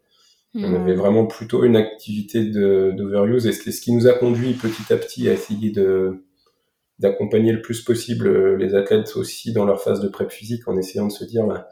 On 0.55 0.69
hmm. 0.69 0.75
avait 0.75 0.95
vraiment 0.95 1.25
plutôt 1.25 1.65
une 1.65 1.77
activité 1.77 2.45
d'overuse 2.45 3.47
et 3.47 3.53
c'est 3.53 3.73
ce 3.73 3.81
qui 3.81 3.91
nous 3.93 4.07
a 4.07 4.13
conduit 4.13 4.53
petit 4.53 4.93
à 4.93 4.99
petit 4.99 5.29
à 5.31 5.33
essayer 5.33 5.71
de 5.71 6.25
d'accompagner 6.99 7.53
le 7.53 7.63
plus 7.63 7.81
possible 7.81 8.29
euh, 8.29 8.57
les 8.57 8.75
athlètes 8.75 9.17
aussi 9.17 9.53
dans 9.53 9.65
leur 9.65 9.83
phase 9.83 10.01
de 10.01 10.09
prep 10.09 10.31
physique 10.31 10.69
en 10.69 10.77
essayant 10.77 11.07
de 11.07 11.13
se 11.13 11.25
dire 11.25 11.47
bah, 11.47 11.69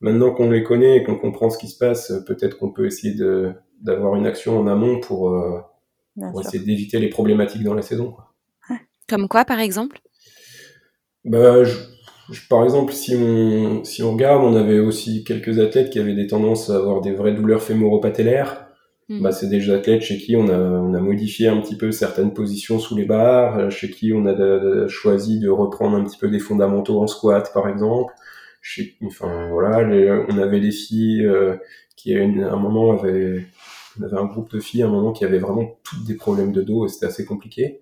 maintenant 0.00 0.32
qu'on 0.32 0.50
les 0.50 0.62
connaît 0.62 0.98
et 0.98 1.04
qu'on 1.04 1.16
comprend 1.16 1.50
ce 1.50 1.58
qui 1.58 1.68
se 1.68 1.78
passe, 1.78 2.12
peut-être 2.26 2.58
qu'on 2.58 2.72
peut 2.72 2.86
essayer 2.86 3.14
de 3.14 3.52
d'avoir 3.80 4.14
une 4.16 4.26
action 4.26 4.58
en 4.58 4.66
amont 4.66 5.00
pour, 5.00 5.30
euh, 5.30 5.58
pour 6.16 6.42
essayer 6.42 6.62
d'éviter 6.62 6.98
les 6.98 7.08
problématiques 7.08 7.62
dans 7.62 7.72
la 7.72 7.80
saison. 7.80 8.12
Quoi. 8.12 8.30
Comme 9.08 9.26
quoi, 9.26 9.44
par 9.44 9.58
exemple? 9.58 10.00
Bah, 11.24 11.64
je, 11.64 11.74
par 12.48 12.62
exemple, 12.62 12.92
si 12.92 13.16
on, 13.16 13.82
si 13.84 14.02
on 14.02 14.12
regarde, 14.12 14.44
on 14.44 14.54
avait 14.54 14.78
aussi 14.78 15.24
quelques 15.24 15.58
athlètes 15.58 15.90
qui 15.90 15.98
avaient 15.98 16.14
des 16.14 16.26
tendances 16.26 16.70
à 16.70 16.76
avoir 16.76 17.00
des 17.00 17.12
vraies 17.12 17.34
douleurs 17.34 17.62
fémoro-patellaires. 17.62 18.66
Hmm. 19.08 19.22
Bah, 19.22 19.32
c'est 19.32 19.48
des 19.48 19.70
athlètes 19.70 20.02
chez 20.02 20.18
qui 20.18 20.36
on 20.36 20.48
a, 20.48 20.56
on 20.56 20.94
a 20.94 21.00
modifié 21.00 21.48
un 21.48 21.60
petit 21.60 21.76
peu 21.76 21.90
certaines 21.90 22.32
positions 22.32 22.78
sous 22.78 22.96
les 22.96 23.04
barres, 23.04 23.58
euh, 23.58 23.70
chez 23.70 23.90
qui 23.90 24.12
on 24.12 24.26
a 24.26 24.86
choisi 24.88 25.40
de 25.40 25.48
reprendre 25.48 25.96
un 25.96 26.04
petit 26.04 26.18
peu 26.18 26.28
des 26.28 26.38
fondamentaux 26.38 27.00
en 27.00 27.06
squat, 27.06 27.50
par 27.52 27.68
exemple. 27.68 28.14
Chez, 28.60 28.96
enfin, 29.04 29.48
voilà, 29.50 29.78
on 30.28 30.38
avait 30.38 30.60
des 30.60 30.70
filles 30.70 31.24
euh, 31.24 31.56
qui, 31.96 32.14
à 32.14 32.22
un 32.22 32.56
moment, 32.56 32.92
avaient, 32.92 33.46
on 33.98 34.04
avait 34.04 34.18
un 34.18 34.26
groupe 34.26 34.50
de 34.52 34.60
filles 34.60 34.82
à 34.82 34.86
un 34.86 34.90
moment 34.90 35.12
qui 35.12 35.24
avaient 35.24 35.38
vraiment 35.38 35.78
toutes 35.82 36.04
des 36.04 36.14
problèmes 36.14 36.52
de 36.52 36.62
dos 36.62 36.86
et 36.86 36.88
c'était 36.88 37.06
assez 37.06 37.24
compliqué. 37.24 37.80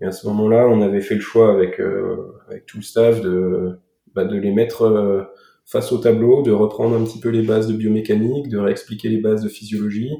Et 0.00 0.04
à 0.04 0.12
ce 0.12 0.26
moment-là, 0.28 0.68
on 0.68 0.80
avait 0.80 1.00
fait 1.00 1.16
le 1.16 1.20
choix 1.20 1.52
avec, 1.52 1.80
euh, 1.80 2.38
avec 2.48 2.66
tout 2.66 2.76
le 2.78 2.82
staff 2.82 3.20
de, 3.20 3.80
bah, 4.14 4.24
de 4.24 4.36
les 4.36 4.52
mettre 4.52 4.82
euh, 4.82 5.24
face 5.66 5.92
au 5.92 5.98
tableau, 5.98 6.42
de 6.42 6.52
reprendre 6.52 6.96
un 6.96 7.04
petit 7.04 7.20
peu 7.20 7.30
les 7.30 7.42
bases 7.42 7.66
de 7.66 7.74
biomécanique, 7.74 8.48
de 8.48 8.58
réexpliquer 8.58 9.08
les 9.08 9.20
bases 9.20 9.42
de 9.42 9.48
physiologie, 9.48 10.12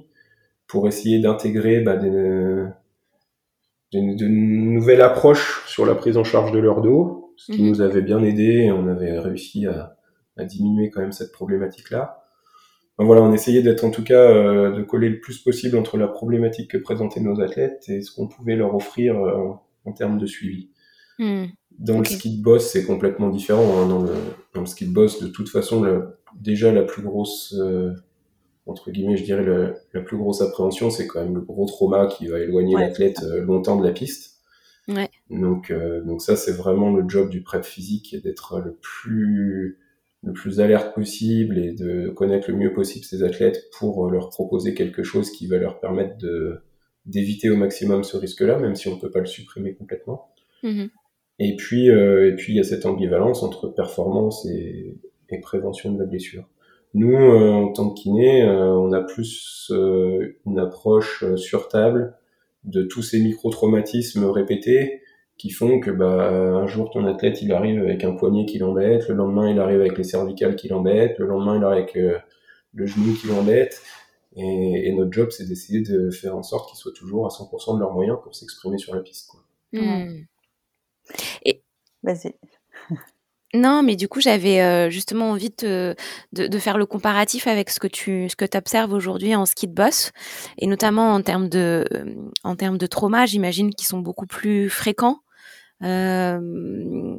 pour 0.67 0.87
essayer 0.89 1.21
d'intégrer 1.21 1.81
bah, 1.81 1.97
des, 1.97 2.11
de 3.93 4.27
nouvelles 4.27 5.01
approches 5.01 5.65
sur 5.67 5.87
la 5.87 5.95
prise 5.95 6.17
en 6.17 6.25
charge 6.25 6.53
de 6.53 6.59
leur 6.59 6.83
dos, 6.83 7.28
ce 7.39 7.53
qui 7.53 7.63
nous 7.63 7.81
avait 7.81 8.03
bien 8.03 8.23
aidé 8.23 8.65
et 8.65 8.73
on 8.73 8.87
avait 8.89 9.19
réussi 9.19 9.67
à, 9.67 9.97
à 10.37 10.45
diminuer 10.45 10.91
quand 10.91 11.01
même 11.01 11.13
cette 11.13 11.33
problématique-là. 11.33 12.25
voilà, 12.99 13.23
on 13.23 13.33
essayait 13.33 13.63
d'être 13.63 13.85
en 13.85 13.91
tout 13.91 14.05
cas 14.05 14.31
euh, 14.31 14.77
de 14.77 14.83
coller 14.83 15.09
le 15.09 15.21
plus 15.21 15.39
possible 15.39 15.77
entre 15.79 15.97
la 15.97 16.09
problématique 16.09 16.73
que 16.73 16.79
présentaient 16.79 17.21
nos 17.21 17.41
athlètes 17.41 17.85
et 17.89 18.03
ce 18.03 18.15
qu'on 18.15 18.29
pouvait 18.29 18.57
leur 18.57 18.75
offrir 18.75 19.17
en 19.17 19.93
termes 19.93 20.19
de 20.19 20.27
suivi. 20.27 20.69
Hmm. 21.19 21.47
Dans 21.79 21.99
le 21.99 22.05
ski 22.05 22.39
de 22.39 22.43
boss, 22.43 22.71
c'est 22.71 22.85
complètement 22.85 23.29
différent. 23.29 23.79
Hein. 23.79 23.89
Dans, 23.89 24.03
le, 24.03 24.11
dans, 24.55 24.61
le, 24.61 24.67
ski 24.67 24.87
de 24.87 24.93
boss, 24.93 25.23
de 25.23 25.29
toute 25.29 25.49
façon, 25.49 26.03
déjà 26.35 26.73
la 26.73 26.83
plus 26.83 27.03
grosse, 27.03 27.55
euh, 27.59 27.93
entre 28.67 28.91
guillemets, 28.91 29.17
je 29.17 29.25
dirais, 29.25 29.45
la 29.93 30.01
plus 30.01 30.17
grosse 30.17 30.41
appréhension, 30.41 30.91
c'est 30.91 31.07
quand 31.07 31.23
même 31.23 31.35
le 31.35 31.41
gros 31.41 31.67
trauma 31.67 32.07
qui 32.07 32.27
va 32.27 32.39
éloigner 32.39 32.77
l'athlète 32.77 33.23
euh, 33.23 33.43
longtemps 33.43 33.77
de 33.77 33.87
la 33.87 33.93
piste. 33.93 34.38
Donc, 35.31 35.71
euh, 35.71 36.03
donc 36.03 36.23
ça, 36.23 36.37
c'est 36.37 36.53
vraiment 36.53 36.91
le 36.91 37.09
job 37.09 37.29
du 37.29 37.43
prep 37.43 37.65
physique, 37.65 38.17
d'être 38.23 38.61
le 38.61 38.77
plus 38.81 39.79
le 40.25 40.33
plus 40.33 40.59
alerte 40.59 40.95
possible 40.95 41.59
et 41.59 41.73
de 41.73 42.09
connaître 42.09 42.51
le 42.51 42.57
mieux 42.57 42.73
possible 42.73 43.05
ces 43.05 43.23
athlètes 43.23 43.71
pour 43.79 44.11
leur 44.11 44.31
proposer 44.31 44.75
quelque 44.75 45.05
chose 45.05 45.31
qui 45.31 45.47
va 45.47 45.59
leur 45.59 45.79
permettre 45.79 46.19
de 46.19 46.61
d'éviter 47.07 47.51
au 47.51 47.57
maximum 47.57 48.03
ce 48.03 48.17
risque-là, 48.17 48.59
même 48.59 48.75
si 48.75 48.89
on 48.89 48.97
ne 48.97 49.01
peut 49.01 49.11
pas 49.11 49.21
le 49.21 49.27
supprimer 49.27 49.75
complètement. 49.75 50.35
Mm-hmm. 50.63 50.91
Et 51.39 51.57
puis, 51.57 51.89
euh, 51.91 52.33
et 52.33 52.37
puis 52.37 52.53
il 52.53 52.57
y 52.57 52.61
a 52.61 52.65
cette 52.65 52.85
ambivalence 52.85 53.43
entre 53.43 53.69
performance 53.69 54.45
et, 54.47 54.99
et 55.31 55.41
prévention 55.41 55.93
de 55.93 55.99
la 55.99 56.05
blessure. 56.05 56.49
Nous, 56.95 57.15
euh, 57.15 57.53
en 57.53 57.73
tant 57.73 57.91
que 57.91 58.01
kiné, 58.01 58.43
euh, 58.43 58.73
on 58.73 58.93
a 58.93 59.03
plus 59.03 59.71
euh, 59.71 60.37
une 60.47 60.59
approche 60.59 61.25
sur 61.37 61.69
table 61.69 62.17
de 62.65 62.83
tous 62.83 63.03
ces 63.03 63.21
micro-traumatismes 63.21 64.25
répétés 64.25 65.03
qui 65.39 65.51
font 65.51 65.81
que 65.81 65.91
bah, 65.91 66.31
un 66.31 66.67
jour 66.67 66.91
ton 66.91 67.07
athlète 67.07 67.41
il 67.43 67.53
arrive 67.53 67.81
avec 67.81 68.05
un 68.05 68.13
poignet 68.13 68.45
qui 68.45 68.59
l'embête, 68.59 69.09
le 69.09 69.15
lendemain 69.15 69.49
il 69.49 69.59
arrive 69.59 69.81
avec 69.81 69.97
les 69.97 70.05
cervicales 70.05 70.57
qui 70.57 70.69
l'embêtent, 70.69 71.19
le 71.19 71.27
lendemain 71.27 71.57
il 71.57 71.65
arrive 71.65 71.85
avec 71.85 71.95
le 72.75 72.87
genou 72.87 73.15
qui 73.15 73.29
l'embête, 73.29 73.81
et, 74.37 74.93
notre 74.93 75.13
job, 75.13 75.31
c'est 75.31 75.47
d'essayer 75.47 75.81
de 75.81 76.11
faire 76.11 76.37
en 76.37 76.43
sorte 76.43 76.69
qu'ils 76.69 76.79
soient 76.79 76.93
toujours 76.93 77.27
à 77.27 77.31
100% 77.31 77.75
de 77.75 77.81
leurs 77.81 77.93
moyens 77.93 78.19
pour 78.23 78.35
s'exprimer 78.35 78.79
sur 78.79 78.95
la 78.95 79.01
piste. 79.01 79.29
Quoi. 79.29 79.41
Hmm. 79.73 80.25
Et... 81.45 81.63
Vas-y. 82.03 82.35
Non, 83.55 83.83
mais 83.83 83.97
du 83.97 84.09
coup, 84.09 84.21
j'avais 84.21 84.61
euh, 84.61 84.91
justement 84.91 85.31
envie 85.31 85.49
de, 85.63 85.97
de, 86.35 86.59
faire 86.59 86.77
le 86.77 86.85
comparatif 86.85 87.47
avec 87.47 87.71
ce 87.71 87.81
que 87.81 87.87
tu 87.87 88.29
ce 88.29 88.37
que 88.37 88.45
observes 88.55 88.93
aujourd'hui 88.93 89.35
en 89.35 89.47
ski 89.47 89.67
de 89.67 89.73
boss, 89.73 90.13
et 90.59 90.67
notamment 90.67 91.15
en 91.15 91.23
termes 91.23 91.49
de, 91.49 91.83
en 92.45 92.57
termes 92.57 92.77
de 92.77 92.87
trauma, 92.87 93.25
j'imagine 93.25 93.73
qu'ils 93.73 93.89
sont 93.89 94.01
beaucoup 94.01 94.27
plus 94.27 94.69
fréquents. 94.69 95.21
Euh, 95.83 97.19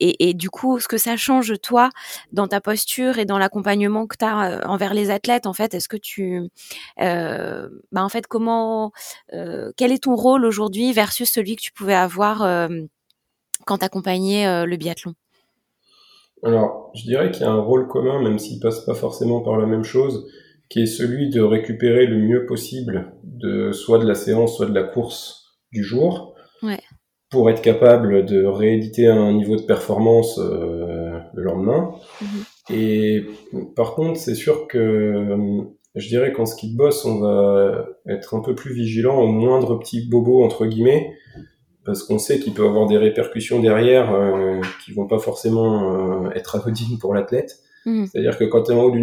et, 0.00 0.28
et, 0.28 0.34
du 0.34 0.50
coup, 0.50 0.80
ce 0.80 0.88
que 0.88 0.98
ça 0.98 1.16
change, 1.16 1.60
toi, 1.60 1.90
dans 2.32 2.48
ta 2.48 2.60
posture 2.60 3.18
et 3.18 3.24
dans 3.24 3.38
l'accompagnement 3.38 4.06
que 4.06 4.16
tu 4.16 4.24
as 4.24 4.68
envers 4.68 4.94
les 4.94 5.10
athlètes, 5.10 5.46
en 5.46 5.52
fait, 5.52 5.74
est-ce 5.74 5.88
que 5.88 5.96
tu... 5.96 6.42
Euh, 7.00 7.68
bah 7.92 8.04
en 8.04 8.08
fait, 8.08 8.26
comment... 8.26 8.92
Euh, 9.32 9.72
quel 9.76 9.92
est 9.92 10.04
ton 10.04 10.16
rôle 10.16 10.44
aujourd'hui 10.44 10.92
versus 10.92 11.30
celui 11.30 11.56
que 11.56 11.62
tu 11.62 11.72
pouvais 11.72 11.94
avoir 11.94 12.68
quand 13.66 13.78
tu 13.78 13.84
accompagnais 13.84 14.66
le 14.66 14.76
biathlon? 14.76 15.14
Alors, 16.42 16.90
je 16.94 17.04
dirais 17.04 17.30
qu'il 17.30 17.42
y 17.42 17.46
a 17.46 17.50
un 17.50 17.60
rôle 17.60 17.88
commun, 17.88 18.20
même 18.22 18.38
s'il 18.38 18.60
passe 18.60 18.84
pas 18.84 18.94
forcément 18.94 19.40
par 19.40 19.56
la 19.56 19.66
même 19.66 19.84
chose, 19.84 20.28
qui 20.68 20.82
est 20.82 20.86
celui 20.86 21.30
de 21.30 21.40
récupérer 21.40 22.06
le 22.06 22.18
mieux 22.18 22.44
possible 22.44 23.14
de 23.22 23.72
soit 23.72 23.98
de 23.98 24.06
la 24.06 24.14
séance, 24.14 24.56
soit 24.56 24.66
de 24.66 24.74
la 24.74 24.82
course 24.82 25.56
du 25.72 25.82
jour. 25.82 26.34
Ouais 26.62 26.80
pour 27.34 27.50
être 27.50 27.62
capable 27.62 28.24
de 28.24 28.44
rééditer 28.44 29.08
un 29.08 29.32
niveau 29.32 29.56
de 29.56 29.62
performance 29.62 30.38
euh, 30.38 31.18
le 31.34 31.42
lendemain. 31.42 31.90
Mhm. 32.22 32.28
Et 32.70 33.26
par 33.74 33.96
contre, 33.96 34.20
c'est 34.20 34.36
sûr 34.36 34.68
que 34.68 34.78
euh, 34.78 35.62
je 35.96 36.06
dirais 36.06 36.32
qu'en 36.32 36.46
ski 36.46 36.72
de 36.72 36.76
boss, 36.76 37.04
on 37.04 37.18
va 37.18 37.86
être 38.08 38.36
un 38.36 38.40
peu 38.40 38.54
plus 38.54 38.72
vigilant 38.72 39.20
au 39.20 39.26
moindre 39.26 39.80
petit 39.80 40.08
bobo 40.08 40.44
entre 40.44 40.64
guillemets, 40.66 41.10
parce 41.84 42.04
qu'on 42.04 42.20
sait 42.20 42.38
qu'il 42.38 42.54
peut 42.54 42.64
avoir 42.64 42.86
des 42.86 42.98
répercussions 42.98 43.58
derrière 43.58 44.14
euh, 44.14 44.60
qui 44.84 44.92
vont 44.92 45.08
pas 45.08 45.18
forcément 45.18 46.30
être 46.36 46.54
anodines 46.54 46.98
pour 47.00 47.14
l'athlète. 47.14 47.58
Mhm. 47.84 48.06
C'est-à-dire 48.06 48.38
que 48.38 48.44
quand, 48.44 48.70
es 48.70 48.74
en 48.74 48.84
haut 48.84 48.94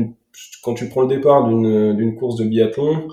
quand 0.63 0.73
tu 0.73 0.87
prends 0.87 1.01
le 1.01 1.09
départ 1.09 1.49
d'une 1.49 2.15
course 2.15 2.37
de 2.37 2.45
biathlon, 2.45 3.09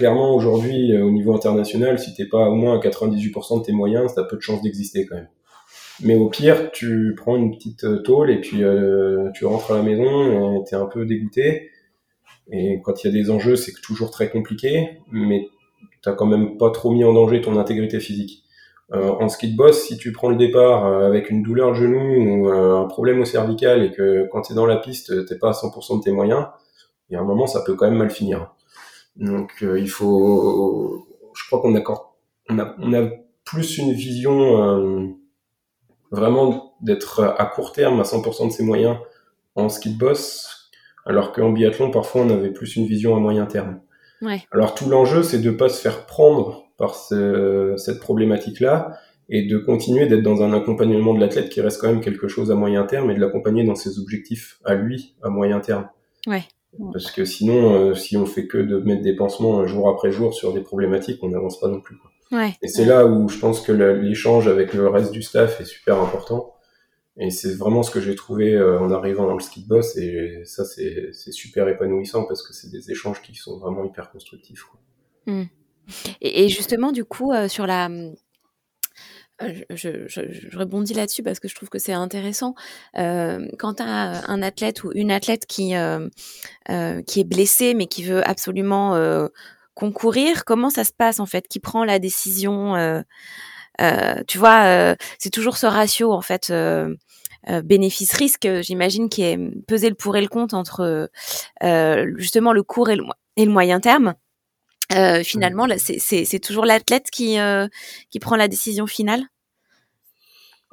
clairement 0.00 0.34
aujourd'hui 0.34 0.92
euh, 0.92 1.04
au 1.04 1.10
niveau 1.10 1.34
international, 1.34 1.98
si 1.98 2.14
t'es 2.14 2.24
pas 2.24 2.48
au 2.48 2.54
moins 2.54 2.78
à 2.78 2.82
98% 2.82 3.60
de 3.60 3.64
tes 3.66 3.72
moyens, 3.72 4.14
t'as 4.14 4.24
peu 4.24 4.36
de 4.36 4.40
chances 4.40 4.62
d'exister 4.62 5.04
quand 5.04 5.16
même. 5.16 5.28
Mais 6.02 6.16
au 6.16 6.30
pire, 6.30 6.70
tu 6.72 7.14
prends 7.18 7.36
une 7.36 7.50
petite 7.50 7.84
euh, 7.84 7.98
tôle 7.98 8.30
et 8.30 8.40
puis 8.40 8.64
euh, 8.64 9.28
tu 9.34 9.44
rentres 9.44 9.72
à 9.72 9.76
la 9.76 9.82
maison 9.82 10.56
et 10.56 10.64
t'es 10.64 10.74
un 10.74 10.86
peu 10.86 11.04
dégoûté. 11.04 11.68
Et 12.50 12.80
quand 12.82 13.04
il 13.04 13.08
y 13.08 13.10
a 13.10 13.12
des 13.12 13.30
enjeux, 13.30 13.56
c'est 13.56 13.74
toujours 13.82 14.10
très 14.10 14.30
compliqué, 14.30 15.02
mais 15.12 15.48
t'as 16.00 16.12
quand 16.12 16.24
même 16.24 16.56
pas 16.56 16.70
trop 16.70 16.90
mis 16.92 17.04
en 17.04 17.12
danger 17.12 17.42
ton 17.42 17.58
intégrité 17.58 18.00
physique. 18.00 18.44
En 18.92 19.28
ski 19.28 19.52
de 19.52 19.56
boss, 19.56 19.86
si 19.86 19.98
tu 19.98 20.10
prends 20.12 20.30
le 20.30 20.36
départ 20.36 20.84
avec 20.84 21.30
une 21.30 21.44
douleur 21.44 21.70
de 21.70 21.76
genou 21.76 22.46
ou 22.46 22.48
un 22.48 22.88
problème 22.88 23.20
au 23.20 23.24
cervical 23.24 23.84
et 23.84 23.92
que 23.92 24.26
quand 24.32 24.42
tu 24.42 24.52
es 24.52 24.56
dans 24.56 24.66
la 24.66 24.78
piste, 24.78 25.26
t'es 25.26 25.38
pas 25.38 25.50
à 25.50 25.52
100% 25.52 25.98
de 25.98 26.02
tes 26.02 26.10
moyens, 26.10 26.46
il 27.08 27.12
y 27.12 27.16
a 27.16 27.20
un 27.20 27.24
moment, 27.24 27.46
ça 27.46 27.62
peut 27.64 27.76
quand 27.76 27.86
même 27.86 27.98
mal 27.98 28.10
finir. 28.10 28.52
Donc 29.20 29.52
il 29.62 29.88
faut, 29.88 31.06
je 31.34 31.46
crois 31.46 31.60
qu'on 31.60 31.74
on 32.48 32.58
a, 32.58 32.74
on 32.78 32.92
a 32.94 33.08
plus 33.44 33.78
une 33.78 33.92
vision 33.92 35.14
vraiment 36.10 36.74
d'être 36.80 37.22
à 37.38 37.46
court 37.46 37.72
terme 37.72 38.00
à 38.00 38.02
100% 38.02 38.48
de 38.48 38.52
ses 38.52 38.64
moyens 38.64 38.96
en 39.54 39.68
ski 39.68 39.92
de 39.92 39.98
boss, 39.98 40.70
alors 41.06 41.32
qu'en 41.32 41.50
biathlon, 41.50 41.90
parfois, 41.90 42.22
on 42.22 42.30
avait 42.30 42.50
plus 42.50 42.76
une 42.76 42.86
vision 42.86 43.16
à 43.16 43.20
moyen 43.20 43.46
terme. 43.46 43.80
Ouais. 44.22 44.42
Alors 44.52 44.74
tout 44.74 44.88
l'enjeu, 44.88 45.22
c'est 45.22 45.40
de 45.40 45.50
pas 45.50 45.68
se 45.68 45.80
faire 45.80 46.06
prendre 46.06 46.64
par 46.76 46.94
ce, 46.94 47.74
cette 47.76 48.00
problématique-là 48.00 48.98
et 49.28 49.46
de 49.46 49.58
continuer 49.58 50.06
d'être 50.06 50.22
dans 50.22 50.42
un 50.42 50.52
accompagnement 50.52 51.14
de 51.14 51.20
l'athlète 51.20 51.48
qui 51.48 51.60
reste 51.60 51.80
quand 51.80 51.88
même 51.88 52.00
quelque 52.00 52.28
chose 52.28 52.50
à 52.50 52.54
moyen 52.54 52.84
terme 52.84 53.10
et 53.10 53.14
de 53.14 53.20
l'accompagner 53.20 53.64
dans 53.64 53.74
ses 53.74 53.98
objectifs 53.98 54.58
à 54.64 54.74
lui 54.74 55.14
à 55.22 55.28
moyen 55.28 55.60
terme. 55.60 55.88
Ouais. 56.26 56.42
Parce 56.92 57.10
que 57.10 57.24
sinon, 57.24 57.74
euh, 57.74 57.94
si 57.94 58.16
on 58.16 58.26
fait 58.26 58.46
que 58.46 58.58
de 58.58 58.78
mettre 58.78 59.02
des 59.02 59.14
pansements 59.14 59.66
jour 59.66 59.88
après 59.88 60.12
jour 60.12 60.34
sur 60.34 60.52
des 60.52 60.60
problématiques, 60.60 61.22
on 61.22 61.28
n'avance 61.28 61.58
pas 61.58 61.68
non 61.68 61.80
plus. 61.80 61.96
Quoi. 61.98 62.10
Ouais. 62.32 62.54
Et 62.62 62.68
c'est 62.68 62.84
là 62.84 63.06
où 63.06 63.28
je 63.28 63.38
pense 63.38 63.60
que 63.60 63.72
l'échange 63.72 64.46
avec 64.46 64.72
le 64.72 64.88
reste 64.88 65.10
du 65.10 65.22
staff 65.22 65.60
est 65.60 65.64
super 65.64 66.00
important. 66.00 66.54
Et 67.16 67.30
c'est 67.30 67.54
vraiment 67.54 67.82
ce 67.82 67.90
que 67.90 68.00
j'ai 68.00 68.14
trouvé 68.14 68.54
euh, 68.54 68.80
en 68.80 68.90
arrivant 68.92 69.26
dans 69.26 69.34
le 69.34 69.40
ski 69.40 69.62
de 69.62 69.68
boss. 69.68 69.96
Et 69.96 70.42
ça, 70.44 70.64
c'est 70.64 71.12
super 71.12 71.68
épanouissant 71.68 72.24
parce 72.24 72.46
que 72.46 72.54
c'est 72.54 72.70
des 72.70 72.90
échanges 72.90 73.20
qui 73.20 73.34
sont 73.34 73.58
vraiment 73.58 73.84
hyper 73.84 74.10
constructifs. 74.10 74.64
Quoi. 74.64 74.80
Mmh. 75.26 75.42
Et, 76.20 76.44
et, 76.44 76.48
justement, 76.48 76.92
du 76.92 77.04
coup, 77.04 77.32
euh, 77.32 77.48
sur 77.48 77.66
la. 77.66 77.88
Euh, 79.42 79.54
je, 79.70 80.06
je, 80.06 80.20
je, 80.30 80.58
rebondis 80.58 80.94
là-dessus 80.94 81.22
parce 81.22 81.40
que 81.40 81.48
je 81.48 81.54
trouve 81.54 81.68
que 81.68 81.78
c'est 81.78 81.92
intéressant. 81.92 82.54
Euh, 82.98 83.46
quand 83.58 83.74
tu 83.74 83.82
as 83.82 84.28
un 84.28 84.42
athlète 84.42 84.84
ou 84.84 84.92
une 84.94 85.10
athlète 85.10 85.46
qui, 85.46 85.74
euh, 85.74 86.08
qui 87.06 87.20
est 87.20 87.24
blessée 87.24 87.74
mais 87.74 87.86
qui 87.86 88.04
veut 88.04 88.26
absolument 88.28 88.98
concourir, 89.74 90.44
comment 90.44 90.70
ça 90.70 90.84
se 90.84 90.92
passe 90.92 91.20
en 91.20 91.26
fait? 91.26 91.48
Qui 91.48 91.60
prend 91.60 91.84
la 91.84 91.98
décision 91.98 93.02
Tu 94.26 94.38
vois, 94.38 94.96
c'est 95.18 95.30
toujours 95.30 95.56
ce 95.56 95.66
ratio 95.66 96.12
en 96.12 96.20
fait. 96.20 96.52
bénéfice-risque, 97.64 98.48
j'imagine, 98.60 99.08
qui 99.08 99.22
est 99.22 99.38
peser 99.66 99.88
le 99.88 99.94
pour 99.94 100.16
et 100.16 100.20
le 100.20 100.28
contre 100.28 100.54
entre 100.54 101.10
justement 102.16 102.52
le 102.52 102.62
court 102.62 102.90
et 102.90 102.96
le 102.96 103.50
moyen 103.50 103.80
terme. 103.80 104.14
Euh, 104.92 105.22
finalement, 105.22 105.66
c'est 105.78 106.40
toujours 106.40 106.64
l'athlète 106.64 107.10
qui, 107.10 107.38
euh, 107.38 107.66
qui 108.10 108.18
prend 108.18 108.36
la 108.36 108.48
décision 108.48 108.86
finale? 108.86 109.22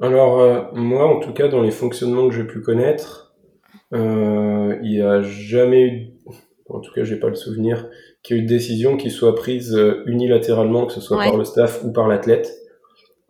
Alors, 0.01 0.39
euh, 0.39 0.61
moi, 0.73 1.07
en 1.07 1.19
tout 1.19 1.33
cas, 1.33 1.47
dans 1.47 1.61
les 1.61 1.71
fonctionnements 1.71 2.27
que 2.27 2.35
j'ai 2.35 2.43
pu 2.43 2.61
connaître, 2.61 3.35
il 3.91 4.79
n'y 4.81 5.01
a 5.01 5.21
jamais 5.21 5.81
eu, 5.83 6.07
en 6.69 6.79
tout 6.79 6.91
cas, 6.93 7.03
j'ai 7.03 7.17
pas 7.17 7.29
le 7.29 7.35
souvenir, 7.35 7.89
qu'il 8.23 8.35
y 8.35 8.39
ait 8.39 8.41
eu 8.41 8.45
de 8.45 8.49
décision 8.49 8.97
qui 8.97 9.09
soit 9.09 9.35
prise 9.35 9.77
unilatéralement, 10.05 10.85
que 10.85 10.93
ce 10.93 11.01
soit 11.01 11.17
Ouais. 11.17 11.29
par 11.29 11.37
le 11.37 11.45
staff 11.45 11.83
ou 11.83 11.91
par 11.91 12.07
l'athlète. 12.07 12.51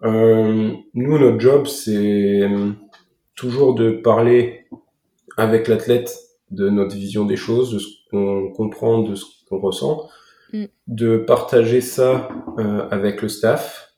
nous, 0.03 0.83
notre 0.93 1.39
job, 1.39 1.67
c'est 1.67 2.47
toujours 3.35 3.75
de 3.75 3.91
parler 3.91 4.65
avec 5.37 5.67
l'athlète 5.67 6.17
de 6.49 6.69
notre 6.69 6.95
vision 6.95 7.25
des 7.25 7.35
choses, 7.35 7.71
de 7.73 7.79
ce 7.79 7.87
qu'on 8.09 8.51
comprend, 8.55 8.99
de 8.99 9.15
ce 9.15 9.25
qu'on 9.49 9.59
ressent 9.59 10.07
Mm. 10.53 10.65
de 10.87 11.17
partager 11.17 11.81
ça 11.81 12.29
euh, 12.57 12.87
avec 12.89 13.21
le 13.21 13.27
staff 13.27 13.93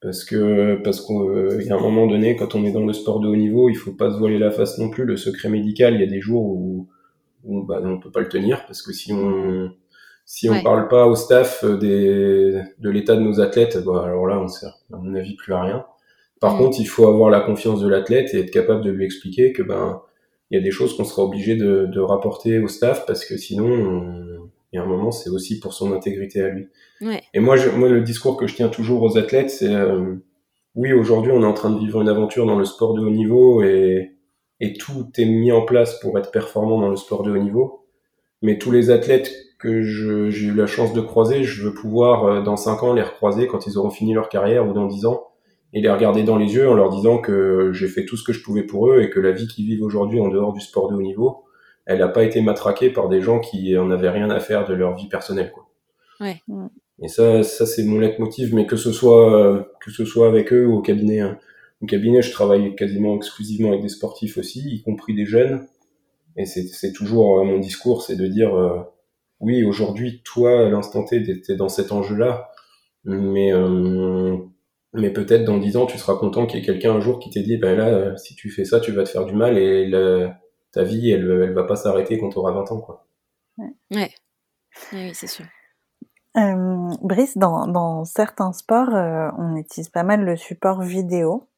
parce 0.00 0.24
que 0.24 0.76
parce 0.82 1.00
qu'il 1.00 1.66
y 1.66 1.70
a 1.70 1.76
un 1.76 1.80
moment 1.80 2.06
donné 2.06 2.36
quand 2.36 2.54
on 2.54 2.64
est 2.64 2.72
dans 2.72 2.86
le 2.86 2.92
sport 2.92 3.18
de 3.20 3.28
haut 3.28 3.36
niveau 3.36 3.68
il 3.68 3.74
faut 3.74 3.92
pas 3.92 4.10
se 4.12 4.16
voiler 4.16 4.38
la 4.38 4.50
face 4.50 4.78
non 4.78 4.90
plus 4.90 5.04
le 5.04 5.16
secret 5.16 5.48
médical 5.48 5.94
il 5.94 6.00
y 6.00 6.04
a 6.04 6.06
des 6.06 6.20
jours 6.20 6.44
où, 6.44 6.88
où 7.44 7.62
bah, 7.64 7.80
on 7.82 7.98
peut 7.98 8.10
pas 8.12 8.20
le 8.20 8.28
tenir 8.28 8.64
parce 8.66 8.82
que 8.82 8.92
si 8.92 9.12
on 9.12 9.70
si 10.24 10.48
on 10.48 10.52
Ouais. 10.52 10.62
parle 10.62 10.86
pas 10.88 11.06
au 11.06 11.16
staff 11.16 11.64
des 11.64 12.60
de 12.78 12.90
l'état 12.90 13.16
de 13.16 13.20
nos 13.22 13.40
athlètes 13.40 13.78
bah, 13.84 14.02
alors 14.04 14.26
là 14.28 14.38
on 14.40 14.48
sert 14.48 14.74
à 14.92 14.96
mon 14.96 15.14
avis 15.16 15.34
plus 15.34 15.52
à 15.52 15.62
rien 15.62 15.84
par 16.40 16.54
Mm. 16.54 16.58
contre 16.58 16.80
il 16.80 16.86
faut 16.86 17.06
avoir 17.08 17.28
la 17.30 17.40
confiance 17.40 17.80
de 17.80 17.88
l'athlète 17.88 18.32
et 18.34 18.38
être 18.40 18.50
capable 18.52 18.82
de 18.84 18.90
lui 18.90 19.04
expliquer 19.04 19.52
que 19.52 19.62
ben 19.64 20.00
il 20.50 20.56
y 20.58 20.60
a 20.60 20.62
des 20.62 20.70
choses 20.70 20.96
qu'on 20.96 21.04
sera 21.04 21.24
obligé 21.24 21.56
de, 21.56 21.86
de 21.86 22.00
rapporter 22.00 22.58
au 22.60 22.68
staff 22.68 23.04
parce 23.06 23.24
que 23.24 23.36
sinon 23.36 23.66
on- 23.66 24.31
y 24.76 24.78
a 24.78 24.82
un 24.82 24.86
moment, 24.86 25.10
c'est 25.10 25.30
aussi 25.30 25.60
pour 25.60 25.74
son 25.74 25.92
intégrité 25.92 26.42
à 26.42 26.48
lui. 26.48 26.68
Ouais. 27.00 27.22
Et 27.34 27.40
moi, 27.40 27.56
je, 27.56 27.68
moi, 27.68 27.88
le 27.88 28.00
discours 28.00 28.36
que 28.36 28.46
je 28.46 28.54
tiens 28.54 28.68
toujours 28.68 29.02
aux 29.02 29.18
athlètes, 29.18 29.50
c'est 29.50 29.74
euh, 29.74 30.14
oui, 30.74 30.92
aujourd'hui, 30.92 31.32
on 31.32 31.42
est 31.42 31.46
en 31.46 31.52
train 31.52 31.70
de 31.70 31.78
vivre 31.78 32.00
une 32.00 32.08
aventure 32.08 32.46
dans 32.46 32.58
le 32.58 32.64
sport 32.64 32.94
de 32.94 33.02
haut 33.02 33.10
niveau 33.10 33.62
et, 33.62 34.12
et 34.60 34.72
tout 34.72 35.08
est 35.18 35.26
mis 35.26 35.52
en 35.52 35.62
place 35.62 36.00
pour 36.00 36.18
être 36.18 36.30
performant 36.30 36.80
dans 36.80 36.88
le 36.88 36.96
sport 36.96 37.22
de 37.22 37.30
haut 37.30 37.42
niveau. 37.42 37.86
Mais 38.40 38.58
tous 38.58 38.70
les 38.70 38.90
athlètes 38.90 39.32
que 39.58 39.82
j'ai 39.82 40.46
eu 40.46 40.54
la 40.54 40.66
chance 40.66 40.92
de 40.92 41.00
croiser, 41.00 41.44
je 41.44 41.62
veux 41.64 41.74
pouvoir, 41.74 42.24
euh, 42.24 42.42
dans 42.42 42.56
5 42.56 42.82
ans, 42.82 42.92
les 42.92 43.02
recroiser 43.02 43.46
quand 43.46 43.66
ils 43.66 43.78
auront 43.78 43.90
fini 43.90 44.14
leur 44.14 44.28
carrière 44.28 44.68
ou 44.68 44.72
dans 44.72 44.86
10 44.86 45.06
ans 45.06 45.28
et 45.72 45.80
les 45.80 45.90
regarder 45.90 46.24
dans 46.24 46.36
les 46.36 46.54
yeux 46.54 46.68
en 46.68 46.74
leur 46.74 46.90
disant 46.90 47.18
que 47.18 47.70
j'ai 47.72 47.88
fait 47.88 48.04
tout 48.04 48.16
ce 48.16 48.24
que 48.24 48.32
je 48.32 48.42
pouvais 48.42 48.64
pour 48.64 48.90
eux 48.90 49.02
et 49.02 49.10
que 49.10 49.20
la 49.20 49.32
vie 49.32 49.46
qu'ils 49.46 49.66
vivent 49.66 49.82
aujourd'hui 49.82 50.20
en 50.20 50.28
dehors 50.28 50.52
du 50.52 50.60
sport 50.60 50.90
de 50.90 50.96
haut 50.96 51.02
niveau, 51.02 51.44
elle 51.86 51.98
n'a 51.98 52.08
pas 52.08 52.22
été 52.24 52.40
matraquée 52.40 52.90
par 52.90 53.08
des 53.08 53.20
gens 53.20 53.40
qui 53.40 53.76
en 53.76 53.90
avaient 53.90 54.10
rien 54.10 54.30
à 54.30 54.40
faire 54.40 54.66
de 54.66 54.74
leur 54.74 54.94
vie 54.96 55.08
personnelle. 55.08 55.50
Quoi. 55.52 55.68
Ouais. 56.20 56.40
Et 57.02 57.08
ça, 57.08 57.42
ça 57.42 57.66
c'est 57.66 57.84
mon 57.84 57.98
leitmotiv, 57.98 58.54
mais 58.54 58.66
que 58.66 58.76
ce 58.76 58.92
soit 58.92 59.34
euh, 59.36 59.62
que 59.80 59.90
ce 59.90 60.04
soit 60.04 60.28
avec 60.28 60.52
eux 60.52 60.66
ou 60.66 60.76
au 60.76 60.82
cabinet. 60.82 61.20
hein. 61.20 61.38
Au 61.82 61.86
cabinet, 61.86 62.22
je 62.22 62.30
travaille 62.30 62.76
quasiment 62.76 63.16
exclusivement 63.16 63.70
avec 63.70 63.82
des 63.82 63.88
sportifs 63.88 64.38
aussi, 64.38 64.60
y 64.60 64.82
compris 64.82 65.14
des 65.14 65.26
jeunes. 65.26 65.66
Et 66.36 66.46
c'est 66.46 66.62
c'est 66.62 66.92
toujours 66.92 67.40
euh, 67.40 67.44
mon 67.44 67.58
discours, 67.58 68.02
c'est 68.02 68.16
de 68.16 68.26
dire 68.26 68.54
euh, 68.56 68.80
oui, 69.40 69.64
aujourd'hui, 69.64 70.22
toi, 70.24 70.66
à 70.66 70.68
l'instant 70.68 71.04
T, 71.04 71.20
t'es 71.42 71.56
dans 71.56 71.68
cet 71.68 71.90
enjeu-là, 71.90 72.50
mais 73.04 73.52
euh, 73.52 74.36
mais 74.94 75.10
peut-être 75.10 75.44
dans 75.44 75.58
dix 75.58 75.76
ans, 75.76 75.86
tu 75.86 75.98
seras 75.98 76.14
content 76.14 76.46
qu'il 76.46 76.60
y 76.60 76.62
ait 76.62 76.66
quelqu'un 76.66 76.92
un 76.92 77.00
jour 77.00 77.18
qui 77.18 77.30
t'ait 77.30 77.42
dit, 77.42 77.56
ben 77.56 77.76
là, 77.76 77.88
euh, 77.88 78.16
si 78.16 78.36
tu 78.36 78.50
fais 78.50 78.64
ça, 78.64 78.78
tu 78.78 78.92
vas 78.92 79.02
te 79.04 79.08
faire 79.08 79.24
du 79.26 79.34
mal 79.34 79.58
et 79.58 79.88
la- 79.88 80.38
ta 80.72 80.82
vie, 80.84 81.10
elle, 81.10 81.30
elle 81.30 81.54
va 81.54 81.64
pas 81.64 81.76
s'arrêter 81.76 82.18
quand 82.18 82.30
tu 82.30 82.38
auras 82.38 82.52
20 82.52 82.72
ans, 82.72 82.80
quoi. 82.80 83.06
Ouais. 83.90 84.14
Oui, 84.92 85.14
c'est 85.14 85.26
sûr. 85.26 85.46
Euh, 86.36 86.88
Brice, 87.02 87.36
dans, 87.38 87.66
dans 87.66 88.04
certains 88.04 88.52
sports, 88.52 88.94
euh, 88.94 89.30
on 89.38 89.56
utilise 89.56 89.90
pas 89.90 90.02
mal 90.02 90.24
le 90.24 90.36
support 90.36 90.82
vidéo. 90.82 91.48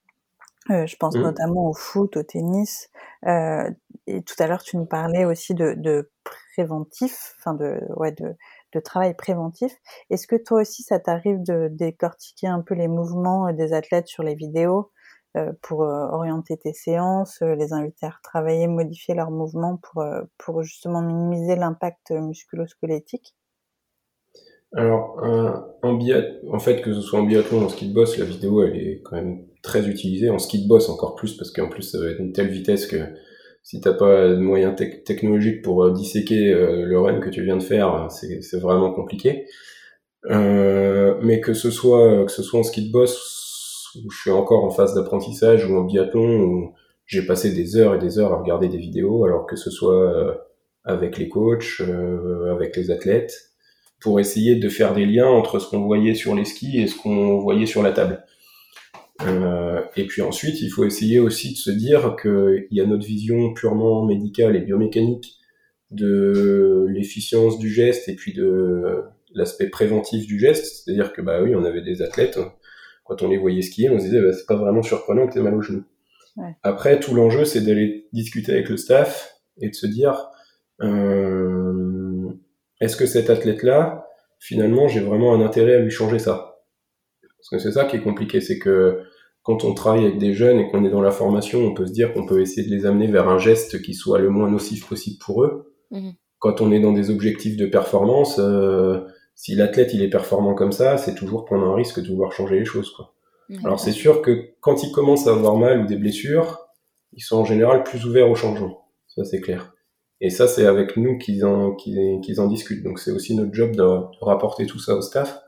Euh, 0.70 0.86
je 0.86 0.96
pense 0.96 1.16
Mhm. 1.16 1.22
notamment 1.22 1.68
au 1.70 1.74
foot, 1.74 2.16
au 2.16 2.22
tennis. 2.24 2.90
Euh, 3.26 3.70
et 4.06 4.22
tout 4.22 4.34
à 4.40 4.46
l'heure, 4.48 4.62
tu 4.62 4.76
nous 4.78 4.86
parlais 4.86 5.24
aussi 5.26 5.54
de, 5.54 5.74
de 5.76 6.10
préventif, 6.24 7.34
enfin 7.38 7.54
de, 7.54 7.80
ouais, 7.96 8.12
de, 8.12 8.34
de 8.72 8.80
travail 8.80 9.14
préventif. 9.14 9.72
Est-ce 10.10 10.26
que 10.26 10.36
toi 10.36 10.62
aussi, 10.62 10.82
ça 10.82 11.00
t'arrive 11.00 11.42
de 11.42 11.68
décortiquer 11.70 12.48
un 12.48 12.62
peu 12.62 12.74
les 12.74 12.88
mouvements 12.88 13.52
des 13.52 13.72
athlètes 13.74 14.08
sur 14.08 14.22
les 14.24 14.34
vidéos 14.36 14.92
pour 15.62 15.82
euh, 15.82 16.06
orienter 16.10 16.56
tes 16.56 16.72
séances, 16.72 17.42
euh, 17.42 17.54
les 17.54 17.72
inviter 17.72 18.06
à 18.06 18.10
retravailler, 18.10 18.66
modifier 18.66 19.14
leurs 19.14 19.30
mouvements 19.30 19.76
pour, 19.78 20.02
euh, 20.02 20.22
justement 20.62 21.02
minimiser 21.02 21.56
l'impact 21.56 22.12
euh, 22.12 22.20
musculo-squelettique 22.20 23.34
Alors, 24.76 25.20
en, 25.82 26.58
fait, 26.58 26.82
que 26.82 26.92
ce 26.92 27.00
soit 27.00 27.20
en 27.20 27.24
biathlon 27.24 27.62
ou 27.62 27.64
en 27.64 27.68
ski 27.68 27.88
de 27.88 27.94
boss, 27.94 28.18
la 28.18 28.24
vidéo, 28.24 28.64
elle 28.64 28.76
est 28.76 29.02
quand 29.04 29.16
même 29.16 29.44
très 29.62 29.88
utilisée. 29.88 30.30
En 30.30 30.38
ski 30.38 30.62
de 30.62 30.68
boss, 30.68 30.88
encore 30.88 31.14
plus, 31.14 31.36
parce 31.36 31.50
qu'en 31.50 31.68
plus, 31.68 31.82
ça 31.82 31.98
va 31.98 32.06
être 32.06 32.20
une 32.20 32.32
telle 32.32 32.48
vitesse 32.48 32.86
que 32.86 32.96
si 33.62 33.80
t'as 33.80 33.94
pas 33.94 34.28
de 34.28 34.36
moyens 34.36 34.74
tec- 34.74 35.04
technologiques 35.04 35.62
pour 35.62 35.84
euh, 35.84 35.92
disséquer 35.92 36.52
euh, 36.52 36.84
le 36.84 37.00
run 37.00 37.20
que 37.20 37.30
tu 37.30 37.42
viens 37.42 37.56
de 37.56 37.62
faire, 37.62 38.08
c'est 38.10 38.60
vraiment 38.60 38.92
compliqué. 38.92 39.46
Euh, 40.30 41.18
mais 41.22 41.40
que 41.40 41.52
ce 41.52 41.70
soit 41.70 42.24
que 42.24 42.32
ce 42.32 42.42
soit 42.42 42.60
en 42.60 42.62
ski 42.62 42.86
de 42.86 42.92
boss 42.92 43.43
où 43.96 44.10
je 44.10 44.18
suis 44.18 44.30
encore 44.30 44.64
en 44.64 44.70
phase 44.70 44.94
d'apprentissage 44.94 45.68
ou 45.68 45.76
en 45.76 45.84
biathlon 45.84 46.40
où 46.40 46.74
j'ai 47.06 47.22
passé 47.26 47.52
des 47.52 47.76
heures 47.76 47.94
et 47.94 47.98
des 47.98 48.18
heures 48.18 48.32
à 48.32 48.38
regarder 48.38 48.68
des 48.68 48.78
vidéos, 48.78 49.24
alors 49.24 49.46
que 49.46 49.56
ce 49.56 49.70
soit 49.70 50.10
euh, 50.10 50.34
avec 50.84 51.18
les 51.18 51.28
coachs, 51.28 51.80
euh, 51.80 52.52
avec 52.52 52.76
les 52.76 52.90
athlètes, 52.90 53.50
pour 54.00 54.20
essayer 54.20 54.56
de 54.56 54.68
faire 54.68 54.94
des 54.94 55.06
liens 55.06 55.28
entre 55.28 55.58
ce 55.58 55.68
qu'on 55.68 55.84
voyait 55.84 56.14
sur 56.14 56.34
les 56.34 56.44
skis 56.44 56.78
et 56.78 56.86
ce 56.86 56.96
qu'on 56.96 57.38
voyait 57.38 57.66
sur 57.66 57.82
la 57.82 57.92
table. 57.92 58.24
Euh, 59.22 59.80
et 59.96 60.06
puis 60.06 60.22
ensuite, 60.22 60.60
il 60.60 60.68
faut 60.68 60.84
essayer 60.84 61.20
aussi 61.20 61.52
de 61.52 61.56
se 61.56 61.70
dire 61.70 62.16
qu'il 62.20 62.66
y 62.70 62.80
a 62.80 62.86
notre 62.86 63.06
vision 63.06 63.54
purement 63.54 64.04
médicale 64.04 64.56
et 64.56 64.60
biomécanique 64.60 65.38
de 65.90 66.86
l'efficience 66.88 67.58
du 67.58 67.70
geste 67.70 68.08
et 68.08 68.16
puis 68.16 68.32
de 68.32 69.04
l'aspect 69.34 69.68
préventif 69.68 70.26
du 70.26 70.38
geste. 70.38 70.84
C'est-à-dire 70.84 71.12
que 71.12 71.22
bah 71.22 71.42
oui, 71.42 71.54
on 71.54 71.64
avait 71.64 71.82
des 71.82 72.02
athlètes, 72.02 72.38
quand 73.04 73.22
on 73.22 73.28
les 73.28 73.38
voyait 73.38 73.62
skier, 73.62 73.90
on 73.90 73.98
se 73.98 74.04
disait 74.04 74.20
bah, 74.20 74.32
c'est 74.32 74.46
pas 74.46 74.56
vraiment 74.56 74.82
surprenant 74.82 75.26
que 75.26 75.34
t'aies 75.34 75.42
mal 75.42 75.54
au 75.54 75.62
genou. 75.62 75.84
Ouais. 76.36 76.56
Après, 76.62 76.98
tout 76.98 77.14
l'enjeu, 77.14 77.44
c'est 77.44 77.60
d'aller 77.60 78.08
discuter 78.12 78.52
avec 78.52 78.68
le 78.68 78.76
staff 78.76 79.36
et 79.58 79.68
de 79.68 79.74
se 79.74 79.86
dire 79.86 80.30
euh, 80.82 82.28
est-ce 82.80 82.96
que 82.96 83.06
cet 83.06 83.30
athlète-là 83.30 84.06
finalement, 84.40 84.88
j'ai 84.88 85.00
vraiment 85.00 85.34
un 85.34 85.40
intérêt 85.40 85.74
à 85.74 85.80
lui 85.80 85.90
changer 85.90 86.18
ça? 86.18 86.60
Parce 87.22 87.48
que 87.50 87.58
c'est 87.58 87.72
ça 87.72 87.84
qui 87.84 87.96
est 87.96 88.02
compliqué, 88.02 88.40
c'est 88.40 88.58
que 88.58 89.02
quand 89.42 89.64
on 89.64 89.74
travaille 89.74 90.06
avec 90.06 90.18
des 90.18 90.32
jeunes 90.32 90.58
et 90.58 90.70
qu'on 90.70 90.84
est 90.84 90.90
dans 90.90 91.02
la 91.02 91.10
formation, 91.10 91.60
on 91.60 91.74
peut 91.74 91.86
se 91.86 91.92
dire 91.92 92.12
qu'on 92.14 92.26
peut 92.26 92.40
essayer 92.40 92.66
de 92.66 92.74
les 92.74 92.86
amener 92.86 93.06
vers 93.06 93.28
un 93.28 93.38
geste 93.38 93.82
qui 93.82 93.92
soit 93.92 94.18
le 94.18 94.30
moins 94.30 94.50
nocif 94.50 94.88
possible 94.88 95.18
pour 95.18 95.44
eux. 95.44 95.74
Mmh. 95.90 96.10
Quand 96.38 96.62
on 96.62 96.72
est 96.72 96.80
dans 96.80 96.92
des 96.92 97.10
objectifs 97.10 97.56
de 97.56 97.66
performance, 97.66 98.38
euh, 98.38 99.00
si 99.34 99.54
l'athlète 99.54 99.92
il 99.94 100.02
est 100.02 100.10
performant 100.10 100.54
comme 100.54 100.72
ça, 100.72 100.96
c'est 100.96 101.14
toujours 101.14 101.44
prendre 101.44 101.66
un 101.66 101.74
risque 101.74 102.00
de 102.00 102.08
vouloir 102.08 102.32
changer 102.32 102.58
les 102.58 102.64
choses. 102.64 102.90
Quoi. 102.90 103.14
Alors 103.64 103.80
c'est 103.80 103.92
sûr 103.92 104.22
que 104.22 104.50
quand 104.60 104.82
ils 104.82 104.92
commencent 104.92 105.26
à 105.26 105.32
avoir 105.32 105.56
mal 105.56 105.80
ou 105.82 105.86
des 105.86 105.96
blessures, 105.96 106.68
ils 107.12 107.22
sont 107.22 107.38
en 107.38 107.44
général 107.44 107.82
plus 107.82 108.04
ouverts 108.06 108.30
au 108.30 108.34
changement. 108.34 108.88
Ça 109.08 109.24
c'est 109.24 109.40
clair. 109.40 109.74
Et 110.20 110.30
ça 110.30 110.48
c'est 110.48 110.66
avec 110.66 110.96
nous 110.96 111.18
qu'ils 111.18 111.44
en, 111.44 111.74
qu'ils, 111.74 112.40
en 112.40 112.46
discutent. 112.46 112.82
Donc 112.82 112.98
c'est 112.98 113.10
aussi 113.10 113.34
notre 113.34 113.52
job 113.52 113.72
de, 113.72 113.82
de, 113.82 114.24
rapporter 114.24 114.66
tout 114.66 114.78
ça 114.78 114.94
au 114.94 115.02
staff 115.02 115.40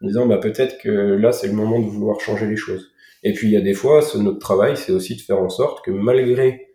en 0.00 0.06
disant 0.06 0.26
bah 0.26 0.38
peut-être 0.38 0.78
que 0.78 0.88
là 0.88 1.32
c'est 1.32 1.48
le 1.48 1.52
moment 1.52 1.80
de 1.80 1.86
vouloir 1.86 2.20
changer 2.20 2.46
les 2.46 2.56
choses. 2.56 2.90
Et 3.22 3.32
puis 3.32 3.48
il 3.48 3.52
y 3.52 3.56
a 3.56 3.60
des 3.60 3.74
fois, 3.74 4.00
notre 4.16 4.38
travail 4.38 4.76
c'est 4.76 4.92
aussi 4.92 5.16
de 5.16 5.20
faire 5.20 5.40
en 5.40 5.48
sorte 5.48 5.84
que 5.84 5.90
malgré 5.90 6.68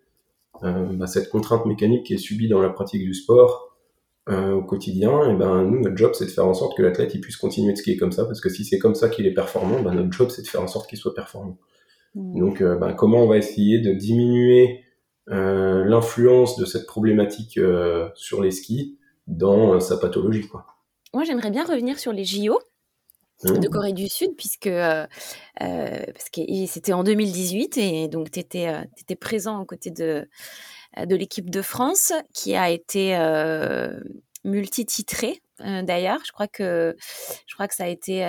euh, 0.63 0.85
bah, 0.93 1.07
cette 1.07 1.29
contrainte 1.29 1.65
mécanique 1.65 2.05
qui 2.05 2.13
est 2.13 2.17
subie 2.17 2.47
dans 2.47 2.61
la 2.61 2.69
pratique 2.69 3.03
du 3.03 3.13
sport, 3.13 3.66
euh, 4.29 4.51
au 4.51 4.61
quotidien, 4.61 5.29
et 5.29 5.35
ben 5.37 5.63
nous 5.63 5.79
notre 5.79 5.95
job 5.95 6.11
c'est 6.13 6.25
de 6.25 6.31
faire 6.31 6.45
en 6.45 6.53
sorte 6.53 6.75
que 6.75 6.81
l'athlète 6.81 7.13
il 7.13 7.21
puisse 7.21 7.37
continuer 7.37 7.71
de 7.71 7.77
skier 7.77 7.95
comme 7.95 8.11
ça 8.11 8.25
parce 8.25 8.41
que 8.41 8.49
si 8.49 8.65
c'est 8.65 8.77
comme 8.77 8.93
ça 8.93 9.07
qu'il 9.07 9.25
est 9.25 9.33
performant, 9.33 9.81
ben, 9.81 9.93
notre 9.93 10.11
job 10.11 10.29
c'est 10.29 10.41
de 10.41 10.47
faire 10.47 10.61
en 10.61 10.67
sorte 10.67 10.89
qu'il 10.89 10.97
soit 10.97 11.13
performant. 11.13 11.57
Mmh. 12.13 12.39
Donc 12.39 12.61
euh, 12.61 12.75
ben, 12.75 12.93
comment 12.93 13.19
on 13.19 13.27
va 13.27 13.37
essayer 13.37 13.79
de 13.79 13.93
diminuer 13.93 14.83
euh, 15.29 15.85
l'influence 15.85 16.57
de 16.57 16.65
cette 16.65 16.87
problématique 16.87 17.57
sur 18.15 18.41
les 18.41 18.51
skis 18.51 18.97
dans 19.27 19.79
sa 19.79 19.95
pathologie 19.95 20.45
quoi? 20.45 20.65
Moi 21.13 21.23
j'aimerais 21.23 21.51
bien 21.51 21.63
revenir 21.63 21.97
sur 21.97 22.11
les 22.11 22.25
JO 22.25 22.59
mmh. 23.45 23.59
de 23.59 23.67
Corée 23.69 23.93
du 23.93 24.09
Sud, 24.09 24.35
puisque 24.35 24.69
parce 25.57 26.29
que 26.33 26.41
c'était 26.65 26.91
en 26.91 27.03
2018 27.03 27.77
et 27.77 28.07
donc 28.09 28.29
tu 28.31 28.41
étais, 28.41 28.67
étais, 28.99 29.15
présent 29.15 29.61
aux 29.61 29.65
côtés 29.65 29.91
de, 29.91 30.27
de 31.05 31.15
l'équipe 31.15 31.49
de 31.49 31.61
France 31.61 32.13
qui 32.33 32.55
a 32.55 32.69
été 32.69 33.15
euh, 33.15 33.99
multititrée 34.43 35.41
euh, 35.61 35.81
d'ailleurs. 35.81 36.19
Je 36.25 36.31
crois 36.31 36.47
que 36.47 36.95
je 37.45 37.53
crois 37.53 37.67
que 37.67 37.75
ça 37.75 37.85
a 37.85 37.87
été 37.87 38.19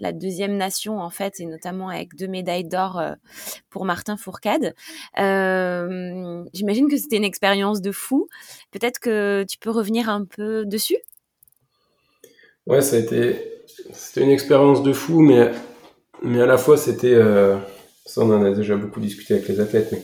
la 0.00 0.12
deuxième 0.12 0.56
nation 0.56 1.00
en 1.00 1.10
fait, 1.10 1.40
et 1.40 1.46
notamment 1.46 1.88
avec 1.88 2.14
deux 2.14 2.28
médailles 2.28 2.64
d'or 2.64 3.02
pour 3.70 3.84
Martin 3.84 4.16
Fourcade. 4.16 4.74
J'imagine 5.16 6.88
que 6.88 6.96
c'était 6.96 7.16
une 7.16 7.24
expérience 7.24 7.80
de 7.80 7.92
fou. 7.92 8.28
Peut-être 8.70 8.98
que 8.98 9.44
tu 9.48 9.58
peux 9.58 9.70
revenir 9.70 10.08
un 10.08 10.24
peu 10.24 10.64
dessus? 10.64 10.98
Ouais, 12.66 12.80
ça 12.80 12.96
a 12.96 12.98
été 12.98 13.64
c'était 13.92 14.22
une 14.22 14.30
expérience 14.30 14.82
de 14.82 14.92
fou, 14.92 15.20
mais 15.20 15.50
mais 16.22 16.40
à 16.40 16.46
la 16.46 16.58
fois 16.58 16.76
c'était 16.76 17.16
ça 18.06 18.22
on 18.22 18.30
en 18.30 18.44
a 18.44 18.52
déjà 18.52 18.76
beaucoup 18.76 19.00
discuté 19.00 19.34
avec 19.34 19.48
les 19.48 19.60
athlètes, 19.60 19.90
mais 19.92 20.02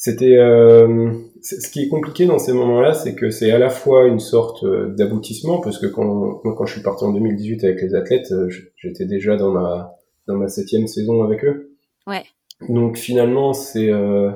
c'était 0.00 0.36
euh, 0.36 1.10
ce 1.42 1.68
qui 1.68 1.82
est 1.82 1.88
compliqué 1.88 2.24
dans 2.24 2.38
ces 2.38 2.52
moments-là, 2.52 2.94
c'est 2.94 3.16
que 3.16 3.30
c'est 3.30 3.50
à 3.50 3.58
la 3.58 3.68
fois 3.68 4.06
une 4.06 4.20
sorte 4.20 4.62
euh, 4.62 4.94
d'aboutissement, 4.94 5.60
parce 5.60 5.76
que 5.78 5.86
quand 5.86 6.36
quand 6.36 6.66
je 6.66 6.74
suis 6.74 6.82
parti 6.82 7.02
en 7.02 7.12
2018 7.12 7.64
avec 7.64 7.82
les 7.82 7.96
athlètes, 7.96 8.30
euh, 8.30 8.48
j'étais 8.76 9.06
déjà 9.06 9.36
dans 9.36 9.50
ma 9.50 9.96
dans 10.28 10.36
ma 10.36 10.46
septième 10.46 10.86
saison 10.86 11.24
avec 11.24 11.44
eux. 11.44 11.72
Ouais. 12.06 12.22
Donc 12.68 12.96
finalement, 12.96 13.52
c'est 13.52 13.90
euh, 13.90 14.30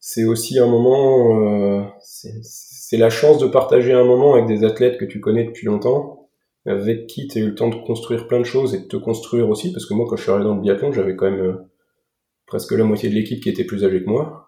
c'est 0.00 0.24
aussi 0.24 0.58
un 0.58 0.66
moment, 0.66 1.42
euh, 1.42 1.82
c'est 2.00 2.96
la 2.96 3.10
chance 3.10 3.38
de 3.38 3.46
partager 3.46 3.92
un 3.92 4.04
moment 4.04 4.32
avec 4.32 4.46
des 4.46 4.64
athlètes 4.64 4.96
que 4.96 5.04
tu 5.04 5.20
connais 5.20 5.44
depuis 5.44 5.66
longtemps, 5.66 6.30
avec 6.64 7.06
qui 7.06 7.28
tu 7.28 7.38
as 7.38 7.42
eu 7.42 7.48
le 7.48 7.54
temps 7.54 7.68
de 7.68 7.76
construire 7.76 8.26
plein 8.28 8.38
de 8.38 8.44
choses 8.44 8.74
et 8.74 8.78
de 8.78 8.84
te 8.86 8.96
construire 8.96 9.50
aussi, 9.50 9.72
parce 9.72 9.84
que 9.84 9.92
moi, 9.92 10.06
quand 10.08 10.16
je 10.16 10.22
suis 10.22 10.30
arrivé 10.30 10.46
dans 10.46 10.54
le 10.54 10.62
biathlon, 10.62 10.90
j'avais 10.90 11.16
quand 11.16 11.30
même 11.30 11.58
presque 12.46 12.72
la 12.72 12.84
moitié 12.84 13.10
de 13.10 13.14
l'équipe 13.14 13.42
qui 13.42 13.50
était 13.50 13.64
plus 13.64 13.84
âgée 13.84 14.02
que 14.02 14.08
moi. 14.08 14.43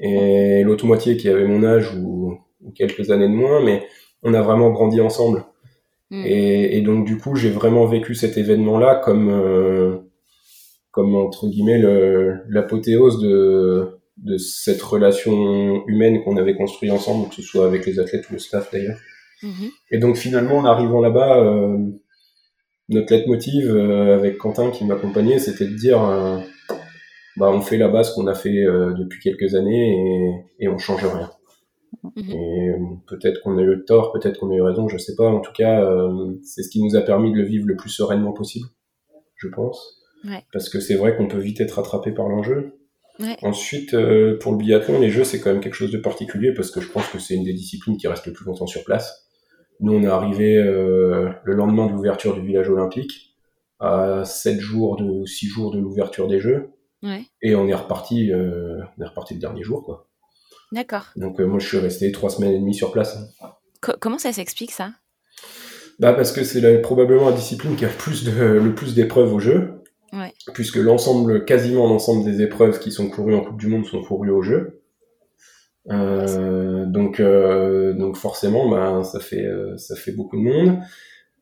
Et 0.00 0.62
l'autre 0.62 0.86
moitié 0.86 1.16
qui 1.16 1.28
avait 1.28 1.46
mon 1.46 1.64
âge 1.64 1.94
ou, 1.94 2.38
quelques 2.74 3.10
années 3.10 3.28
de 3.28 3.34
moins, 3.34 3.64
mais 3.64 3.86
on 4.22 4.34
a 4.34 4.42
vraiment 4.42 4.70
grandi 4.70 5.00
ensemble. 5.00 5.44
Mm. 6.10 6.24
Et, 6.26 6.80
donc 6.82 7.06
du 7.06 7.18
coup, 7.18 7.36
j'ai 7.36 7.50
vraiment 7.50 7.86
vécu 7.86 8.14
cet 8.14 8.36
événement-là 8.36 9.00
comme, 9.04 9.30
euh, 9.30 9.98
comme 10.90 11.14
entre 11.14 11.48
guillemets 11.48 11.80
l'apothéose 12.48 13.20
de, 13.20 13.98
de 14.18 14.36
cette 14.36 14.82
relation 14.82 15.86
humaine 15.86 16.22
qu'on 16.22 16.36
avait 16.36 16.54
construite 16.54 16.90
ensemble, 16.90 17.28
que 17.28 17.36
ce 17.36 17.42
soit 17.42 17.66
avec 17.66 17.86
les 17.86 18.00
athlètes 18.00 18.28
ou 18.30 18.34
le 18.34 18.38
staff 18.38 18.70
d'ailleurs. 18.72 18.98
Mm-hmm. 19.42 19.70
Et 19.92 19.98
donc 19.98 20.16
finalement, 20.16 20.58
en 20.58 20.64
arrivant 20.64 21.00
là-bas, 21.00 21.38
euh, 21.38 21.78
notre 22.88 23.12
leitmotiv 23.12 23.68
euh, 23.68 24.16
avec 24.16 24.38
Quentin 24.38 24.70
qui 24.70 24.84
m'accompagnait, 24.84 25.38
c'était 25.38 25.66
de 25.66 25.74
dire 25.74 26.00
bah, 27.38 27.50
on 27.50 27.60
fait 27.60 27.78
là-bas 27.78 28.02
ce 28.04 28.14
qu'on 28.14 28.26
a 28.26 28.34
fait 28.34 28.64
euh, 28.64 28.92
depuis 28.94 29.20
quelques 29.20 29.54
années 29.54 30.44
et, 30.58 30.64
et 30.64 30.68
on 30.68 30.78
change 30.78 31.04
rien. 31.04 31.30
Mhm. 32.02 32.30
Et 32.30 32.70
euh, 32.70 32.76
peut-être 33.06 33.40
qu'on 33.42 33.56
a 33.58 33.62
eu 33.62 33.84
tort, 33.84 34.12
peut-être 34.12 34.38
qu'on 34.38 34.50
a 34.50 34.54
eu 34.54 34.62
raison, 34.62 34.88
je 34.88 34.98
sais 34.98 35.14
pas. 35.14 35.28
En 35.28 35.40
tout 35.40 35.52
cas, 35.52 35.82
euh, 35.82 36.34
c'est 36.42 36.62
ce 36.62 36.68
qui 36.68 36.82
nous 36.82 36.96
a 36.96 37.02
permis 37.02 37.32
de 37.32 37.36
le 37.36 37.44
vivre 37.44 37.66
le 37.66 37.76
plus 37.76 37.90
sereinement 37.90 38.32
possible, 38.32 38.66
je 39.36 39.48
pense. 39.48 40.02
Ouais. 40.24 40.42
Parce 40.52 40.68
que 40.68 40.80
c'est 40.80 40.96
vrai 40.96 41.16
qu'on 41.16 41.28
peut 41.28 41.38
vite 41.38 41.60
être 41.60 41.78
attrapé 41.78 42.10
par 42.12 42.28
l'enjeu. 42.28 42.74
Ouais. 43.20 43.36
Ensuite, 43.42 43.96
pour 44.40 44.52
le 44.52 44.58
biathlon, 44.58 45.00
les 45.00 45.10
jeux, 45.10 45.24
c'est 45.24 45.40
quand 45.40 45.50
même 45.50 45.60
quelque 45.60 45.74
chose 45.74 45.90
de 45.90 45.98
particulier 45.98 46.52
parce 46.54 46.70
que 46.70 46.80
je 46.80 46.88
pense 46.88 47.08
que 47.08 47.18
c'est 47.18 47.34
une 47.34 47.44
des 47.44 47.52
disciplines 47.52 47.96
qui 47.96 48.06
reste 48.06 48.26
le 48.26 48.32
plus 48.32 48.44
longtemps 48.44 48.68
sur 48.68 48.84
place. 48.84 49.28
Nous, 49.80 49.92
on 49.92 50.02
est 50.04 50.08
arrivé 50.08 50.54
le 50.54 51.52
lendemain 51.52 51.86
de 51.86 51.92
l'ouverture 51.92 52.34
du 52.34 52.46
village 52.46 52.68
olympique, 52.68 53.36
à 53.80 54.24
7 54.24 54.60
jours 54.60 54.96
de, 54.96 55.24
6 55.24 55.46
jours 55.48 55.72
de 55.72 55.80
l'ouverture 55.80 56.28
des 56.28 56.38
jeux. 56.38 56.70
Et 57.42 57.54
on 57.54 57.68
est 57.68 57.74
reparti, 57.74 58.32
euh, 58.32 58.80
on 58.98 59.02
est 59.02 59.06
reparti 59.06 59.34
le 59.34 59.40
dernier 59.40 59.62
jour, 59.62 59.84
quoi. 59.84 60.08
D'accord. 60.72 61.06
Donc 61.16 61.40
euh, 61.40 61.46
moi, 61.46 61.58
je 61.58 61.66
suis 61.66 61.78
resté 61.78 62.12
trois 62.12 62.30
semaines 62.30 62.52
et 62.52 62.58
demie 62.58 62.74
sur 62.74 62.92
place. 62.92 63.18
comment 64.00 64.18
ça 64.18 64.32
s'explique 64.32 64.72
ça? 64.72 64.92
Bah 65.98 66.12
parce 66.12 66.30
que 66.30 66.44
c'est 66.44 66.80
probablement 66.80 67.30
la 67.30 67.36
discipline 67.36 67.74
qui 67.74 67.84
a 67.84 67.88
le 67.88 67.94
plus 67.94 68.24
de, 68.24 68.30
le 68.30 68.74
plus 68.74 68.94
d'épreuves 68.94 69.32
au 69.32 69.40
jeu. 69.40 69.82
Puisque 70.54 70.76
l'ensemble, 70.76 71.44
quasiment 71.44 71.86
l'ensemble 71.86 72.24
des 72.24 72.42
épreuves 72.42 72.78
qui 72.80 72.90
sont 72.90 73.10
courues 73.10 73.34
en 73.34 73.42
Coupe 73.42 73.58
du 73.58 73.66
Monde 73.66 73.84
sont 73.84 74.02
courues 74.02 74.30
au 74.30 74.42
jeu. 74.42 74.82
Euh, 75.90 76.86
donc, 76.86 77.20
donc 77.20 78.16
forcément, 78.16 78.68
bah, 78.68 79.02
ça 79.04 79.20
fait, 79.20 79.46
ça 79.76 79.96
fait 79.96 80.12
beaucoup 80.12 80.36
de 80.36 80.42
monde. 80.42 80.78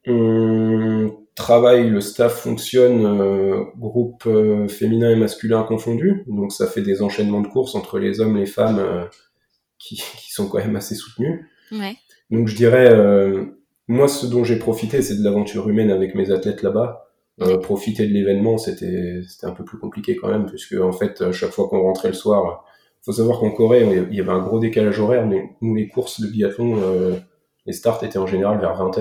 On 0.06 1.25
travail, 1.36 1.88
le 1.88 2.00
staff 2.00 2.40
fonctionne 2.40 3.04
euh, 3.06 3.62
groupe 3.76 4.24
euh, 4.26 4.66
féminin 4.66 5.10
et 5.10 5.16
masculin 5.16 5.62
confondu, 5.62 6.24
donc 6.26 6.50
ça 6.50 6.66
fait 6.66 6.82
des 6.82 7.02
enchaînements 7.02 7.42
de 7.42 7.46
courses 7.46 7.76
entre 7.76 7.98
les 7.98 8.20
hommes, 8.20 8.36
et 8.36 8.40
les 8.40 8.46
femmes 8.46 8.78
euh, 8.80 9.04
qui, 9.78 9.96
qui, 10.18 10.32
sont 10.32 10.48
quand 10.48 10.58
même 10.58 10.74
assez 10.74 10.96
soutenus. 10.96 11.44
Ouais. 11.70 11.94
Donc 12.30 12.48
je 12.48 12.56
dirais, 12.56 12.92
moi 13.86 14.08
ce 14.08 14.26
dont 14.26 14.42
j'ai 14.42 14.58
profité, 14.58 15.00
c'est 15.00 15.16
de 15.16 15.22
l'aventure 15.22 15.68
humaine 15.68 15.92
avec 15.92 16.16
mes 16.16 16.32
athlètes 16.32 16.62
là-bas. 16.62 17.08
profiter 17.62 18.08
de 18.08 18.12
l'événement, 18.12 18.58
c'était 18.58 19.20
c'était 19.28 19.46
un 19.46 19.52
peu 19.52 19.64
plus 19.64 19.78
compliqué 19.78 20.16
quand 20.16 20.28
même, 20.28 20.46
puisque 20.46 20.74
en 20.74 20.90
fait 20.90 21.30
chaque 21.30 21.50
fois 21.50 21.68
qu'on 21.68 21.82
rentrait 21.82 22.08
le 22.08 22.14
soir, 22.14 22.64
faut 23.02 23.12
savoir 23.12 23.38
qu'en 23.38 23.52
Corée 23.52 24.06
il 24.10 24.14
y 24.14 24.20
avait 24.20 24.32
un 24.32 24.42
gros 24.42 24.58
décalage 24.58 24.98
horaire, 24.98 25.24
mais 25.24 25.50
nous 25.60 25.76
les 25.76 25.86
courses 25.86 26.20
de 26.20 26.26
biathlon, 26.26 27.16
les 27.64 27.72
starts 27.72 28.02
étaient 28.02 28.18
en 28.18 28.26
général 28.26 28.58
vers 28.58 28.74
20 28.74 28.98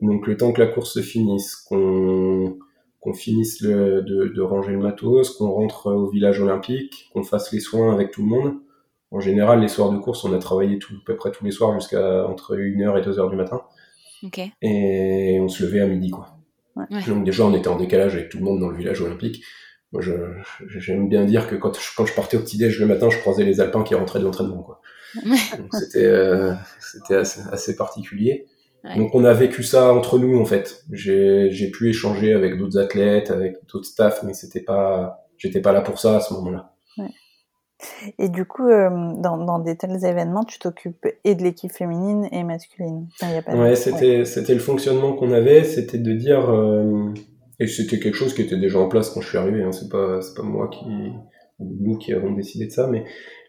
donc 0.00 0.26
le 0.26 0.36
temps 0.36 0.52
que 0.52 0.60
la 0.60 0.66
course 0.66 0.92
se 0.92 1.00
finisse, 1.00 1.56
qu'on 1.56 2.58
qu'on 3.00 3.12
finisse 3.12 3.60
le, 3.60 4.00
de, 4.00 4.28
de, 4.28 4.40
ranger 4.40 4.72
le 4.72 4.78
matos, 4.78 5.36
qu'on 5.36 5.50
rentre 5.50 5.92
au 5.92 6.08
village 6.08 6.40
olympique, 6.40 7.10
qu'on 7.12 7.22
fasse 7.22 7.52
les 7.52 7.60
soins 7.60 7.92
avec 7.92 8.10
tout 8.10 8.22
le 8.22 8.28
monde. 8.28 8.54
En 9.10 9.20
général, 9.20 9.60
les 9.60 9.68
soirs 9.68 9.90
de 9.92 9.98
course, 9.98 10.24
on 10.24 10.32
a 10.32 10.38
travaillé 10.38 10.78
tout, 10.78 10.94
à 10.94 11.04
peu 11.04 11.14
près 11.14 11.30
tous 11.30 11.44
les 11.44 11.50
soirs 11.50 11.78
jusqu'à 11.78 12.26
entre 12.26 12.56
1h 12.56 12.98
et 12.98 13.02
2h 13.02 13.30
du 13.30 13.36
matin. 13.36 13.60
Et 14.62 15.38
on 15.38 15.48
se 15.48 15.62
levait 15.64 15.80
à 15.80 15.86
midi, 15.86 16.10
quoi. 16.10 16.38
Donc 17.06 17.24
déjà, 17.24 17.44
on 17.44 17.54
était 17.54 17.68
en 17.68 17.76
décalage 17.76 18.14
avec 18.14 18.30
tout 18.30 18.38
le 18.38 18.44
monde 18.44 18.58
dans 18.58 18.70
le 18.70 18.76
village 18.76 19.02
olympique. 19.02 19.44
Moi, 19.92 20.02
j'aime 20.66 21.08
bien 21.08 21.24
dire 21.24 21.46
que 21.46 21.54
quand 21.54 21.78
je, 21.78 21.94
quand 21.96 22.06
je 22.06 22.14
partais 22.14 22.38
au 22.38 22.40
petit-déj 22.40 22.80
le 22.80 22.86
matin, 22.86 23.10
je 23.10 23.18
croisais 23.18 23.44
les 23.44 23.60
Alpins 23.60 23.84
qui 23.84 23.94
rentraient 23.94 24.18
de 24.18 24.24
l'entraînement, 24.24 24.62
quoi. 24.62 24.80
Donc 25.24 25.72
c'était 25.72 26.06
euh, 26.06 26.52
c'était 26.80 27.16
assez, 27.16 27.42
assez 27.52 27.76
particulier. 27.76 28.46
Donc 28.96 29.14
on 29.14 29.24
a 29.24 29.32
vécu 29.32 29.62
ça 29.62 29.92
entre 29.94 30.18
nous 30.18 30.38
en 30.38 30.44
fait. 30.44 30.84
J'ai 30.92 31.70
pu 31.72 31.88
échanger 31.88 32.34
avec 32.34 32.58
d'autres 32.58 32.78
athlètes, 32.78 33.30
avec 33.30 33.56
d'autres 33.72 33.86
staff, 33.86 34.22
mais 34.22 34.34
c'était 34.34 34.60
pas, 34.60 35.26
j'étais 35.38 35.60
pas 35.60 35.72
là 35.72 35.80
pour 35.80 35.98
ça 35.98 36.16
à 36.16 36.20
ce 36.20 36.34
moment-là. 36.34 36.70
Et 38.18 38.28
du 38.28 38.44
coup, 38.44 38.66
euh, 38.66 38.88
dans, 39.18 39.36
dans, 39.36 39.58
des 39.58 39.76
tels 39.76 40.04
événements, 40.04 40.44
tu 40.44 40.58
t'occupes 40.58 41.06
et 41.24 41.34
de 41.34 41.42
l'équipe 41.42 41.72
féminine 41.72 42.28
et 42.32 42.42
masculine. 42.42 43.08
y 43.20 43.24
a 43.24 43.42
pas 43.42 43.56
ouais, 43.56 43.76
c'était 43.76 44.24
c'était 44.24 44.54
le 44.54 44.60
fonctionnement 44.60 45.14
qu'on 45.14 45.32
avait, 45.32 45.64
c'était 45.64 45.98
de 45.98 46.12
dire 46.12 46.50
euh, 46.50 47.12
et 47.60 47.66
c'était 47.66 47.98
quelque 47.98 48.14
chose 48.14 48.32
qui 48.32 48.42
était 48.42 48.56
déjà 48.56 48.78
en 48.78 48.88
place 48.88 49.10
quand 49.10 49.20
je 49.20 49.28
suis 49.28 49.38
arrivé. 49.38 49.62
Hein, 49.62 49.72
c'est 49.72 49.90
pas 49.90 50.22
c'est 50.22 50.34
pas 50.34 50.42
moi 50.42 50.68
qui 50.68 50.84
ou 51.58 51.76
nous 51.80 51.98
qui 51.98 52.12
avons 52.12 52.32
décidé 52.32 52.66
de 52.66 52.72
ça, 52.72 52.86
mais 52.86 53.04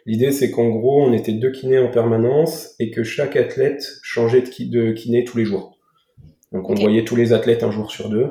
L'idée, 0.05 0.31
c'est 0.31 0.51
qu'en 0.51 0.69
gros, 0.69 1.03
on 1.03 1.13
était 1.13 1.33
deux 1.33 1.51
kinés 1.51 1.79
en 1.79 1.89
permanence 1.89 2.75
et 2.79 2.91
que 2.91 3.03
chaque 3.03 3.35
athlète 3.35 3.97
changeait 4.03 4.41
de, 4.41 4.91
kiné 4.91 5.23
tous 5.23 5.37
les 5.37 5.45
jours. 5.45 5.77
Donc 6.51 6.69
on 6.69 6.75
voyait 6.75 7.03
tous 7.03 7.15
les 7.15 7.33
athlètes 7.33 7.63
un 7.63 7.71
jour 7.71 7.89
sur 7.91 8.09
deux, 8.09 8.29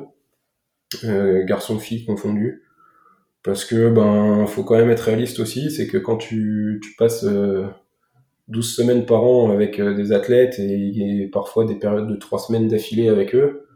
euh, 1.03 1.45
garçons 1.45 1.79
filles 1.79 2.05
confondus, 2.05 2.63
parce 3.43 3.65
que 3.65 3.91
ben 3.91 4.47
faut 4.47 4.63
quand 4.63 4.77
même 4.77 4.91
être 4.91 5.01
réaliste 5.01 5.41
aussi, 5.41 5.71
c'est 5.71 5.89
que 5.89 5.99
quand 5.99 6.17
tu, 6.17 6.81
tu 6.83 6.95
passes 6.97 7.27
12 8.49 8.75
semaines 8.77 9.05
par 9.05 9.25
an 9.25 9.51
avec 9.51 9.81
des 9.81 10.13
athlètes 10.13 10.59
et, 10.61 11.29
parfois 11.33 11.65
des 11.65 11.75
périodes 11.75 12.07
de 12.07 12.17
3 12.17 12.39
semaines 12.39 12.69
d'affilée 12.69 13.09
avec 13.09 13.35
eux, 13.35 13.67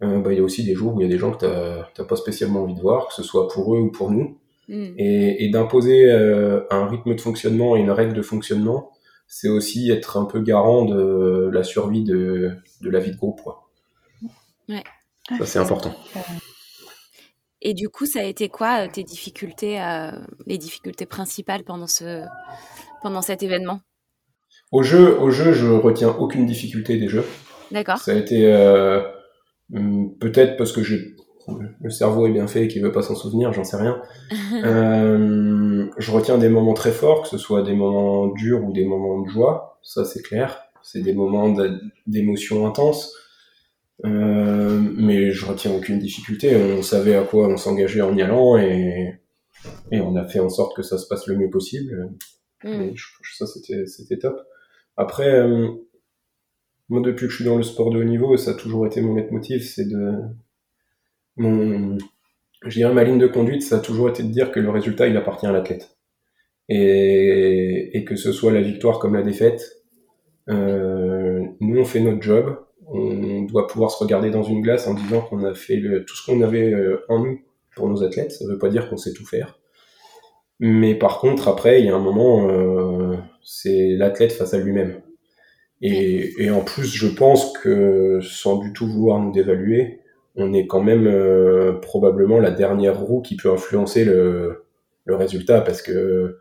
ben, 0.00 0.24
il 0.26 0.36
y 0.36 0.40
a 0.40 0.42
aussi 0.42 0.64
des 0.64 0.74
jours 0.74 0.96
où 0.96 1.00
il 1.00 1.04
y 1.04 1.06
a 1.06 1.10
des 1.10 1.18
gens 1.18 1.30
que 1.30 1.38
tu 1.38 1.46
n'as 1.46 2.06
pas 2.06 2.16
spécialement 2.16 2.64
envie 2.64 2.74
de 2.74 2.80
voir, 2.80 3.06
que 3.08 3.14
ce 3.14 3.22
soit 3.22 3.48
pour 3.48 3.76
eux 3.76 3.78
ou 3.78 3.90
pour 3.90 4.10
nous. 4.10 4.38
Mm. 4.68 4.94
Et, 4.98 5.44
et 5.44 5.48
d'imposer 5.50 6.10
euh, 6.10 6.62
un 6.70 6.86
rythme 6.86 7.14
de 7.14 7.20
fonctionnement 7.20 7.76
et 7.76 7.80
une 7.80 7.90
règle 7.90 8.14
de 8.14 8.22
fonctionnement, 8.22 8.90
c'est 9.26 9.48
aussi 9.48 9.90
être 9.90 10.16
un 10.16 10.24
peu 10.24 10.40
garant 10.40 10.84
de 10.84 11.50
la 11.52 11.62
survie 11.64 12.04
de, 12.04 12.52
de 12.80 12.90
la 12.90 13.00
vie 13.00 13.10
de 13.10 13.16
groupe. 13.16 13.40
Quoi. 13.42 13.68
Ouais. 14.68 14.84
Ça, 15.38 15.46
c'est 15.46 15.58
important. 15.58 15.94
Et 17.62 17.72
du 17.72 17.88
coup, 17.88 18.04
ça 18.04 18.20
a 18.20 18.24
été 18.24 18.50
quoi 18.50 18.84
euh, 18.84 18.88
tes 18.92 19.02
difficultés, 19.02 19.80
euh, 19.80 20.10
les 20.46 20.58
difficultés 20.58 21.06
principales 21.06 21.64
pendant, 21.64 21.86
ce, 21.86 22.22
pendant 23.02 23.22
cet 23.22 23.42
événement? 23.42 23.80
Au 24.70 24.82
jeu, 24.82 25.18
au 25.18 25.30
jeu, 25.30 25.52
je 25.54 25.66
retiens 25.66 26.10
aucune 26.10 26.44
difficulté 26.44 26.98
des 26.98 27.08
jeux. 27.08 27.24
D'accord. 27.70 27.96
Ça 27.96 28.12
a 28.12 28.16
été 28.16 28.52
euh, 28.52 29.00
peut-être 30.20 30.58
parce 30.58 30.72
que 30.72 30.82
j'ai 30.82 31.16
le 31.80 31.90
cerveau 31.90 32.26
est 32.26 32.32
bien 32.32 32.46
fait 32.46 32.64
et 32.64 32.68
qu'il 32.68 32.82
veut 32.82 32.92
pas 32.92 33.02
s'en 33.02 33.14
souvenir, 33.14 33.52
j'en 33.52 33.64
sais 33.64 33.76
rien. 33.76 34.00
euh, 34.64 35.86
je 35.98 36.10
retiens 36.10 36.38
des 36.38 36.48
moments 36.48 36.74
très 36.74 36.92
forts, 36.92 37.22
que 37.22 37.28
ce 37.28 37.38
soit 37.38 37.62
des 37.62 37.74
moments 37.74 38.28
durs 38.28 38.64
ou 38.64 38.72
des 38.72 38.84
moments 38.84 39.20
de 39.20 39.28
joie, 39.28 39.78
ça 39.82 40.04
c'est 40.04 40.22
clair. 40.22 40.60
C'est 40.82 41.00
des 41.00 41.14
moments 41.14 41.54
d'émotion 42.06 42.66
intense. 42.66 43.14
Euh, 44.04 44.80
mais 44.96 45.30
je 45.30 45.46
retiens 45.46 45.72
aucune 45.72 45.98
difficulté. 45.98 46.56
On 46.56 46.82
savait 46.82 47.16
à 47.16 47.22
quoi 47.22 47.48
on 47.48 47.56
s'engageait 47.56 48.02
en 48.02 48.14
y 48.14 48.22
allant 48.22 48.58
et, 48.58 49.20
et 49.90 50.00
on 50.00 50.16
a 50.16 50.24
fait 50.24 50.40
en 50.40 50.50
sorte 50.50 50.76
que 50.76 50.82
ça 50.82 50.98
se 50.98 51.06
passe 51.06 51.26
le 51.26 51.36
mieux 51.36 51.50
possible. 51.50 52.10
Mm. 52.64 52.94
ça 53.38 53.46
c'était 53.46 53.86
c'était 53.86 54.18
top. 54.18 54.40
Après, 54.96 55.32
euh, 55.32 55.68
moi 56.88 57.00
depuis 57.02 57.26
que 57.26 57.30
je 57.30 57.36
suis 57.36 57.44
dans 57.44 57.56
le 57.56 57.62
sport 57.62 57.90
de 57.90 57.98
haut 57.98 58.04
niveau, 58.04 58.36
ça 58.36 58.52
a 58.52 58.54
toujours 58.54 58.86
été 58.86 59.00
mon 59.00 59.14
leitmotiv, 59.14 59.62
c'est 59.62 59.88
de 59.88 60.14
mon, 61.36 61.98
je 62.66 62.86
ma 62.86 63.04
ligne 63.04 63.18
de 63.18 63.26
conduite, 63.26 63.62
ça 63.62 63.76
a 63.76 63.80
toujours 63.80 64.08
été 64.08 64.22
de 64.22 64.28
dire 64.28 64.50
que 64.50 64.60
le 64.60 64.70
résultat, 64.70 65.06
il 65.06 65.16
appartient 65.16 65.46
à 65.46 65.52
l'athlète. 65.52 65.96
Et, 66.68 67.90
et, 67.92 68.04
que 68.04 68.16
ce 68.16 68.32
soit 68.32 68.52
la 68.52 68.62
victoire 68.62 68.98
comme 68.98 69.14
la 69.14 69.22
défaite, 69.22 69.84
euh, 70.48 71.42
nous, 71.60 71.80
on 71.80 71.84
fait 71.84 72.00
notre 72.00 72.22
job. 72.22 72.58
On 72.86 73.42
doit 73.42 73.66
pouvoir 73.66 73.90
se 73.90 74.02
regarder 74.02 74.30
dans 74.30 74.42
une 74.42 74.62
glace 74.62 74.86
en 74.86 74.94
disant 74.94 75.22
qu'on 75.22 75.44
a 75.44 75.54
fait 75.54 75.80
tout 76.06 76.16
ce 76.16 76.26
qu'on 76.26 76.42
avait 76.42 76.72
euh, 76.72 77.02
en 77.08 77.18
nous 77.18 77.40
pour 77.76 77.88
nos 77.88 78.02
athlètes. 78.02 78.32
Ça 78.32 78.46
veut 78.46 78.58
pas 78.58 78.68
dire 78.68 78.88
qu'on 78.88 78.96
sait 78.96 79.12
tout 79.12 79.26
faire. 79.26 79.58
Mais 80.60 80.94
par 80.94 81.18
contre, 81.18 81.48
après, 81.48 81.80
il 81.80 81.86
y 81.86 81.90
a 81.90 81.94
un 81.94 82.00
moment, 82.00 82.48
euh, 82.48 83.16
c'est 83.42 83.90
l'athlète 83.96 84.32
face 84.32 84.54
à 84.54 84.58
lui-même. 84.58 85.02
Et, 85.82 86.32
et, 86.38 86.50
en 86.50 86.62
plus, 86.62 86.86
je 86.86 87.08
pense 87.08 87.52
que 87.58 88.20
sans 88.22 88.58
du 88.58 88.72
tout 88.72 88.86
vouloir 88.86 89.20
nous 89.20 89.32
dévaluer, 89.32 90.00
on 90.36 90.52
est 90.52 90.66
quand 90.66 90.82
même 90.82 91.06
euh, 91.06 91.74
probablement 91.80 92.38
la 92.40 92.50
dernière 92.50 93.00
roue 93.00 93.22
qui 93.22 93.36
peut 93.36 93.50
influencer 93.50 94.04
le, 94.04 94.64
le, 95.04 95.14
résultat 95.14 95.60
parce 95.60 95.82
que 95.82 96.38